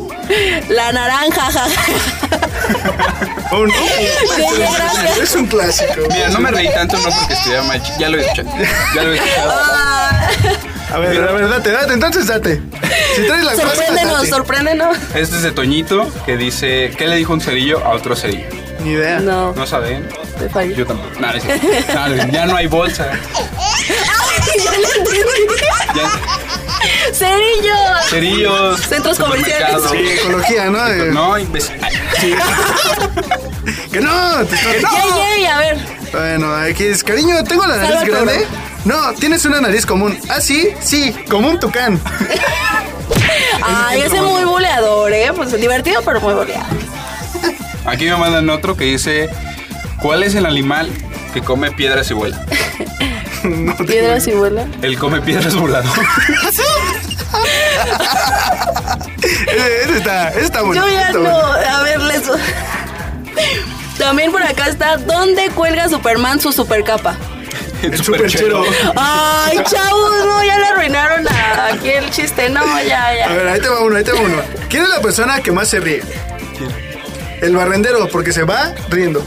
La 0.69 0.93
naranja, 0.93 1.43
jaja. 1.51 1.67
Un- 3.53 3.71
Sí, 3.71 4.45
gracias. 4.59 5.19
es 5.19 5.35
un 5.35 5.47
clásico. 5.47 5.93
Mira, 6.11 6.29
no 6.31 6.39
me 6.41 6.51
reí 6.51 6.69
tanto, 6.73 6.97
no 6.99 7.11
porque 7.11 7.35
estuviera 7.35 7.63
mal. 7.65 7.83
Ya 7.99 8.09
lo 8.09 8.19
he 8.19 8.23
escuchado. 8.23 8.49
Ya 8.95 9.03
lo 9.03 9.13
he 9.13 9.17
escuchado. 9.17 9.53
Ah, 9.55 10.29
A 10.95 10.99
ver, 10.99 11.23
a 11.23 11.33
ver, 11.33 11.49
date, 11.49 11.71
date, 11.71 11.93
entonces 11.93 12.27
date. 12.27 12.63
Si 13.17 13.23
traes 13.27 13.45
la 13.45 13.55
sorpréndenos, 13.55 14.15
date. 14.15 14.29
sorpréndenos. 14.31 14.97
Este 15.15 15.37
es 15.37 15.43
de 15.43 15.53
Toñito 15.53 16.09
que 16.25 16.37
dice: 16.39 16.93
¿Qué 16.97 17.07
le 17.09 17.17
dijo 17.17 17.33
un 17.35 17.41
cerillo 17.43 17.85
a 17.85 17.91
otro 17.91 18.17
cerillo? 18.17 18.47
Ni 18.85 18.93
idea. 18.93 19.21
No, 19.21 19.53
¿No 19.53 19.67
saben? 19.67 20.09
Fallé. 20.49 20.75
Yo 20.75 20.87
tampoco. 20.87 21.21
No, 21.21 21.27
no 21.29 21.35
es. 21.35 21.45
No, 21.95 22.09
no, 22.09 22.33
ya 22.33 22.47
no 22.47 22.57
hay 22.57 22.67
bolsa. 22.67 23.07
Ay, 23.13 24.65
ya 24.65 24.71
lo 24.73 24.89
entendí. 24.89 25.21
Ya, 25.95 27.13
Cerillo. 27.13 27.75
cerillos. 28.09 28.81
Centros 28.81 29.19
comerciales. 29.19 29.83
Sí, 29.91 29.97
ecología, 30.21 30.67
¿no? 30.71 30.85
De- 30.85 31.11
No, 31.13 31.39
imbécil. 31.39 31.75
Ay, 31.83 31.95
Que 33.93 34.01
no, 34.01 34.45
te 34.47 34.55
estoy... 34.55 34.73
Yay, 34.73 35.11
yay, 35.37 35.47
a 35.47 35.59
ver. 35.59 35.77
Bueno, 36.13 36.55
aquí 36.55 36.85
es, 36.85 37.03
cariño, 37.05 37.43
tengo 37.45 37.67
la 37.67 37.77
nariz 37.77 37.99
Salva 38.01 38.09
grande. 38.25 38.47
No, 38.85 39.13
tienes 39.15 39.45
una 39.45 39.61
nariz 39.61 39.87
común. 39.87 40.19
Ah, 40.29 40.41
sí, 40.41 40.71
sí, 40.81 41.15
como 41.31 41.49
un 41.49 41.61
tucán. 41.61 42.01
Ay, 43.63 44.01
ese 44.03 44.17
es 44.17 44.23
muy 44.23 44.45
buleador, 44.45 45.13
¿eh? 45.13 45.31
Pues 45.35 45.59
divertido, 45.61 46.03
pero 46.05 46.21
muy 46.21 46.35
buleador. 46.35 46.67
Aquí 47.85 48.05
me 48.07 48.17
mandan 48.17 48.49
otro 48.51 48.77
que 48.77 48.85
dice: 48.85 49.29
¿Cuál 50.03 50.23
es 50.25 50.35
el 50.35 50.45
animal 50.47 50.91
que 51.33 51.41
come 51.41 51.71
piedras 51.71 52.11
y 52.11 52.15
vuela? 52.15 52.45
Piedras 53.87 54.27
y 54.27 54.33
vuela. 54.33 54.67
El 54.83 54.99
come 54.99 55.21
piedras 55.21 55.55
volador. 55.57 55.91
Ese, 59.23 59.83
ese 59.85 59.97
está, 59.99 60.29
ese 60.31 60.41
está 60.45 60.63
bueno. 60.63 60.87
Yo 60.87 60.93
ya 60.93 61.01
está 61.09 61.13
no. 61.15 61.21
bueno. 61.21 61.43
A 61.69 61.83
ver, 61.83 62.01
les. 62.01 62.23
También 63.99 64.33
por 64.33 64.43
acá 64.43 64.67
está, 64.69 64.97
¿dónde 64.97 65.49
cuelga 65.51 65.89
Superman 65.89 66.41
su 66.41 66.53
supercapa? 66.53 67.17
El 67.83 67.97
superchero. 68.03 68.65
Ay, 68.97 69.59
chavos, 69.71 70.13
no, 70.25 70.45
ya 70.45 70.59
le 70.59 70.67
arruinaron 70.67 71.27
a- 71.29 71.67
aquí 71.73 71.91
el 71.91 72.11
chiste, 72.11 72.49
no, 72.49 72.61
ya, 72.83 73.07
A 73.09 73.15
ya. 73.17 73.29
ver, 73.29 73.49
ahí 73.49 73.61
te 73.61 73.69
va 73.69 73.81
uno, 73.81 73.97
ahí 73.97 74.05
te 74.05 74.13
va 74.13 74.21
uno. 74.21 74.37
¿Quién 74.69 74.83
es 74.85 74.89
la 74.89 75.01
persona 75.01 75.41
que 75.41 75.53
más 75.53 75.69
se 75.69 75.81
ríe? 75.81 76.03
El 77.41 77.57
barrendero, 77.57 78.09
porque 78.09 78.33
se 78.33 78.45
va 78.45 78.73
riendo. 78.89 79.25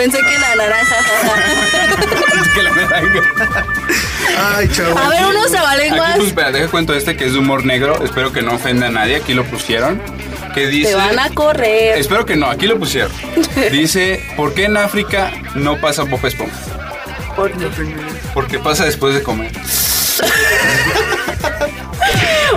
Pensé 0.00 0.16
que 0.16 0.38
la 0.38 0.56
naranja. 0.56 0.96
Que 2.54 2.62
la 2.62 2.70
naranja. 2.70 3.66
Ay, 4.56 4.66
chavo. 4.68 4.98
A 4.98 5.10
ver, 5.10 5.26
unos 5.26 5.42
Aquí, 5.44 5.52
trabalenguas. 5.52 6.16
pues, 6.16 6.28
espera, 6.28 6.50
deja 6.50 6.68
cuento 6.68 6.94
este 6.94 7.18
que 7.18 7.26
es 7.26 7.34
de 7.34 7.38
humor 7.38 7.66
negro. 7.66 8.02
Espero 8.02 8.32
que 8.32 8.40
no 8.40 8.54
ofenda 8.54 8.86
a 8.86 8.90
nadie. 8.90 9.16
Aquí 9.16 9.34
lo 9.34 9.44
pusieron. 9.44 10.00
Que 10.54 10.68
dice. 10.68 10.88
Te 10.92 10.94
van 10.94 11.18
a 11.18 11.28
correr. 11.28 11.98
Espero 11.98 12.24
que 12.24 12.36
no, 12.36 12.48
aquí 12.48 12.66
lo 12.66 12.78
pusieron. 12.78 13.12
Dice: 13.70 14.24
¿Por 14.38 14.54
qué 14.54 14.64
en 14.64 14.78
África 14.78 15.32
no 15.54 15.78
pasa 15.82 16.04
Bob 16.04 16.24
Esponja? 16.24 16.56
¿Por 17.36 17.52
qué? 17.52 17.68
Porque 18.32 18.58
pasa 18.58 18.86
después 18.86 19.14
de 19.14 19.22
comer. 19.22 19.52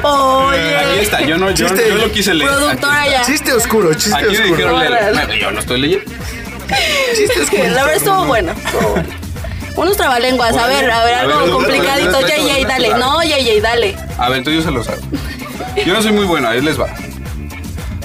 Oye. 0.01 0.77
Aquí 0.77 0.99
está, 1.01 1.19
yo 1.21 1.37
no, 1.37 1.51
yo, 1.51 1.67
Chiste. 1.67 1.89
yo 1.89 1.95
lo 1.95 2.09
quise 2.09 2.33
leer. 2.33 2.49
Productora 2.51 3.01
Aquí 3.01 3.11
ya. 3.11 3.25
Chiste 3.25 3.51
oscuro, 3.51 3.93
chiste 3.93 4.15
Aquí 4.15 4.27
oscuro. 4.27 4.47
dijeron 4.55 4.79
leer. 4.79 5.39
Yo 5.41 5.51
no 5.51 5.59
estoy 5.59 5.81
leyendo. 5.81 6.09
La 7.71 7.84
verdad 7.84 7.95
estuvo 7.95 8.26
bueno. 8.26 8.51
estuvo 8.51 8.89
bueno. 8.91 9.09
Unos 9.76 9.97
trabalenguas, 9.97 10.55
a 10.55 10.67
ver, 10.67 10.89
a 10.89 11.03
ver, 11.03 11.13
A 11.15 11.19
algo 11.21 11.39
ver, 11.39 11.49
complicadito. 11.49 12.21
Yay, 12.21 12.45
yay, 12.45 12.65
dale. 12.65 12.89
No, 12.95 13.24
yay, 13.24 13.43
yay, 13.43 13.59
dale. 13.59 13.95
A 14.17 14.30
ver, 14.30 14.39
entonces 14.39 14.63
yo 14.63 14.69
se 14.69 14.76
lo 14.76 14.84
sabe. 14.84 15.01
Yo 15.86 15.93
no 15.93 16.01
soy 16.01 16.11
muy 16.11 16.26
bueno, 16.26 16.47
ahí 16.47 16.61
les 16.61 16.80
va. 16.80 16.88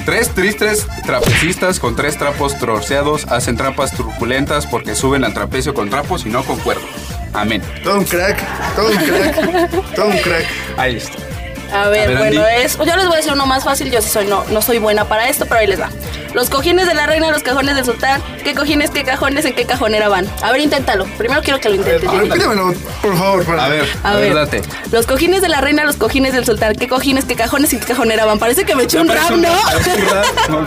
Tres 0.07 0.31
tristes 0.31 0.87
trapecistas 1.05 1.79
con 1.79 1.95
tres 1.95 2.17
trapos 2.17 2.57
troceados 2.59 3.27
hacen 3.27 3.59
trampas 3.59 3.93
truculentas 3.93 4.67
porque 4.67 4.95
suben 4.95 5.23
al 5.23 5.35
trapecio 5.35 5.75
con 5.75 5.91
trapos 5.91 6.25
y 6.25 6.31
no 6.31 6.43
con 6.45 6.59
cuerdas. 6.61 6.87
Amén. 7.35 7.63
Todo 7.85 7.99
un 7.99 8.05
crack, 8.05 8.43
todo 8.75 8.91
un 8.91 8.97
crack, 8.97 9.95
todo 9.95 10.07
un 10.07 10.19
crack. 10.19 10.47
Ahí 10.79 10.97
está. 10.97 11.28
A 11.73 11.89
ver, 11.89 12.09
A 12.09 12.09
ver, 12.13 12.19
bueno, 12.19 12.43
Andy. 12.45 12.63
es. 12.65 12.79
Yo 12.79 12.85
les 12.97 13.07
voy 13.07 13.15
a 13.15 13.17
decir 13.17 13.33
uno 13.33 13.47
más 13.47 13.65
fácil. 13.65 13.91
Yo 13.91 14.01
sí 14.03 14.09
soy, 14.09 14.27
no, 14.27 14.45
no 14.51 14.63
soy 14.63 14.79
buena 14.79 15.07
para 15.07 15.29
esto, 15.29 15.45
pero 15.47 15.61
ahí 15.61 15.67
les 15.67 15.81
va. 15.81 15.91
Los 16.35 16.51
cojines 16.51 16.87
de 16.87 16.95
la 16.95 17.07
reina, 17.07 17.31
los 17.31 17.43
cajones 17.43 17.75
del 17.75 17.85
sultán. 17.85 18.23
¿Qué 18.45 18.55
cojines, 18.55 18.91
qué 18.91 19.03
cajones, 19.03 19.45
en 19.47 19.55
qué 19.55 19.65
cajonera 19.65 20.09
van? 20.09 20.27
A 20.43 20.53
ver, 20.53 20.61
inténtalo. 20.61 21.05
Primero 21.17 21.43
quiero 21.43 21.59
que 21.61 21.69
lo 21.71 21.75
intentes. 21.77 22.11
Repítemelo, 22.11 22.75
por 23.03 23.17
favor. 23.17 23.45
para- 23.45 23.65
A 23.65 23.69
ver, 23.69 23.89
A 24.03 24.11
a 24.11 24.15
ver, 24.17 24.35
ver. 24.35 24.35
date. 24.35 24.63
Los 24.93 25.07
cojines 25.07 25.41
de 25.43 25.49
la 25.49 25.61
reina, 25.61 25.85
los 25.85 25.97
cojines 25.97 26.33
del 26.35 26.45
sultán. 26.45 26.75
¿Qué 26.75 26.87
cojines, 26.89 27.25
qué 27.25 27.35
cajones 27.35 27.73
y 27.73 27.79
qué 27.79 27.87
cajonera 27.87 28.25
van? 28.27 28.39
Parece 28.39 28.65
que 28.65 28.75
me 28.75 28.85
eché 28.85 28.99
un 29.01 29.09
rap, 29.09 29.31
¿no? 29.31 29.49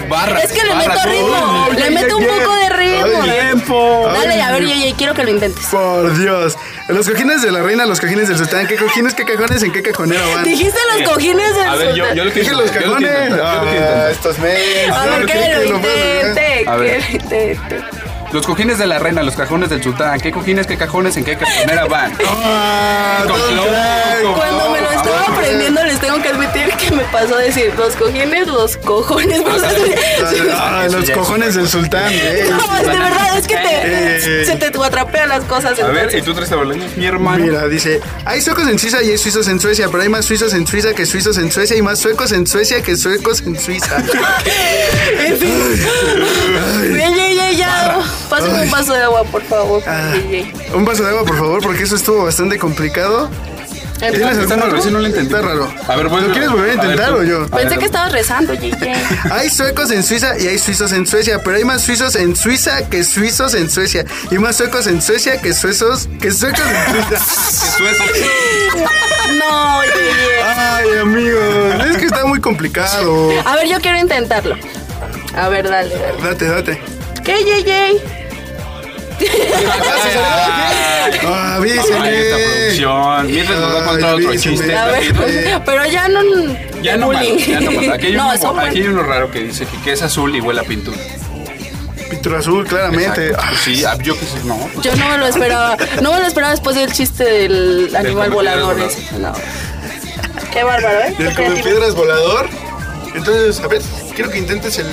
Barras, 0.09 0.43
Es 0.45 0.51
que 0.51 0.63
le 0.63 0.75
meto 0.75 0.99
ritmo. 1.05 1.67
Uy, 1.69 1.77
Le 1.77 1.91
meto 1.91 2.17
un 2.17 2.25
poco 2.25 2.55
de 2.55 2.69
ritmo. 2.69 3.21
Ay, 3.23 3.31
tiempo. 3.31 4.09
Dale, 4.13 4.41
a 4.41 4.51
ver. 4.51 4.65
Yeye, 4.65 4.93
quiero 4.97 5.13
que 5.13 5.23
lo 5.23 5.29
intentes. 5.29 5.65
Por 5.67 6.17
Dios. 6.17 6.57
Los 6.87 7.07
cojines 7.07 7.41
de 7.41 7.51
la 7.51 7.61
reina, 7.61 7.85
los 7.85 7.99
cojines 8.01 8.27
del 8.27 8.37
sultán. 8.37 8.67
¿Qué 8.67 8.75
cojines, 8.75 9.13
qué 9.13 9.25
cajones, 9.25 9.63
en 9.63 9.71
qué 9.71 9.81
cajonera 9.81 10.21
van? 10.35 10.43
Dijiste 10.43 10.77
los 10.99 11.09
cojines 11.09 11.55
del 11.55 11.67
A 11.67 11.75
ver, 11.75 11.95
yo, 11.95 12.13
yo 12.13 12.25
lo 12.25 12.31
que 12.31 12.43
los 12.43 12.71
cajones. 12.71 13.33
Ah, 13.41 14.09
estos 14.11 14.37
medios. 14.39 14.95
A 14.95 15.05
ver, 15.05 15.25
que 15.25 15.53
lo 15.53 15.63
intente. 15.63 16.65
Los 18.33 18.45
cojines 18.45 18.77
de 18.77 18.87
la 18.87 18.97
reina, 18.99 19.23
los 19.23 19.35
cajones 19.35 19.69
del 19.69 19.83
sultán. 19.83 20.19
¿Qué 20.19 20.31
cojines, 20.31 20.65
qué 20.65 20.77
cajones, 20.77 21.17
en 21.17 21.25
qué 21.25 21.37
cajonera 21.37 21.85
van? 21.85 22.13
Ah, 22.43 23.23
Con 23.27 23.39
con 23.39 24.33
Cuando 24.35 24.69
me 24.71 24.81
lo 24.81 24.91
estaba 24.91 25.21
aprendiendo, 25.27 25.83
les 25.83 25.99
tengo 25.99 26.21
que 26.21 26.29
admitir 26.29 26.73
que 26.77 26.91
me 26.91 27.03
pasó 27.05 27.35
a 27.35 27.39
decir 27.39 27.73
los 27.77 27.95
cojines, 27.95 28.47
los 28.47 28.77
cojones. 28.77 29.41
Ah, 30.53 30.87
los 30.91 31.09
cojones 31.11 31.55
del 31.55 31.67
sultán. 31.67 32.11
eh. 32.11 32.45
No, 32.49 32.75
de 32.81 32.87
verdad, 32.97 33.37
es 33.37 33.47
que 33.47 33.55
te, 33.55 34.41
Eh. 34.41 34.45
se 34.45 34.55
te 34.55 34.65
atrapean 34.67 35.29
las 35.29 35.43
cosas. 35.45 35.79
A 35.79 35.87
ver, 35.87 36.15
¿y 36.15 36.21
tú 36.21 36.33
traes 36.33 36.49
tableños? 36.49 36.95
Mi 36.97 37.05
hermano. 37.05 37.43
Mira, 37.45 37.67
dice, 37.67 37.99
hay 38.25 38.41
suecos 38.41 38.67
en 38.67 38.79
Suiza 38.79 39.01
y 39.03 39.09
hay 39.11 39.17
suizos 39.17 39.47
en 39.47 39.59
Suecia, 39.59 39.87
pero 39.91 40.03
hay 40.03 40.09
más 40.09 40.25
suizos 40.25 40.53
en 40.53 40.65
Suiza 40.67 40.93
que 40.93 41.05
suizos 41.05 41.37
en 41.37 41.51
Suecia 41.51 41.75
y 41.77 41.81
más 41.81 41.99
suecos 41.99 42.31
en 42.31 42.47
Suecia 42.47 42.81
que 42.81 42.95
suecos 42.95 43.41
en 43.45 43.59
Suiza. 43.59 43.97
En 45.19 45.37
fin. 45.37 45.51
Ya, 46.97 47.09
ya, 47.09 47.30
ya. 47.87 48.03
Pásame 48.29 48.63
un 48.63 48.71
vaso 48.71 48.93
de 48.93 49.03
agua, 49.03 49.23
por 49.25 49.43
favor. 49.43 49.83
Ah, 49.87 50.13
un 50.73 50.85
vaso 50.85 51.03
de 51.03 51.09
agua, 51.09 51.25
por 51.25 51.37
favor, 51.37 51.61
porque 51.61 51.83
eso 51.83 51.95
estuvo 51.95 52.23
bastante 52.25 52.57
complicado. 52.57 53.29
¿Tienes 53.99 54.35
Está 54.35 54.55
raro, 54.55 54.83
no 54.89 54.97
lo 54.99 55.05
entendí. 55.05 55.27
Está 55.31 55.41
raro. 55.47 55.71
A 55.87 55.95
ver, 55.95 56.07
vuelve- 56.09 56.25
¿Lo 56.29 56.31
quieres 56.33 56.49
volver 56.49 56.71
a 56.71 56.73
a 56.73 56.75
ver, 56.75 56.85
intentar 56.85 57.13
o 57.13 57.21
yo? 57.23 57.45
Pensé 57.45 57.77
que 57.77 57.85
estabas 57.85 58.11
rezando, 58.11 58.55
Yeye. 58.55 58.75
Hay 59.31 59.47
suecos 59.51 59.91
en 59.91 60.01
Suiza 60.01 60.39
y 60.39 60.47
hay 60.47 60.57
suizos 60.57 60.91
en 60.91 61.05
Suecia, 61.05 61.39
pero 61.43 61.57
hay 61.57 61.65
más 61.65 61.83
suizos 61.83 62.15
en 62.15 62.35
Suiza 62.35 62.89
que 62.89 63.03
suizos 63.03 63.53
en 63.53 63.69
Suecia 63.69 64.03
y 64.31 64.39
más 64.39 64.55
suecos 64.57 64.87
en 64.87 65.03
Suecia 65.03 65.39
que 65.39 65.53
suizos 65.53 66.09
que 66.19 66.31
suecos 66.31 66.61
en 66.65 67.03
Suiza. 67.77 68.01
No, 69.37 69.83
Yeye. 69.83 70.43
Ay, 70.43 70.97
amigos, 70.99 71.85
es 71.91 71.97
que 71.97 72.05
está 72.07 72.25
muy 72.25 72.41
complicado. 72.41 73.29
A 73.45 73.55
ver, 73.55 73.67
yo 73.67 73.79
quiero 73.81 73.99
intentarlo. 73.99 74.55
A 75.35 75.47
ver, 75.49 75.69
dale, 75.69 75.95
dale. 75.95 76.21
Date, 76.23 76.45
date. 76.47 76.81
¿Qué, 77.23 77.43
Yeye? 77.43 78.01
Ah, 81.23 81.59
Ahí 81.61 81.69
está 81.71 81.97
producción. 82.37 83.27
Mientras 83.27 83.59
nos 83.59 83.75
va 83.75 83.81
a 83.81 83.85
contar 83.85 84.15
otro 84.15 84.35
chiste. 84.35 84.75
A 84.75 84.85
ver, 84.87 85.13
pero 85.65 85.85
ya 85.85 86.07
no. 86.07 86.21
Ya 86.81 86.97
no, 86.97 87.07
malo, 87.11 87.37
ya 87.37 87.59
no 87.59 87.71
malo. 87.71 87.93
Aquí 87.93 88.07
hay, 88.07 88.13
No, 88.15 88.31
uno, 88.51 88.61
aquí 88.61 88.79
hay 88.81 88.87
uno 88.87 89.03
raro 89.03 89.29
que 89.31 89.43
dice 89.43 89.65
que, 89.65 89.77
que 89.83 89.91
es 89.93 90.01
azul 90.01 90.35
y 90.35 90.41
huele 90.41 90.61
a 90.61 90.63
pintura. 90.63 90.97
Pintura 92.09 92.39
azul, 92.39 92.65
claramente. 92.67 93.27
Exacto. 93.29 93.55
Sí, 93.63 93.83
ah, 93.85 93.97
yo 94.01 94.17
que 94.19 94.25
sé, 94.25 94.39
no. 94.45 94.69
Yo 94.81 94.95
no 94.95 95.09
me 95.09 95.17
lo 95.19 95.27
esperaba. 95.27 95.77
No 96.01 96.11
me 96.13 96.19
lo 96.19 96.25
esperaba 96.27 96.51
después 96.51 96.75
del 96.75 96.91
chiste 96.91 97.23
del 97.23 97.95
animal 97.95 98.31
volador. 98.31 98.79
ese. 98.79 99.17
No. 99.19 99.33
Qué 100.51 100.63
bárbaro, 100.63 100.99
¿eh? 100.99 101.13
Qué 101.17 101.25
creativo. 101.33 101.63
piedras 101.63 101.95
volador. 101.95 102.49
Entonces, 103.15 103.59
a 103.59 103.67
ver, 103.67 103.81
quiero 104.15 104.31
que 104.31 104.39
intentes 104.39 104.77
el. 104.79 104.87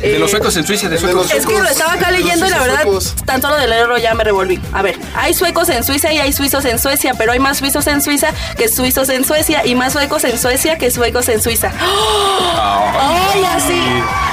De 0.00 0.18
los 0.18 0.30
suecos 0.30 0.56
en 0.56 0.66
Suiza, 0.66 0.88
de 0.88 0.98
suecos. 0.98 1.26
los 1.26 1.34
Es 1.34 1.46
que 1.46 1.58
lo 1.58 1.68
estaba 1.68 1.94
acá 1.94 2.10
leyendo 2.10 2.46
y 2.46 2.50
la 2.50 2.58
verdad, 2.60 2.82
suecos. 2.82 3.14
tan 3.24 3.40
solo 3.42 3.56
de 3.56 3.66
leerlo 3.66 3.98
ya 3.98 4.14
me 4.14 4.24
revolví. 4.24 4.60
A 4.72 4.82
ver, 4.82 4.96
hay 5.16 5.34
suecos 5.34 5.68
en 5.68 5.82
Suiza 5.84 6.12
y 6.12 6.18
hay 6.18 6.32
suizos 6.32 6.64
en 6.64 6.78
Suecia, 6.78 7.14
pero 7.18 7.32
hay 7.32 7.38
más 7.38 7.58
suizos 7.58 7.86
en 7.86 8.00
Suiza 8.02 8.28
que 8.56 8.68
suizos 8.68 9.08
en 9.08 9.24
Suecia 9.24 9.66
y 9.66 9.74
más 9.74 9.92
suecos 9.92 10.24
en 10.24 10.38
Suecia 10.38 10.78
que 10.78 10.90
suecos 10.90 11.28
en 11.28 11.40
Suiza. 11.42 11.72
¡Ay, 11.80 13.44
así! 13.44 13.82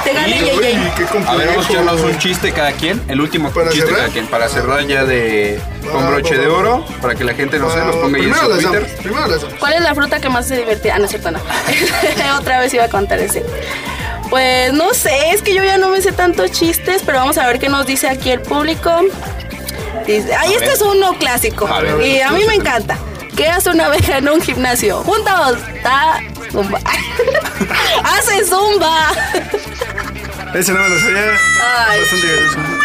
Te 0.04 0.12
gané. 0.12 0.50
A 1.26 1.34
ver, 1.34 1.48
vamos 1.48 1.66
a 1.66 1.70
echarnos 1.72 2.00
un 2.00 2.18
chiste 2.18 2.52
cada 2.52 2.72
quien. 2.72 3.02
El 3.08 3.20
último 3.20 3.50
¿Para 3.50 3.70
chiste 3.70 3.86
cerrar? 3.86 4.00
cada 4.02 4.12
quien. 4.12 4.26
Para 4.28 4.48
cerrar 4.48 4.86
ya 4.86 5.04
de. 5.04 5.60
Con 5.90 6.06
broche 6.06 6.36
de 6.36 6.46
oro. 6.46 6.84
Para 7.00 7.14
que 7.14 7.24
la 7.24 7.34
gente, 7.34 7.58
no 7.58 7.70
sé, 7.70 7.78
nos 7.78 7.96
ponga 7.96 8.18
ahí 8.18 8.24
en 8.24 8.30
Primero 8.32 8.60
su 8.60 8.68
Twitter. 8.68 9.56
¿Cuál 9.58 9.72
es 9.74 9.80
la 9.80 9.94
fruta 9.94 10.20
que 10.20 10.28
más 10.28 10.46
se 10.46 10.56
divertía? 10.56 10.94
Ah, 10.94 10.98
no 10.98 11.04
es 11.04 11.10
cierto, 11.10 11.30
no. 11.30 11.40
Otra 12.38 12.60
vez 12.60 12.72
iba 12.74 12.84
a 12.84 12.88
contar 12.88 13.18
ese. 13.18 13.44
Pues 14.30 14.72
no 14.72 14.92
sé, 14.94 15.30
es 15.30 15.42
que 15.42 15.54
yo 15.54 15.62
ya 15.64 15.78
no 15.78 15.88
me 15.88 16.00
sé 16.02 16.12
tantos 16.12 16.50
chistes, 16.52 17.02
pero 17.06 17.18
vamos 17.18 17.38
a 17.38 17.46
ver 17.46 17.58
qué 17.58 17.68
nos 17.68 17.86
dice 17.86 18.08
aquí 18.08 18.30
el 18.30 18.40
público. 18.40 18.90
Dice, 20.06 20.34
ay, 20.34 20.54
este 20.54 20.72
es 20.72 20.80
uno 20.82 21.16
clásico. 21.18 21.66
A 21.66 21.80
ver. 21.80 22.00
y 22.06 22.20
a 22.20 22.30
mí 22.30 22.44
me 22.46 22.54
encanta. 22.54 22.96
¿Qué 23.36 23.48
hace 23.48 23.70
una 23.70 23.86
abeja 23.86 24.18
en 24.18 24.28
un 24.28 24.40
gimnasio? 24.40 25.02
Juntos, 25.02 25.58
da 25.82 26.20
zumba. 26.50 26.78
hace 28.04 28.44
zumba. 28.46 29.10
Ese 30.54 30.72
no 30.72 30.80
me 30.80 30.88
lo 30.88 30.98
sabía. 31.00 31.32
Ay. 31.88 32.00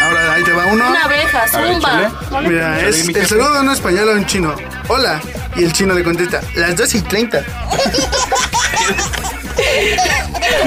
Ahora, 0.02 0.32
ahí 0.34 0.42
te 0.42 0.52
va 0.52 0.66
uno. 0.66 0.90
Una 0.90 1.04
abeja, 1.04 1.40
ver, 1.46 1.50
zumba. 1.74 2.12
le- 2.42 2.48
Mira, 2.48 2.80
es 2.86 3.08
el 3.08 3.26
saludo 3.26 3.54
de 3.54 3.60
un 3.60 3.70
español 3.70 4.10
a 4.10 4.12
un 4.12 4.26
chino. 4.26 4.54
Hola. 4.88 5.20
Y 5.56 5.64
el 5.64 5.72
chino 5.72 5.94
le 5.94 6.02
contesta, 6.02 6.40
las 6.54 6.76
2 6.76 6.94
y 6.96 7.00
30. 7.02 7.44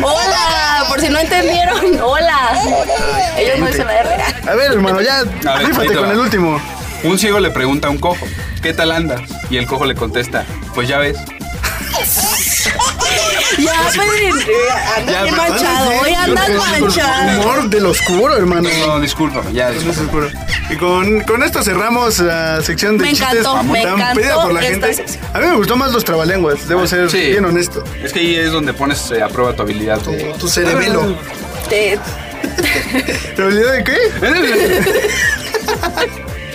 Hola, 0.02 0.86
por 0.88 1.00
si 1.02 1.10
no 1.10 1.20
entendieron. 1.20 2.00
Hola. 2.02 2.52
Ellos 3.38 3.60
no 3.60 3.68
dicen 3.68 3.88
la 3.88 4.00
R. 4.00 4.10
A 4.50 4.56
ver, 4.56 4.72
hermano, 4.74 5.02
ya, 5.02 5.20
A 5.20 5.24
ver, 5.24 5.48
ahí 5.48 5.66
rífate 5.66 5.88
te 5.90 5.96
con 5.96 6.04
va. 6.08 6.12
el 6.12 6.20
último. 6.20 6.62
Un 7.04 7.20
ciego 7.20 7.40
le 7.40 7.52
pregunta 7.52 7.88
a 7.88 7.92
un 7.92 7.98
cojo, 8.00 8.26
¿qué 8.62 8.74
tal 8.74 8.92
andas? 8.92 9.22
Y 9.50 9.58
el 9.58 9.68
cojo 9.68 9.86
le 9.86 9.96
contesta, 9.96 10.46
pues 10.74 10.88
ya 10.88 10.98
ves. 10.98 11.18
Ya, 13.58 13.90
Pedrín. 13.92 14.34
Anda 14.98 15.12
Ya, 15.12 15.24
bien 15.24 15.36
manchado. 15.38 15.90
Hoy 16.02 16.14
andas 16.14 16.50
manchado. 16.50 17.42
Humor 17.42 17.70
del 17.70 17.86
oscuro, 17.86 18.36
hermano. 18.38 18.70
No, 18.88 19.00
disculpa, 19.00 19.44
ya, 19.52 19.70
disculpa. 19.72 20.02
oscuro. 20.02 20.30
Y 20.70 20.76
con, 20.78 21.22
con 21.22 21.44
esto 21.44 21.64
cerramos 21.64 22.20
la 22.20 22.62
sección 22.62 22.98
de 22.98 23.04
Me 23.06 23.10
chistes 23.12 23.40
encantó, 23.40 23.64
me 23.64 23.84
tan 23.84 23.94
encantó 23.96 24.20
pedida 24.20 24.36
por 24.42 24.54
la 24.54 24.62
gente. 24.62 24.94
sección. 24.94 25.26
A 25.34 25.40
mí 25.40 25.48
me 25.48 25.56
gustó 25.56 25.76
más 25.76 25.92
los 25.92 26.04
trabalenguas, 26.04 26.68
debo 26.68 26.88
ser 26.88 27.10
Sí. 27.12 27.18
bien 27.32 27.46
honesto. 27.46 27.84
Es 28.04 28.12
que 28.14 28.20
ahí 28.20 28.36
es 28.36 28.52
donde 28.52 28.74
pones 28.74 29.12
eh, 29.12 29.22
a 29.22 29.28
prueba 29.30 29.54
tu 29.56 29.62
habilidad. 29.62 30.00
tu- 30.00 30.12
Tu 30.40 30.48
cerebelo. 30.48 31.18
Te- 31.70 32.00
¿Tu 33.36 33.42
habilidad 33.42 33.74
de 33.74 33.84
qué? 33.84 33.98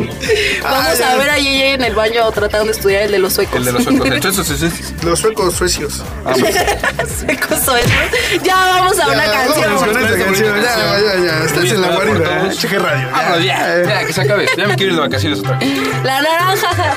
Vamos 0.63 1.01
a 1.01 1.15
ver 1.17 1.31
a 1.31 1.39
Yeye 1.39 1.75
en 1.75 1.83
el 1.83 1.95
baño 1.95 2.31
tratando 2.33 2.67
de 2.67 2.73
estudiar 2.73 3.03
el 3.03 3.13
de 3.13 3.19
los 3.19 3.33
suecos. 3.33 3.57
El 3.57 3.65
de 3.65 3.73
los 3.73 3.85
suecos. 3.85 4.07
Entonces, 4.11 4.51
es- 4.51 4.63
es- 4.63 5.05
Los 5.05 5.19
suecos 5.21 5.55
suecios. 5.55 5.95
suecos 7.19 7.59
suecos. 7.65 7.91
Ya 8.43 8.55
vamos 8.55 8.99
a 8.99 9.09
una 9.09 9.25
canción. 9.25 10.63
Ya, 10.63 10.99
ya, 10.99 11.25
ya. 11.25 11.45
Estás 11.45 11.65
en 11.65 11.81
la 11.83 11.89
guarida. 11.89 12.51
Cheque 12.53 12.79
radio. 12.79 13.09
Ya, 13.45 13.83
ya, 13.85 14.07
que 14.07 14.13
se 14.13 14.21
acabe. 14.23 14.47
Ya 14.57 14.67
me 14.67 14.77
quiero 14.77 14.93
ir 14.93 14.97
de 14.97 15.01
vacaciones 15.03 15.39
otra 15.41 15.57
vez. 15.59 15.69
La 16.05 16.23
naranja. 16.23 16.97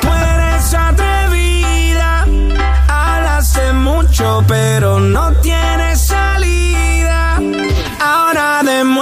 Tú 0.00 0.08
eres 0.08 0.74
atrevida, 0.74 2.26
hablas 2.88 3.54
de 3.54 3.72
mucho, 3.72 4.44
pero 4.48 5.00
no 5.00 5.32
tienes 5.40 5.83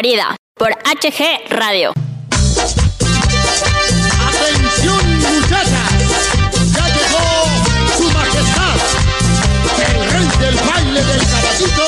guarida 0.00 0.34
por 0.54 0.70
HG 0.70 1.50
Radio. 1.50 1.92
¡Atención, 4.28 5.20
muchachas! 5.20 5.90
¡Ya 6.72 6.86
llegó 6.88 7.24
su 7.98 8.10
majestad! 8.10 8.76
¡El 9.76 10.10
rey 10.10 10.28
del 10.40 10.56
baile 10.56 11.04
del 11.04 11.20
caballito! 11.26 11.86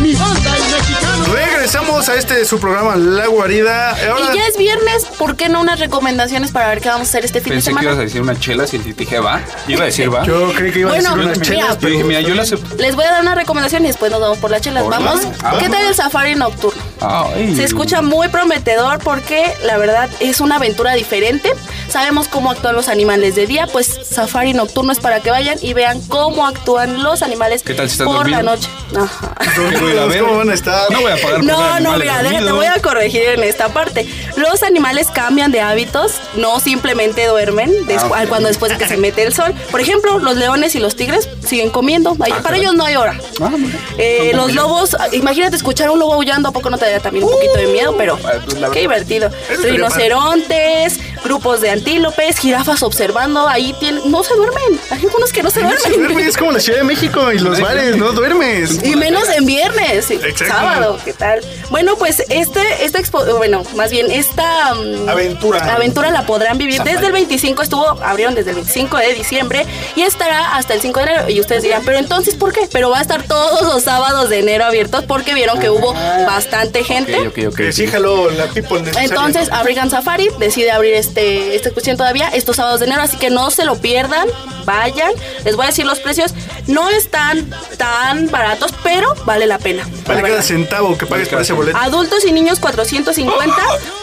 ¡Mi 0.00 0.14
banda, 0.14 0.56
el 0.56 0.62
mexicano! 0.62 1.49
Regresamos 1.72 2.08
a 2.08 2.16
este 2.16 2.44
su 2.46 2.58
programa 2.58 2.96
La 2.96 3.28
Guarida. 3.28 3.90
Ahora, 3.90 4.34
Y 4.34 4.36
ya 4.36 4.44
es 4.48 4.56
viernes, 4.56 5.04
¿por 5.16 5.36
qué 5.36 5.48
no 5.48 5.60
unas 5.60 5.78
recomendaciones 5.78 6.50
para 6.50 6.66
ver 6.66 6.80
qué 6.80 6.88
vamos 6.88 7.06
a 7.06 7.10
hacer 7.10 7.24
este 7.24 7.40
fin 7.40 7.52
Pensé 7.52 7.70
de 7.70 7.76
que 7.76 7.84
ibas 7.84 7.92
a 7.92 7.94
semana? 7.94 8.04
decir 8.06 8.22
una 8.22 8.40
chela 8.40 8.64
y 8.64 8.92
te 8.92 8.92
dije 9.04 9.20
va. 9.20 9.40
Iba 9.68 9.82
a 9.82 9.84
decir 9.84 10.12
va. 10.12 10.24
yo 10.24 10.52
creí 10.52 10.72
que 10.72 10.80
iba 10.80 10.90
Bueno, 10.90 11.10
a 11.10 11.14
decir 11.14 11.26
unas 11.28 11.40
chelas, 11.42 11.68
Yo 11.68 11.76
pero 11.78 11.92
dije, 11.92 12.02
mira, 12.04 12.20
yo 12.22 12.34
la 12.34 12.42
acepto. 12.42 12.74
Les 12.74 12.96
voy 12.96 13.04
a 13.04 13.12
dar 13.12 13.20
una 13.20 13.36
recomendación 13.36 13.84
y 13.84 13.86
después 13.86 14.10
nos 14.10 14.20
vamos 14.20 14.38
por 14.38 14.50
las 14.50 14.62
chelas. 14.62 14.82
Hola. 14.82 14.98
Vamos. 14.98 15.20
Ah, 15.44 15.58
¿Qué 15.60 15.68
tal 15.68 15.84
el 15.86 15.94
safari 15.94 16.34
nocturno? 16.34 16.82
Ay. 17.00 17.54
Se 17.54 17.62
escucha 17.62 18.02
muy 18.02 18.26
prometedor 18.26 18.98
porque 18.98 19.54
la 19.64 19.76
verdad 19.78 20.10
es 20.18 20.40
una 20.40 20.56
aventura 20.56 20.94
diferente. 20.94 21.52
Sabemos 21.90 22.28
cómo 22.28 22.50
actúan 22.50 22.74
los 22.76 22.88
animales 22.88 23.34
de 23.34 23.46
día, 23.46 23.66
pues 23.66 23.98
safari 24.08 24.52
nocturno 24.52 24.92
es 24.92 25.00
para 25.00 25.20
que 25.20 25.30
vayan 25.30 25.58
y 25.60 25.72
vean 25.72 26.00
cómo 26.08 26.46
actúan 26.46 27.02
los 27.02 27.22
animales 27.22 27.62
¿Qué 27.64 27.74
tal 27.74 27.88
si 27.88 27.94
estás 27.94 28.06
por 28.06 28.28
la 28.28 28.42
noche. 28.42 28.68
Ajá. 28.96 29.34
¿Qué 29.54 29.80
voy 29.80 29.90
a 29.90 29.94
ir 29.94 29.98
a 29.98 30.06
ver? 30.06 30.20
¿Cómo 30.20 30.38
van 30.38 30.50
a 30.50 30.54
estar? 30.54 30.90
No 30.90 31.00
voy 31.00 31.12
a 31.12 31.16
pagar 31.16 31.42
No, 31.42 31.80
no, 31.80 31.96
mira, 31.98 32.22
voy 32.52 32.66
a 32.66 32.80
corregir 32.80 33.22
en 33.22 33.42
esta 33.42 33.68
parte. 33.70 34.06
Los 34.36 34.62
animales 34.62 35.08
cambian 35.12 35.50
de 35.50 35.60
hábitos, 35.60 36.12
no 36.34 36.60
simplemente 36.60 37.26
duermen 37.26 37.72
Ah, 37.98 38.24
cuando 38.28 38.48
después 38.48 38.70
de 38.72 38.78
que 38.78 38.86
se 38.86 38.96
mete 38.96 39.22
el 39.22 39.32
sol. 39.34 39.54
Por 39.70 39.80
ejemplo, 39.80 40.18
los 40.18 40.36
leones 40.36 40.74
y 40.74 40.78
los 40.78 40.94
tigres 40.96 41.28
siguen 41.46 41.70
comiendo. 41.70 42.16
Ah, 42.20 42.40
para 42.42 42.56
ellos 42.56 42.74
no 42.74 42.84
hay 42.84 42.96
hora. 42.96 43.18
Ah. 43.40 43.50
Eh, 43.98 44.32
los 44.34 44.54
lobos, 44.54 44.96
imagínate 45.12 45.56
escuchar 45.56 45.90
un 45.90 45.98
lobo 45.98 46.14
aullando, 46.14 46.48
¿a 46.48 46.52
poco 46.52 46.70
no 46.70 46.78
te 46.78 46.84
daría 46.84 47.00
también 47.00 47.24
un 47.24 47.32
poquito 47.32 47.54
de 47.54 47.66
miedo? 47.66 47.94
Pero 47.96 48.18
Ah, 48.24 48.32
pues, 48.44 48.56
qué 48.72 48.80
divertido. 48.80 49.30
Rinocerontes, 49.62 50.98
grupos 51.30 51.60
de 51.60 51.70
antílopes, 51.70 52.38
jirafas 52.40 52.82
observando, 52.82 53.46
ahí 53.46 53.72
tienen, 53.78 54.10
no 54.10 54.24
se 54.24 54.34
duermen. 54.34 54.80
Hay 54.90 54.98
algunos 54.98 55.32
que 55.32 55.44
no 55.44 55.50
se 55.50 55.62
No 55.62 55.70
se 55.70 55.88
duermen. 55.90 56.08
duerme, 56.08 56.28
es 56.28 56.36
como 56.36 56.50
la 56.50 56.58
Ciudad 56.58 56.78
de 56.80 56.84
México 56.84 57.30
y 57.32 57.38
los 57.38 57.60
bares, 57.60 57.96
no 57.96 58.10
duermes. 58.10 58.82
Y 58.84 58.96
menos 58.96 59.28
en 59.28 59.46
viernes, 59.46 60.10
Exacto. 60.10 60.44
sábado, 60.46 60.98
¿qué 61.04 61.12
tal? 61.12 61.40
Bueno, 61.70 61.94
pues 61.96 62.24
este, 62.30 62.84
esta 62.84 62.98
expo, 62.98 63.24
bueno, 63.36 63.62
más 63.76 63.92
bien 63.92 64.10
esta 64.10 64.74
mm, 64.74 65.08
Aventura. 65.08 65.72
aventura 65.72 66.10
la 66.10 66.26
podrán 66.26 66.58
vivir 66.58 66.78
Safari. 66.78 66.94
desde 66.96 67.06
el 67.06 67.12
25, 67.12 67.62
estuvo, 67.62 67.86
abrieron 68.02 68.34
desde 68.34 68.50
el 68.50 68.56
25 68.56 68.96
de 68.96 69.14
diciembre 69.14 69.66
y 69.94 70.02
estará 70.02 70.56
hasta 70.56 70.74
el 70.74 70.80
5 70.80 70.98
de 70.98 71.04
enero. 71.06 71.30
Y 71.30 71.38
ustedes 71.40 71.62
dirán, 71.62 71.82
pero 71.84 71.98
entonces, 71.98 72.34
¿por 72.34 72.52
qué? 72.52 72.68
Pero 72.72 72.90
va 72.90 72.98
a 72.98 73.02
estar 73.02 73.22
todos 73.22 73.62
los 73.72 73.84
sábados 73.84 74.30
de 74.30 74.40
enero 74.40 74.64
abiertos 74.64 75.04
porque 75.06 75.32
vieron 75.34 75.60
que 75.60 75.70
hubo 75.70 75.94
bastante 76.26 76.82
gente. 76.82 77.14
Ok, 77.20 77.38
ok, 77.38 77.44
ok. 77.50 77.56
Que 77.56 77.72
sí 77.72 77.86
la 77.86 78.46
people 78.48 78.80
necesaria. 78.80 79.08
Entonces, 79.08 79.48
African 79.52 79.90
Safari 79.90 80.28
decide 80.40 80.72
abrir 80.72 80.94
este, 80.94 81.19
esta 81.20 81.68
exposición 81.68 81.96
todavía 81.96 82.28
estos 82.28 82.56
sábados 82.56 82.80
de 82.80 82.86
enero, 82.86 83.02
así 83.02 83.16
que 83.16 83.30
no 83.30 83.50
se 83.50 83.64
lo 83.64 83.76
pierdan, 83.76 84.26
vayan. 84.64 85.12
Les 85.44 85.56
voy 85.56 85.64
a 85.64 85.68
decir 85.68 85.86
los 85.86 85.98
precios, 86.00 86.32
no 86.66 86.88
están 86.90 87.48
tan 87.76 88.30
baratos, 88.30 88.72
pero 88.82 89.14
vale 89.24 89.46
la 89.46 89.58
pena. 89.58 89.84
la 89.84 89.90
Vale 89.90 90.04
cada 90.06 90.22
verdad. 90.22 90.42
centavo 90.42 90.96
que 90.98 91.06
pagues 91.06 91.28
por 91.28 91.40
ese 91.40 91.52
boleto. 91.52 91.76
Adultos 91.78 92.24
y 92.24 92.32
niños 92.32 92.60
450, 92.60 93.54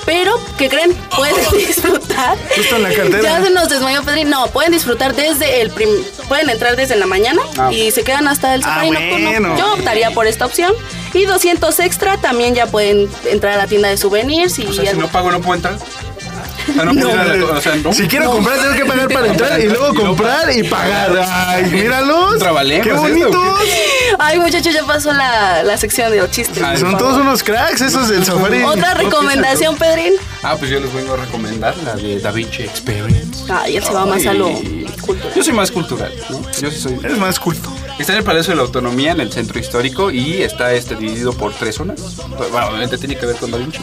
pero 0.05 0.39
¿qué 0.57 0.69
creen? 0.69 0.93
Pueden 1.15 1.35
disfrutar. 1.57 2.37
Justo 2.55 2.75
en 2.75 2.83
la 2.83 2.93
cartera. 2.93 3.21
Ya 3.23 3.43
se 3.43 3.49
nos 3.51 3.69
desmayó 3.69 4.03
Pedrín. 4.03 4.29
No, 4.29 4.47
pueden 4.47 4.71
disfrutar 4.71 5.15
desde 5.15 5.61
el 5.61 5.69
prim- 5.71 6.03
pueden 6.27 6.49
entrar 6.49 6.75
desde 6.75 6.95
la 6.95 7.05
mañana 7.05 7.41
Ah. 7.57 7.71
y 7.71 7.91
se 7.91 8.03
quedan 8.03 8.27
hasta 8.27 8.53
el 8.55 8.61
Ah, 8.63 8.67
safari 8.67 8.89
nocturno. 8.91 9.29
bueno. 9.29 9.57
Yo 9.57 9.73
optaría 9.73 10.11
por 10.11 10.27
esta 10.27 10.45
opción. 10.45 10.73
Y 11.13 11.23
200 11.25 11.79
extra 11.79 12.17
también 12.17 12.53
ya 12.53 12.67
pueden 12.67 13.09
entrar 13.31 13.53
a 13.53 13.57
la 13.57 13.67
tienda 13.67 13.87
de 13.89 13.97
souvenirs 13.97 14.59
y 14.59 14.67
O 14.67 14.73
sea, 14.73 14.91
si 14.91 14.97
no 14.97 15.07
pago, 15.07 15.31
no 15.31 15.39
puedo 15.41 15.55
entrar. 15.55 15.77
O 16.69 16.73
sea, 16.73 16.83
no 16.85 16.93
puedo 16.93 17.09
ir 17.09 17.19
a 17.19 17.23
la- 17.25 17.45
o 17.45 17.61
sea, 17.61 17.75
no. 17.75 17.93
Si 17.93 18.07
quiero 18.07 18.31
comprar, 18.31 18.59
tengo 18.59 18.75
que 18.75 18.85
pagar 18.85 19.07
para 19.09 19.27
entrar 19.27 19.59
y 19.59 19.65
luego 19.69 19.93
comprar 19.93 20.51
y 20.55 20.63
pagar. 20.63 21.11
Ay, 21.29 21.65
míralos. 21.65 22.37
Trabalenguas 22.39 22.87
Qué 22.87 22.93
bonitos. 22.93 23.35
Ay, 24.19 24.39
muchachos, 24.39 24.73
ya 24.73 24.83
pasó 24.85 25.13
la, 25.13 25.63
la 25.63 25.77
sección 25.77 26.11
de 26.11 26.17
los 26.17 26.31
chistes. 26.31 26.61
Ah, 26.63 26.75
Son 26.77 26.97
todos 26.97 27.17
unos 27.19 27.43
cracks 27.43 27.81
esos 27.81 28.09
del 28.09 28.25
safari. 28.25 28.63
Otra 28.63 28.93
recomendación, 28.95 29.75
Pedrín. 29.77 30.13
Ah, 30.43 30.55
pues 30.57 30.71
yo 30.71 30.79
les 30.79 30.93
vengo 30.93 31.13
a 31.13 31.17
recomendar 31.17 31.75
la 31.83 31.95
de 31.95 32.19
Da 32.19 32.31
Vinci 32.31 32.63
Experience. 32.63 33.45
Ay, 33.51 33.77
él 33.77 33.83
se 33.83 33.91
va 33.93 34.05
más 34.05 34.25
a 34.25 34.33
lo 34.33 34.49
cultural. 35.01 35.33
Yo 35.35 35.43
soy 35.43 35.53
más 35.53 35.71
cultural, 35.71 36.11
¿no? 36.29 36.41
Yo 36.59 36.69
sí 36.71 36.79
soy. 36.79 36.99
Es 37.03 37.17
más 37.17 37.39
culto. 37.39 37.69
Está 37.99 38.11
en 38.13 38.19
el 38.19 38.23
Palacio 38.23 38.51
de 38.51 38.57
la 38.57 38.61
Autonomía, 38.63 39.11
en 39.13 39.21
el 39.21 39.31
centro 39.31 39.57
histórico, 39.59 40.11
y 40.11 40.41
está 40.43 40.73
este 40.73 40.95
dividido 40.95 41.33
por 41.33 41.53
tres 41.53 41.75
zonas. 41.75 41.99
Bueno, 42.51 42.67
obviamente 42.67 42.97
tiene 42.97 43.15
que 43.17 43.25
ver 43.25 43.35
con 43.37 43.49
Da 43.51 43.57
Vinci. 43.57 43.79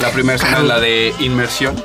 La 0.00 0.10
primera 0.10 0.38
zona 0.38 0.58
es 0.58 0.64
la 0.64 0.80
de 0.80 1.14
inmersión, 1.20 1.76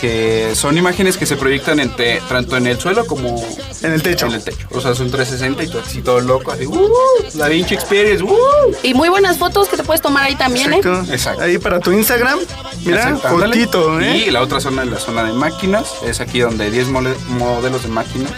que 0.00 0.52
son 0.54 0.76
imágenes 0.78 1.16
que 1.16 1.26
se 1.26 1.36
proyectan 1.36 1.80
entre, 1.80 2.20
tanto 2.28 2.56
en 2.56 2.66
el 2.66 2.78
suelo 2.78 3.06
como 3.06 3.42
En 3.82 3.92
el 3.92 4.02
techo. 4.02 4.26
en 4.26 4.32
el 4.32 4.44
techo. 4.44 4.66
O 4.72 4.80
sea, 4.80 4.94
son 4.94 5.10
360 5.10 5.62
y 5.64 5.68
todo 5.68 5.82
así 5.84 6.02
todo 6.02 6.20
loco, 6.20 6.52
así, 6.52 6.66
¡uh! 6.66 6.90
Da 7.34 7.48
Vinci 7.48 7.74
Experience, 7.74 8.22
¡uh! 8.22 8.36
Y 8.82 8.94
muy 8.94 9.08
buenas 9.08 9.38
fotos 9.38 9.68
que 9.68 9.76
te 9.76 9.82
puedes 9.84 10.02
tomar 10.02 10.24
ahí 10.24 10.36
también, 10.36 10.72
¿eh? 10.72 10.76
Exacto. 10.78 11.12
Exacto. 11.12 11.42
Ahí 11.42 11.58
para 11.58 11.80
tu 11.80 11.92
Instagram. 11.92 12.38
Mira, 12.84 13.16
fotito, 13.16 14.00
¿eh? 14.00 14.24
Y 14.26 14.30
la 14.30 14.42
otra 14.42 14.60
zona 14.60 14.82
es 14.84 14.90
la 14.90 14.98
zona 15.00 15.24
de 15.24 15.32
máquinas. 15.32 15.94
Es 16.04 16.20
aquí 16.20 16.40
donde 16.40 16.70
10 16.70 16.88
mole- 16.88 17.16
modelos 17.28 17.82
de 17.82 17.88
máquinas 17.88 18.30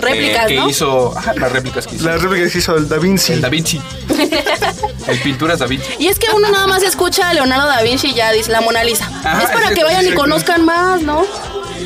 Réplicas, 0.00 0.46
que 0.46 0.56
¿no? 0.56 0.68
hizo. 0.68 1.16
Ajá, 1.16 1.34
las 1.34 1.52
réplicas 1.52 1.86
que 1.86 1.96
hizo. 1.96 2.04
Las 2.04 2.22
réplicas 2.22 2.52
que 2.52 2.58
hizo 2.58 2.76
el 2.76 2.88
Da 2.88 2.98
Vinci. 2.98 3.32
El 3.32 3.40
Da 3.40 3.48
Vinci. 3.48 3.80
el 5.08 5.18
pinturas 5.20 5.58
Da 5.58 5.66
Vinci. 5.66 5.86
Y 5.98 6.08
es 6.08 6.18
que 6.18 6.26
uno 6.34 6.50
nada 6.50 6.66
más 6.66 6.82
escucha 6.82 7.28
a 7.30 7.34
Leonardo 7.34 7.66
da 7.66 7.82
Vinci 7.82 8.08
y 8.08 8.14
ya 8.14 8.32
dice 8.32 8.50
la 8.52 8.60
Mona 8.60 8.84
Lisa. 8.84 9.06
Ajá, 9.24 9.42
es 9.42 9.50
para 9.50 9.70
que 9.74 9.84
vayan 9.84 10.06
y 10.06 10.12
conozcan 10.12 10.64
más, 10.64 11.02
¿no? 11.02 11.24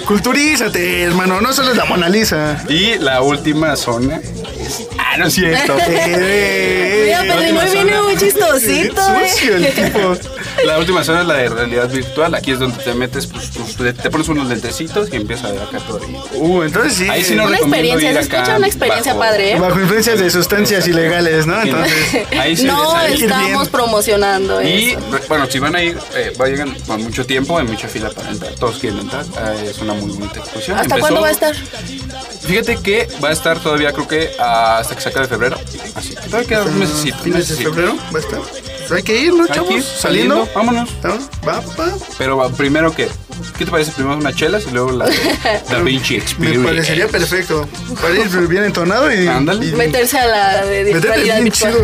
Culturízate, 0.07 1.03
hermano, 1.03 1.41
no 1.41 1.53
solo 1.53 1.71
es 1.73 1.77
la 1.77 1.85
Mona 1.85 2.09
Lisa. 2.09 2.65
Y 2.69 2.97
la 2.99 3.21
última 3.21 3.77
zona 3.77 4.21
es. 4.59 4.87
Ah, 4.99 5.17
no 5.19 5.27
es 5.27 5.35
cierto. 5.35 5.77
Eh, 5.89 7.03
Mira, 7.07 7.25
la 7.25 7.35
Pedro, 7.35 7.45
última 7.45 7.61
hoy 7.65 7.71
viene 7.71 8.03
muy 8.03 8.17
chistosito, 8.17 9.03
Sucio 9.31 9.57
el 9.57 9.65
¿eh? 9.65 9.73
tipo. 9.75 10.17
La 10.65 10.79
última 10.79 11.05
zona 11.05 11.23
es 11.23 11.27
la 11.27 11.35
de 11.35 11.49
realidad 11.49 11.89
virtual. 11.89 12.35
Aquí 12.35 12.51
es 12.53 12.59
donde 12.59 12.83
te 12.83 12.93
metes, 12.95 13.27
pues, 13.27 13.51
tus- 13.51 13.77
te 13.77 13.93
te 13.93 14.11
pones 14.11 14.29
unos 14.29 14.49
lentecitos 14.49 15.09
y 15.13 15.17
empiezas 15.17 15.47
a 15.47 15.53
ver 15.53 15.63
acá 15.63 15.79
todo. 15.81 16.01
ahí. 16.05 16.17
Uh, 16.35 16.63
entonces 16.63 16.95
sí. 16.95 17.09
Ahí 17.09 17.23
sí 17.25 17.35
no 17.35 17.45
Una 17.45 17.57
recomiendo 17.57 17.95
experiencia, 17.95 18.13
se 18.23 18.37
escucha 18.37 18.57
una 18.57 18.67
experiencia 18.67 19.15
bajo- 19.15 19.25
padre, 19.31 19.53
¿eh? 19.53 19.59
Bajo 19.59 19.81
influencias 19.81 20.19
de 20.19 20.31
sustancias 20.31 20.87
ilegales, 20.89 21.47
¿no? 21.47 21.61
Entonces. 21.63 21.95
Ahí 22.39 22.57
sí 22.57 22.65
no 22.65 22.95
ahí. 22.97 23.23
estamos 23.23 23.69
promocionando 23.69 24.61
Y 24.63 24.91
eso. 24.91 25.01
bueno, 25.29 25.47
si 25.47 25.59
van 25.59 25.77
a 25.77 25.83
ir, 25.83 25.99
eh, 26.15 26.33
vayan 26.37 26.75
con 26.87 27.03
mucho 27.03 27.25
tiempo, 27.25 27.59
hay 27.59 27.67
mucha 27.67 27.89
fila 27.89 28.11
para 28.11 28.31
entrar. 28.31 28.53
Todos 28.55 28.79
quieren 28.79 28.99
entrar. 29.01 29.25
Ah, 29.37 29.55
es 29.65 29.79
una 29.79 29.95
muy 29.95 30.11
bonita 30.11 30.41
exposición. 30.41 30.77
¿Hasta 30.79 30.95
Empezó- 30.97 31.01
cuándo 31.01 31.21
va 31.23 31.29
a 31.29 31.33
estar? 31.33 31.55
Fíjate 32.47 32.77
que 32.77 33.09
va 33.23 33.29
a 33.29 33.33
estar 33.33 33.59
todavía, 33.61 33.93
creo 33.93 34.09
que 34.09 34.31
hasta 34.39 34.95
que 34.95 35.01
se 35.01 35.09
acabe 35.09 35.27
febrero. 35.29 35.59
Así 35.95 36.11
que 36.15 36.23
todavía 36.29 36.49
queda 36.49 36.63
un 36.65 36.79
mesecito. 36.79 37.19
Fines 37.19 37.49
de 37.49 37.57
febrero 37.57 37.97
va 38.15 38.19
a 38.19 38.23
estar. 38.23 38.41
Pues 38.89 38.99
hay 38.99 39.03
que 39.03 39.21
ir, 39.21 39.35
¿no, 39.35 39.47
chavos? 39.47 39.71
ir, 39.71 39.83
Saliendo. 39.83 40.35
saliendo, 40.47 40.49
vámonos. 40.55 40.91
¿No? 41.05 41.19
Va, 41.47 41.61
va. 41.79 41.93
Pero 42.17 42.37
va, 42.39 42.49
primero 42.49 42.95
que, 42.95 43.09
¿qué 43.59 43.65
te 43.65 43.71
parece? 43.71 43.93
Primero 43.93 44.17
unas 44.17 44.35
chelas 44.35 44.65
y 44.67 44.71
luego 44.71 44.93
la 44.93 45.07
de 45.07 45.17
Da 45.71 45.81
Vinci 45.83 46.15
Me 46.15 46.21
Experience. 46.21 46.65
parecería 46.69 47.09
perfecto. 47.09 47.69
Para 48.01 48.15
ir 48.19 48.29
bien 48.49 48.65
entonado 48.65 49.13
y. 49.13 49.27
Ándale. 49.29 49.67
y- 49.67 49.73
Meterse 49.73 50.19
a 50.19 50.27
la 50.27 50.65
de 50.65 50.85
bien 50.85 51.45
virtual. 51.45 51.75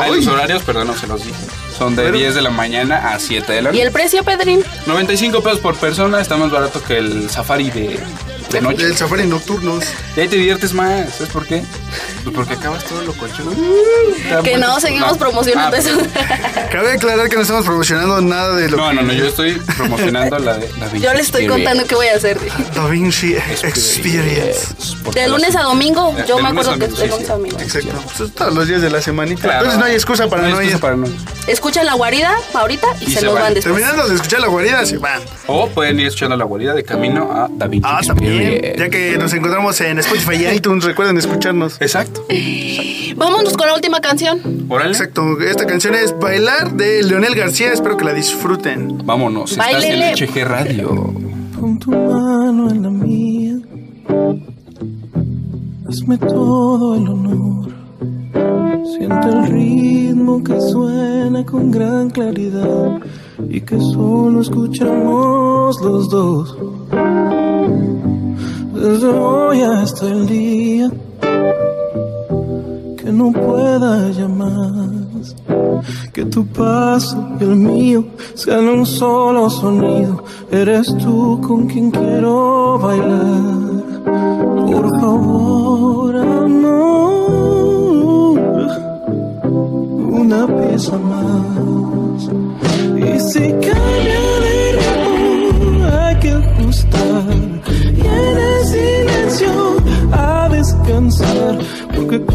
Ay, 0.00 0.16
los 0.16 0.26
horarios, 0.26 0.62
perdón, 0.64 0.88
no 0.88 0.96
se 0.96 1.06
los 1.06 1.24
dije. 1.24 1.36
Son 1.78 1.94
de 1.94 2.10
10 2.10 2.34
de 2.34 2.42
la 2.42 2.50
mañana 2.50 3.12
a 3.14 3.20
7 3.20 3.52
de 3.52 3.62
la 3.62 3.68
¿Y 3.70 3.72
noche. 3.74 3.82
el 3.84 3.92
precio, 3.92 4.24
Pedrín? 4.24 4.64
95 4.86 5.40
pesos 5.42 5.60
por 5.60 5.76
persona, 5.76 6.20
está 6.20 6.36
más 6.36 6.50
barato 6.50 6.82
que 6.82 6.98
el 6.98 7.30
safari 7.30 7.70
de, 7.70 8.00
de 8.52 8.60
noche. 8.60 8.84
El 8.86 8.96
safari 8.96 9.26
nocturnos. 9.26 9.84
Y 10.16 10.20
ahí 10.20 10.28
te 10.28 10.36
diviertes 10.36 10.72
más, 10.74 11.14
¿sabes 11.14 11.32
por 11.32 11.46
qué? 11.46 11.62
Pues 12.24 12.34
porque 12.34 12.54
acabas 12.54 12.84
todo 12.84 13.02
lo 13.02 13.12
coche. 13.14 13.42
Que 14.44 14.56
no, 14.58 14.78
seguimos 14.80 15.16
promocionando 15.18 15.76
Ah, 15.76 15.80
eso. 15.80 15.90
Cabe 16.70 16.92
aclarar 16.92 17.28
que 17.28 17.36
no 17.36 17.42
estamos 17.42 17.64
promocionando 17.64 18.20
nada 18.20 18.54
de 18.56 18.68
lo 18.70 18.76
No, 18.76 18.88
que. 18.90 18.94
no, 18.96 19.02
no, 19.02 19.12
yo 19.12 19.26
estoy 19.26 19.52
promocionando 19.76 20.38
la 20.38 20.58
de 20.58 20.68
Da 20.78 20.86
Vinci 20.88 21.00
Yo 21.06 21.12
les 21.14 21.22
estoy 21.26 21.44
Experience. 21.44 21.48
contando 21.52 21.86
qué 21.88 21.94
voy 21.94 22.06
a 22.08 22.14
hacer. 22.16 22.38
Da 22.74 22.86
Vinci 22.88 23.36
Experience. 23.62 24.66
De 25.14 25.28
lunes 25.28 25.56
a 25.56 25.62
domingo. 25.62 26.12
De- 26.14 26.26
Yo 26.26 26.36
de 26.36 26.42
me 26.42 26.48
acuerdo 26.48 26.72
a 26.72 26.78
que 26.78 26.84
es 26.86 26.90
domingo, 26.90 26.98
de 26.98 27.04
sí, 27.04 27.10
lunes 27.10 27.26
sí. 27.26 27.32
a 27.32 27.34
domingo. 27.36 27.58
Exacto. 27.60 28.04
Pues 28.18 28.34
todos 28.34 28.54
los 28.54 28.68
días 28.68 28.82
de 28.82 28.90
la 28.90 29.00
semanita. 29.02 29.42
Claro. 29.42 29.58
Entonces 29.60 29.78
no 29.80 29.84
hay 29.86 29.94
excusa 29.94 30.28
para 30.28 30.42
No 30.48 30.56
no, 30.56 30.62
ir. 30.62 30.78
para 30.78 30.96
no. 30.96 31.06
Escuchan 31.46 31.86
la 31.86 31.94
guarida 31.94 32.36
ahorita 32.54 32.86
y, 33.00 33.04
Y 33.04 33.06
se, 33.12 33.20
se 33.20 33.24
nos 33.26 33.34
van. 33.34 33.42
van 33.44 33.54
después. 33.54 33.74
Terminando 33.74 34.08
de 34.08 34.14
escuchar 34.16 34.40
la 34.40 34.48
guarida, 34.48 34.84
se 34.86 34.98
van. 34.98 35.22
O 35.46 35.68
pueden 35.68 35.98
ir 36.00 36.06
escuchando 36.08 36.36
la 36.36 36.44
guarida 36.44 36.74
de 36.74 36.84
camino 36.84 37.30
a 37.32 37.48
Da 37.50 37.66
Vinci 37.66 37.88
Ah, 37.90 38.00
también. 38.06 38.37
Experience. 38.40 38.78
Ya 38.78 38.88
que 38.90 39.18
nos 39.18 39.32
encontramos 39.32 39.80
en 39.80 39.98
Spotify 39.98 40.44
y 40.44 40.46
iTunes, 40.56 40.84
recuerden 40.84 41.16
escucharnos. 41.18 41.80
Exacto. 41.80 42.26
Vámonos 43.16 43.56
con 43.56 43.66
la 43.66 43.74
última 43.74 44.00
canción. 44.00 44.66
Órale. 44.68 44.90
Exacto. 44.92 45.40
Esta 45.40 45.66
canción 45.66 45.94
es 45.94 46.14
Bailar 46.18 46.72
de 46.74 47.02
Leonel 47.02 47.34
García. 47.34 47.72
Espero 47.72 47.96
que 47.96 48.04
la 48.04 48.12
disfruten. 48.14 48.98
Vámonos. 49.04 49.52
Estás 49.52 49.72
Báilele. 49.72 50.10
en 50.10 50.14
HG 50.16 50.44
Radio. 50.44 51.14
Pon 51.58 51.78
tu 51.78 51.90
mano 51.90 52.70
en 52.70 52.82
la 52.82 52.90
mía. 52.90 53.56
Hazme 55.88 56.18
todo 56.18 56.96
el 56.96 57.08
honor. 57.08 57.68
Siente 58.96 59.28
el 59.28 59.46
ritmo 59.46 60.42
que 60.44 60.60
suena 60.60 61.44
con 61.44 61.70
gran 61.70 62.10
claridad 62.10 63.00
y 63.48 63.60
que 63.60 63.78
solo 63.80 64.40
escuchamos 64.42 65.80
los 65.80 66.08
dos. 66.10 66.56
Desde 68.80 69.08
hoy 69.08 69.60
hasta 69.60 70.06
el 70.06 70.26
día 70.28 70.88
que 72.96 73.10
no 73.10 73.32
pueda 73.32 74.08
llamar. 74.10 74.90
Que 76.12 76.24
tu 76.24 76.46
paso 76.46 77.16
y 77.40 77.44
el 77.44 77.56
mío 77.56 78.04
sean 78.34 78.68
un 78.68 78.86
solo 78.86 79.50
sonido. 79.50 80.22
Eres 80.52 80.96
tú 80.98 81.40
con 81.40 81.66
quien 81.66 81.90
quiero 81.90 82.78
bailar. 82.78 83.82
Por 84.70 85.00
favor, 85.00 86.16
amor, 86.16 87.18
una 90.22 90.46
pieza 90.46 90.96
más. 90.98 92.30
Y 92.96 93.18
si 93.18 93.50
cambia 93.50 94.27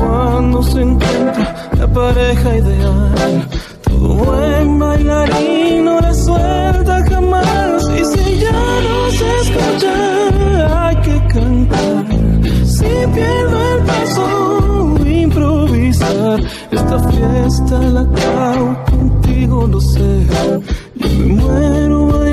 cuando 0.04 0.64
se 0.64 0.82
encuentra 0.82 1.70
la 1.78 1.88
pareja 1.88 2.58
ideal, 2.58 3.48
todo 3.84 4.08
buen 4.26 4.80
bailarín 4.80 5.86
no 5.86 6.00
la 6.00 6.14
suelta 6.14 7.04
jamás. 7.10 7.90
Y 8.00 8.06
si 8.12 8.40
ya 8.40 8.52
no 8.88 9.12
se 9.18 9.28
escucha, 9.44 10.88
hay 10.88 10.96
que 10.98 11.18
cantar. 11.34 12.06
Si 12.66 12.92
pierdo 13.14 13.58
el 13.76 13.84
paso, 13.86 14.98
improvisar. 15.06 16.40
Esta 16.72 17.00
fiesta 17.10 17.80
la 17.96 18.02
acabo 18.02 18.76
contigo, 18.92 19.68
lo 19.68 19.80
sé. 19.80 20.28
Yo 20.96 21.10
me 21.20 21.26
muero 21.42 22.33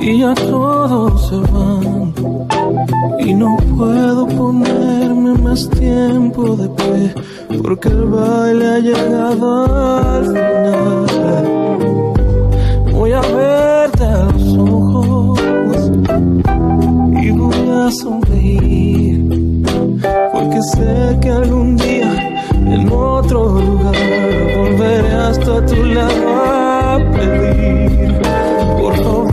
y 0.00 0.18
ya 0.18 0.34
todos 0.34 1.28
se 1.28 1.36
van. 1.52 2.14
Y 3.20 3.34
no 3.34 3.56
puedo 3.76 4.26
ponerme 4.26 5.34
más 5.42 5.68
tiempo 5.70 6.56
de 6.56 6.68
pie 6.68 7.14
porque 7.62 7.88
el 7.88 8.04
baile 8.04 8.66
ha 8.66 8.78
llegado 8.78 9.66
al 9.66 10.24
final. 10.26 11.06
Voy 12.92 13.12
a 13.12 13.20
verte 13.20 14.04
a 14.04 14.24
los 14.24 14.58
ojos 14.58 15.90
y 17.22 17.30
voy 17.30 17.70
a 17.70 17.90
sonreír 17.90 18.98
porque 20.32 20.62
sé 20.62 21.18
que 21.20 21.30
algún 21.30 21.76
día 21.76 22.12
en 22.52 22.88
otro 22.92 23.60
lugar 23.60 23.94
volveré 24.56 25.12
hasta 25.14 25.66
tu 25.66 25.84
lado 25.84 26.28
a 26.28 26.98
pedir. 27.12 28.20
Por 28.78 28.96
favor, 28.96 29.27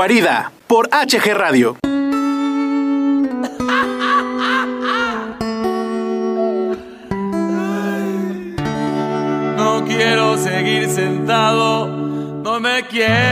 Guarida 0.00 0.50
por 0.66 0.88
HG 0.88 1.34
Radio. 1.34 1.76
No 9.58 9.84
quiero 9.84 10.38
seguir 10.38 10.88
sentado, 10.88 11.86
no 11.86 12.60
me 12.60 12.82
quiero 12.84 13.29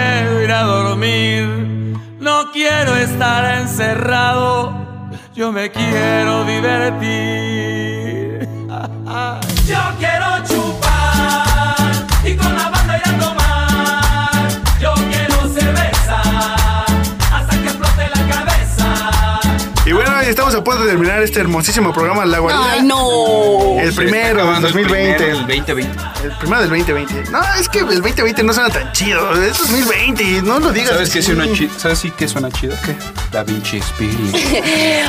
terminar 21.09 21.25
este 21.25 21.41
hermosísimo 21.41 21.91
programa 21.91 22.27
La 22.27 22.39
Guarida. 22.39 22.73
Ay, 22.73 22.83
no. 22.83 23.81
El 23.81 23.95
primero 23.95 24.53
del 24.53 24.61
2020. 24.61 25.31
El 25.31 25.47
2020. 25.47 26.03
El 26.23 26.37
primero 26.37 26.61
del 26.61 26.69
2020. 26.69 27.31
No, 27.31 27.41
es 27.59 27.69
que 27.69 27.79
el 27.79 27.87
2020 27.87 28.43
no 28.43 28.53
suena 28.53 28.69
tan 28.69 28.93
chido. 28.93 29.43
Es 29.43 29.57
2020, 29.57 30.43
no 30.43 30.59
lo 30.59 30.71
digas. 30.71 30.91
¿Sabes 30.91 31.11
qué 31.11 31.23
suena 31.23 31.51
chido? 31.51 31.73
¿Sabes 31.79 31.99
sí 32.01 32.13
qué 32.15 32.29
suena 32.29 32.51
chido? 32.51 32.77
¿Qué? 32.85 32.95
Da 33.33 33.43
Vinci 33.43 33.79
Experience. 33.79 34.63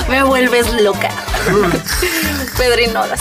me 0.10 0.24
vuelves 0.24 0.72
loca. 0.82 1.10
Pedrín, 2.58 2.94
no 2.94 3.06
las 3.06 3.20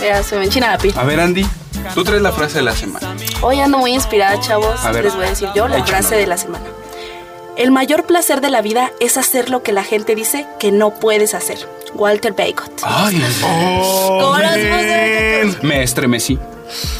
Mira, 0.00 0.22
se 0.22 0.36
me 0.36 0.44
enchina 0.44 0.70
la 0.70 0.78
piel. 0.78 0.94
A 0.96 1.04
ver, 1.04 1.20
Andy, 1.20 1.46
tú 1.92 2.02
traes 2.02 2.22
la 2.22 2.32
frase 2.32 2.58
de 2.58 2.62
la 2.62 2.74
semana. 2.74 3.14
Hoy 3.42 3.60
ando 3.60 3.76
muy 3.76 3.92
inspirada, 3.92 4.40
chavos. 4.40 4.82
A 4.84 4.90
ver. 4.90 5.04
Les 5.04 5.14
voy 5.14 5.26
a 5.26 5.30
decir 5.30 5.50
yo 5.54 5.68
la 5.68 5.84
frase 5.84 6.14
de 6.14 6.26
la 6.26 6.38
semana. 6.38 6.64
El 7.58 7.72
mayor 7.72 8.04
placer 8.04 8.40
de 8.40 8.50
la 8.50 8.62
vida 8.62 8.92
es 9.00 9.16
hacer 9.16 9.50
lo 9.50 9.62
que 9.64 9.72
la 9.72 9.82
gente 9.82 10.14
dice 10.14 10.46
que 10.60 10.70
no 10.70 10.94
puedes 10.94 11.34
hacer. 11.34 11.58
Walter 11.94 12.32
Bacon. 12.32 12.70
Ay, 12.84 13.20
¿Cómo 13.40 14.38
las 14.38 14.56
puse? 14.56 15.56
me 15.66 15.82
estremecí. 15.82 16.38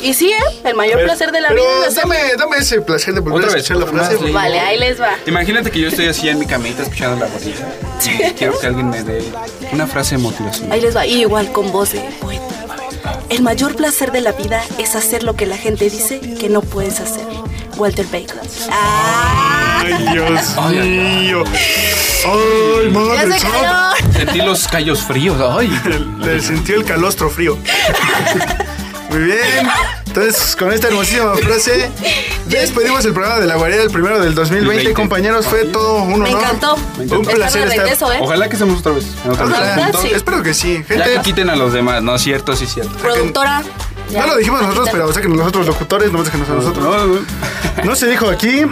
Y 0.03 0.15
sí, 0.15 0.31
¿eh? 0.31 0.61
El 0.65 0.75
mayor 0.75 1.05
placer 1.05 1.31
de 1.31 1.41
la 1.43 1.49
Pero 1.51 1.63
vida 1.63 1.87
es 1.87 1.89
hacer. 1.99 2.03
dame, 2.03 2.19
dame 2.37 2.57
ese 2.57 2.81
placer 2.81 3.15
de 3.15 3.21
volver 3.21 3.39
Otra 3.45 3.51
a 3.51 3.55
vez, 3.55 3.63
escuchar 3.71 3.77
la 3.95 4.05
frase. 4.09 4.33
Vale, 4.33 4.59
ahí 4.59 4.79
les 4.79 5.01
va. 5.01 5.11
Imagínate 5.27 5.71
que 5.71 5.79
yo 5.79 5.89
estoy 5.89 6.07
así 6.07 6.29
en 6.29 6.39
mi 6.41 6.47
camita 6.47 6.83
escuchando 6.83 7.25
la 7.25 7.31
guarida. 7.31 7.73
Y 8.05 8.33
quiero 8.33 8.59
que 8.59 8.67
alguien 8.67 8.91
me 8.91 9.03
dé 9.05 9.23
una 9.71 9.87
frase 9.87 10.17
de 10.17 10.23
motivación. 10.23 10.73
Ahí 10.73 10.81
les 10.81 10.97
va. 10.97 11.07
Y 11.07 11.21
igual 11.21 11.53
con 11.53 11.71
voz 11.71 11.93
de 11.93 12.01
poeta. 12.21 12.43
El 13.29 13.43
mayor 13.43 13.77
placer 13.77 14.11
de 14.11 14.23
la 14.23 14.33
vida 14.33 14.63
es 14.79 14.97
hacer 14.97 15.23
lo 15.23 15.37
que 15.37 15.47
la 15.47 15.57
gente 15.57 15.89
dice 15.91 16.19
que 16.19 16.49
no 16.49 16.63
puedes 16.63 16.99
hacer. 17.01 17.27
Walter 17.79 18.07
Bacon. 18.11 18.39
Ah, 18.71 19.83
Ay, 19.85 19.95
Dios 20.13 20.57
mío. 20.85 21.45
Ay, 22.27 22.85
ya 22.85 22.91
madre 22.91 23.39
calor. 23.41 23.97
Sentí 24.13 24.39
los 24.39 24.69
callos 24.69 25.01
fríos. 25.03 25.41
Ay. 25.41 25.71
Le 26.19 26.41
sintió 26.41 26.77
el 26.77 26.85
calostro 26.85 27.31
frío. 27.31 27.57
Muy 29.11 29.21
bien. 29.21 29.39
Entonces, 30.07 30.57
con 30.57 30.73
esta 30.73 30.89
hermosísima 30.89 31.35
frase, 31.37 31.91
despedimos 32.47 33.05
el 33.05 33.13
programa 33.13 33.39
de 33.41 33.47
la 33.47 33.55
guarida 33.57 33.79
del 33.79 33.91
primero 33.91 34.19
del 34.19 34.35
2020. 34.35 34.65
2020. 34.67 34.95
Compañeros, 34.95 35.47
fue 35.47 35.65
todo 35.67 36.03
un 36.03 36.21
Me 36.21 36.31
honor. 36.31 36.43
encantó. 36.43 36.77
Me 36.99 37.05
encantó. 37.05 37.19
Un 37.31 37.37
placer 37.37 37.63
estar. 37.69 37.79
regreso, 37.79 38.13
¿eh? 38.13 38.19
Ojalá 38.21 38.49
que 38.49 38.57
estemos 38.57 38.81
otra 38.81 38.93
vez. 38.93 39.07
En 39.25 39.31
otro 39.31 39.47
Ojalá. 39.47 39.77
punto. 39.77 40.03
Sí. 40.03 40.09
Espero 40.13 40.43
que 40.43 40.53
sí. 40.55 40.85
Ya 40.89 40.97
que 40.97 41.03
Gente, 41.05 41.21
quiten 41.23 41.51
a 41.51 41.57
los 41.57 41.73
demás. 41.73 42.03
No, 42.03 42.19
cierto, 42.19 42.57
sí, 42.57 42.67
cierto. 42.67 42.93
Productora. 42.99 43.63
ya. 44.11 44.21
no 44.23 44.27
lo 44.29 44.37
dijimos 44.37 44.61
nosotros, 44.61 44.89
pero 44.91 45.13
saquen 45.13 45.37
nosotros 45.37 45.67
locutores, 45.67 46.11
no 46.13 46.23
déjenos 46.25 46.49
a 46.51 46.55
nosotros. 46.55 46.85
No, 46.85 46.97
no, 46.99 47.07
No 47.07 47.21
se 47.95 48.07
dijo 48.07 48.29
aquí, 48.29 48.59
se 48.61 48.67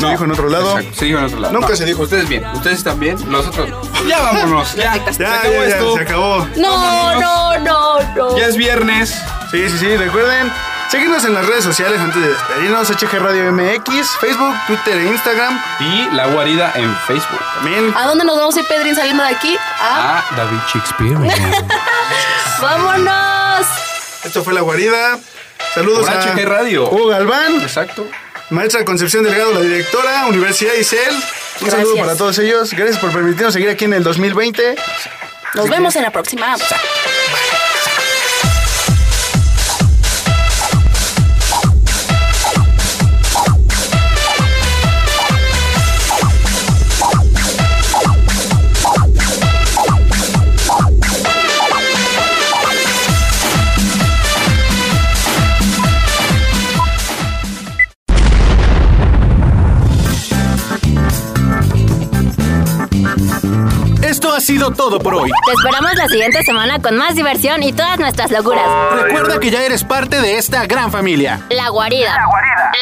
no. 0.00 0.10
dijo 0.10 0.24
en 0.24 0.30
otro 0.32 0.48
lado. 0.48 0.78
Exacto, 0.78 0.98
se 0.98 1.04
dijo 1.06 1.18
en 1.18 1.24
otro 1.24 1.38
lado. 1.40 1.54
Nunca 1.54 1.68
No, 1.70 1.76
se 1.76 1.84
dijo. 1.84 2.02
Ustedes 2.02 2.28
bien, 2.28 2.44
ustedes 2.54 2.78
están 2.78 2.98
bien, 3.00 3.16
los 3.30 3.46
otros. 3.46 3.68
Ya 4.06 4.20
vámonos, 4.32 4.74
ya. 4.74 4.96
Ya, 4.96 5.12
se 5.12 5.22
ya, 5.22 5.34
acabó 5.34 5.54
ya, 5.54 5.64
esto. 5.66 5.94
se 5.96 6.00
acabó. 6.02 6.48
No, 6.56 7.20
no, 7.20 7.58
no, 7.60 8.00
no. 8.14 8.38
Ya 8.38 8.46
es 8.46 8.56
viernes. 8.56 9.10
Sí, 9.50 9.68
sí, 9.70 9.78
sí, 9.78 9.96
recuerden 9.96 10.52
seguirnos 10.90 11.24
en 11.24 11.34
las 11.34 11.46
redes 11.46 11.64
sociales 11.64 12.00
antes 12.00 12.20
de 12.22 12.28
despedirnos. 12.28 12.88
HG 12.90 13.18
Radio 13.18 13.52
MX, 13.52 14.08
Facebook, 14.20 14.54
Twitter 14.66 14.96
e 14.98 15.06
Instagram. 15.08 15.58
Y 15.80 16.14
la 16.14 16.26
guarida 16.28 16.72
en 16.74 16.94
Facebook. 17.06 17.40
También. 17.56 17.94
¿A 17.96 18.06
dónde 18.06 18.24
nos 18.24 18.36
vamos 18.36 18.56
a 18.56 18.60
ir, 18.60 18.66
Pedrín, 18.66 18.94
saliendo 18.94 19.22
de 19.22 19.30
aquí? 19.30 19.56
Ah, 19.80 20.22
A 20.30 20.36
David 20.36 20.58
Shakespeare. 20.72 21.16
¡Vámonos! 22.60 23.66
Esto 24.24 24.42
fue 24.42 24.52
La 24.52 24.60
Guarida. 24.62 25.18
Saludos 25.74 26.06
Por 26.08 26.16
a 26.16 26.22
HG 26.34 26.44
Radio. 26.46 26.90
Hugo 26.90 27.08
Galván, 27.08 27.60
Exacto. 27.60 28.06
Maestra 28.50 28.84
Concepción 28.84 29.24
Delgado, 29.24 29.52
la 29.52 29.60
directora, 29.60 30.26
Universidad 30.26 30.74
Isel. 30.74 31.00
Un 31.10 31.20
Gracias. 31.60 31.72
saludo 31.72 31.96
para 31.96 32.16
todos 32.16 32.38
ellos. 32.38 32.72
Gracias 32.72 32.98
por 32.98 33.12
permitirnos 33.12 33.52
seguir 33.52 33.68
aquí 33.68 33.84
en 33.84 33.94
el 33.94 34.02
2020. 34.02 34.76
Nos 35.54 35.68
vemos 35.68 35.96
en 35.96 36.02
la 36.02 36.10
próxima. 36.10 36.56
Sido 64.48 64.70
todo 64.70 64.98
por 64.98 65.14
hoy. 65.14 65.30
Te 65.44 65.52
esperamos 65.52 65.94
la 65.94 66.08
siguiente 66.08 66.42
semana 66.42 66.80
con 66.80 66.96
más 66.96 67.14
diversión 67.14 67.62
y 67.62 67.70
todas 67.74 67.98
nuestras 67.98 68.30
locuras. 68.30 68.64
Recuerda 69.02 69.38
que 69.38 69.50
ya 69.50 69.62
eres 69.62 69.84
parte 69.84 70.22
de 70.22 70.38
esta 70.38 70.64
gran 70.64 70.90
familia, 70.90 71.42
La 71.50 71.68
guarida. 71.68 72.16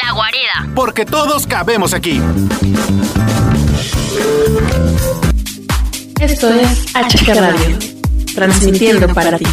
La 0.01 0.13
guarida. 0.13 0.73
porque 0.73 1.03
todos 1.03 1.45
cabemos 1.45 1.93
aquí. 1.93 2.21
Esto 6.21 6.49
es 6.53 6.85
HG 6.93 7.35
Radio, 7.35 7.77
transmitiendo 8.33 9.13
para 9.13 9.37
ti. 9.37 9.45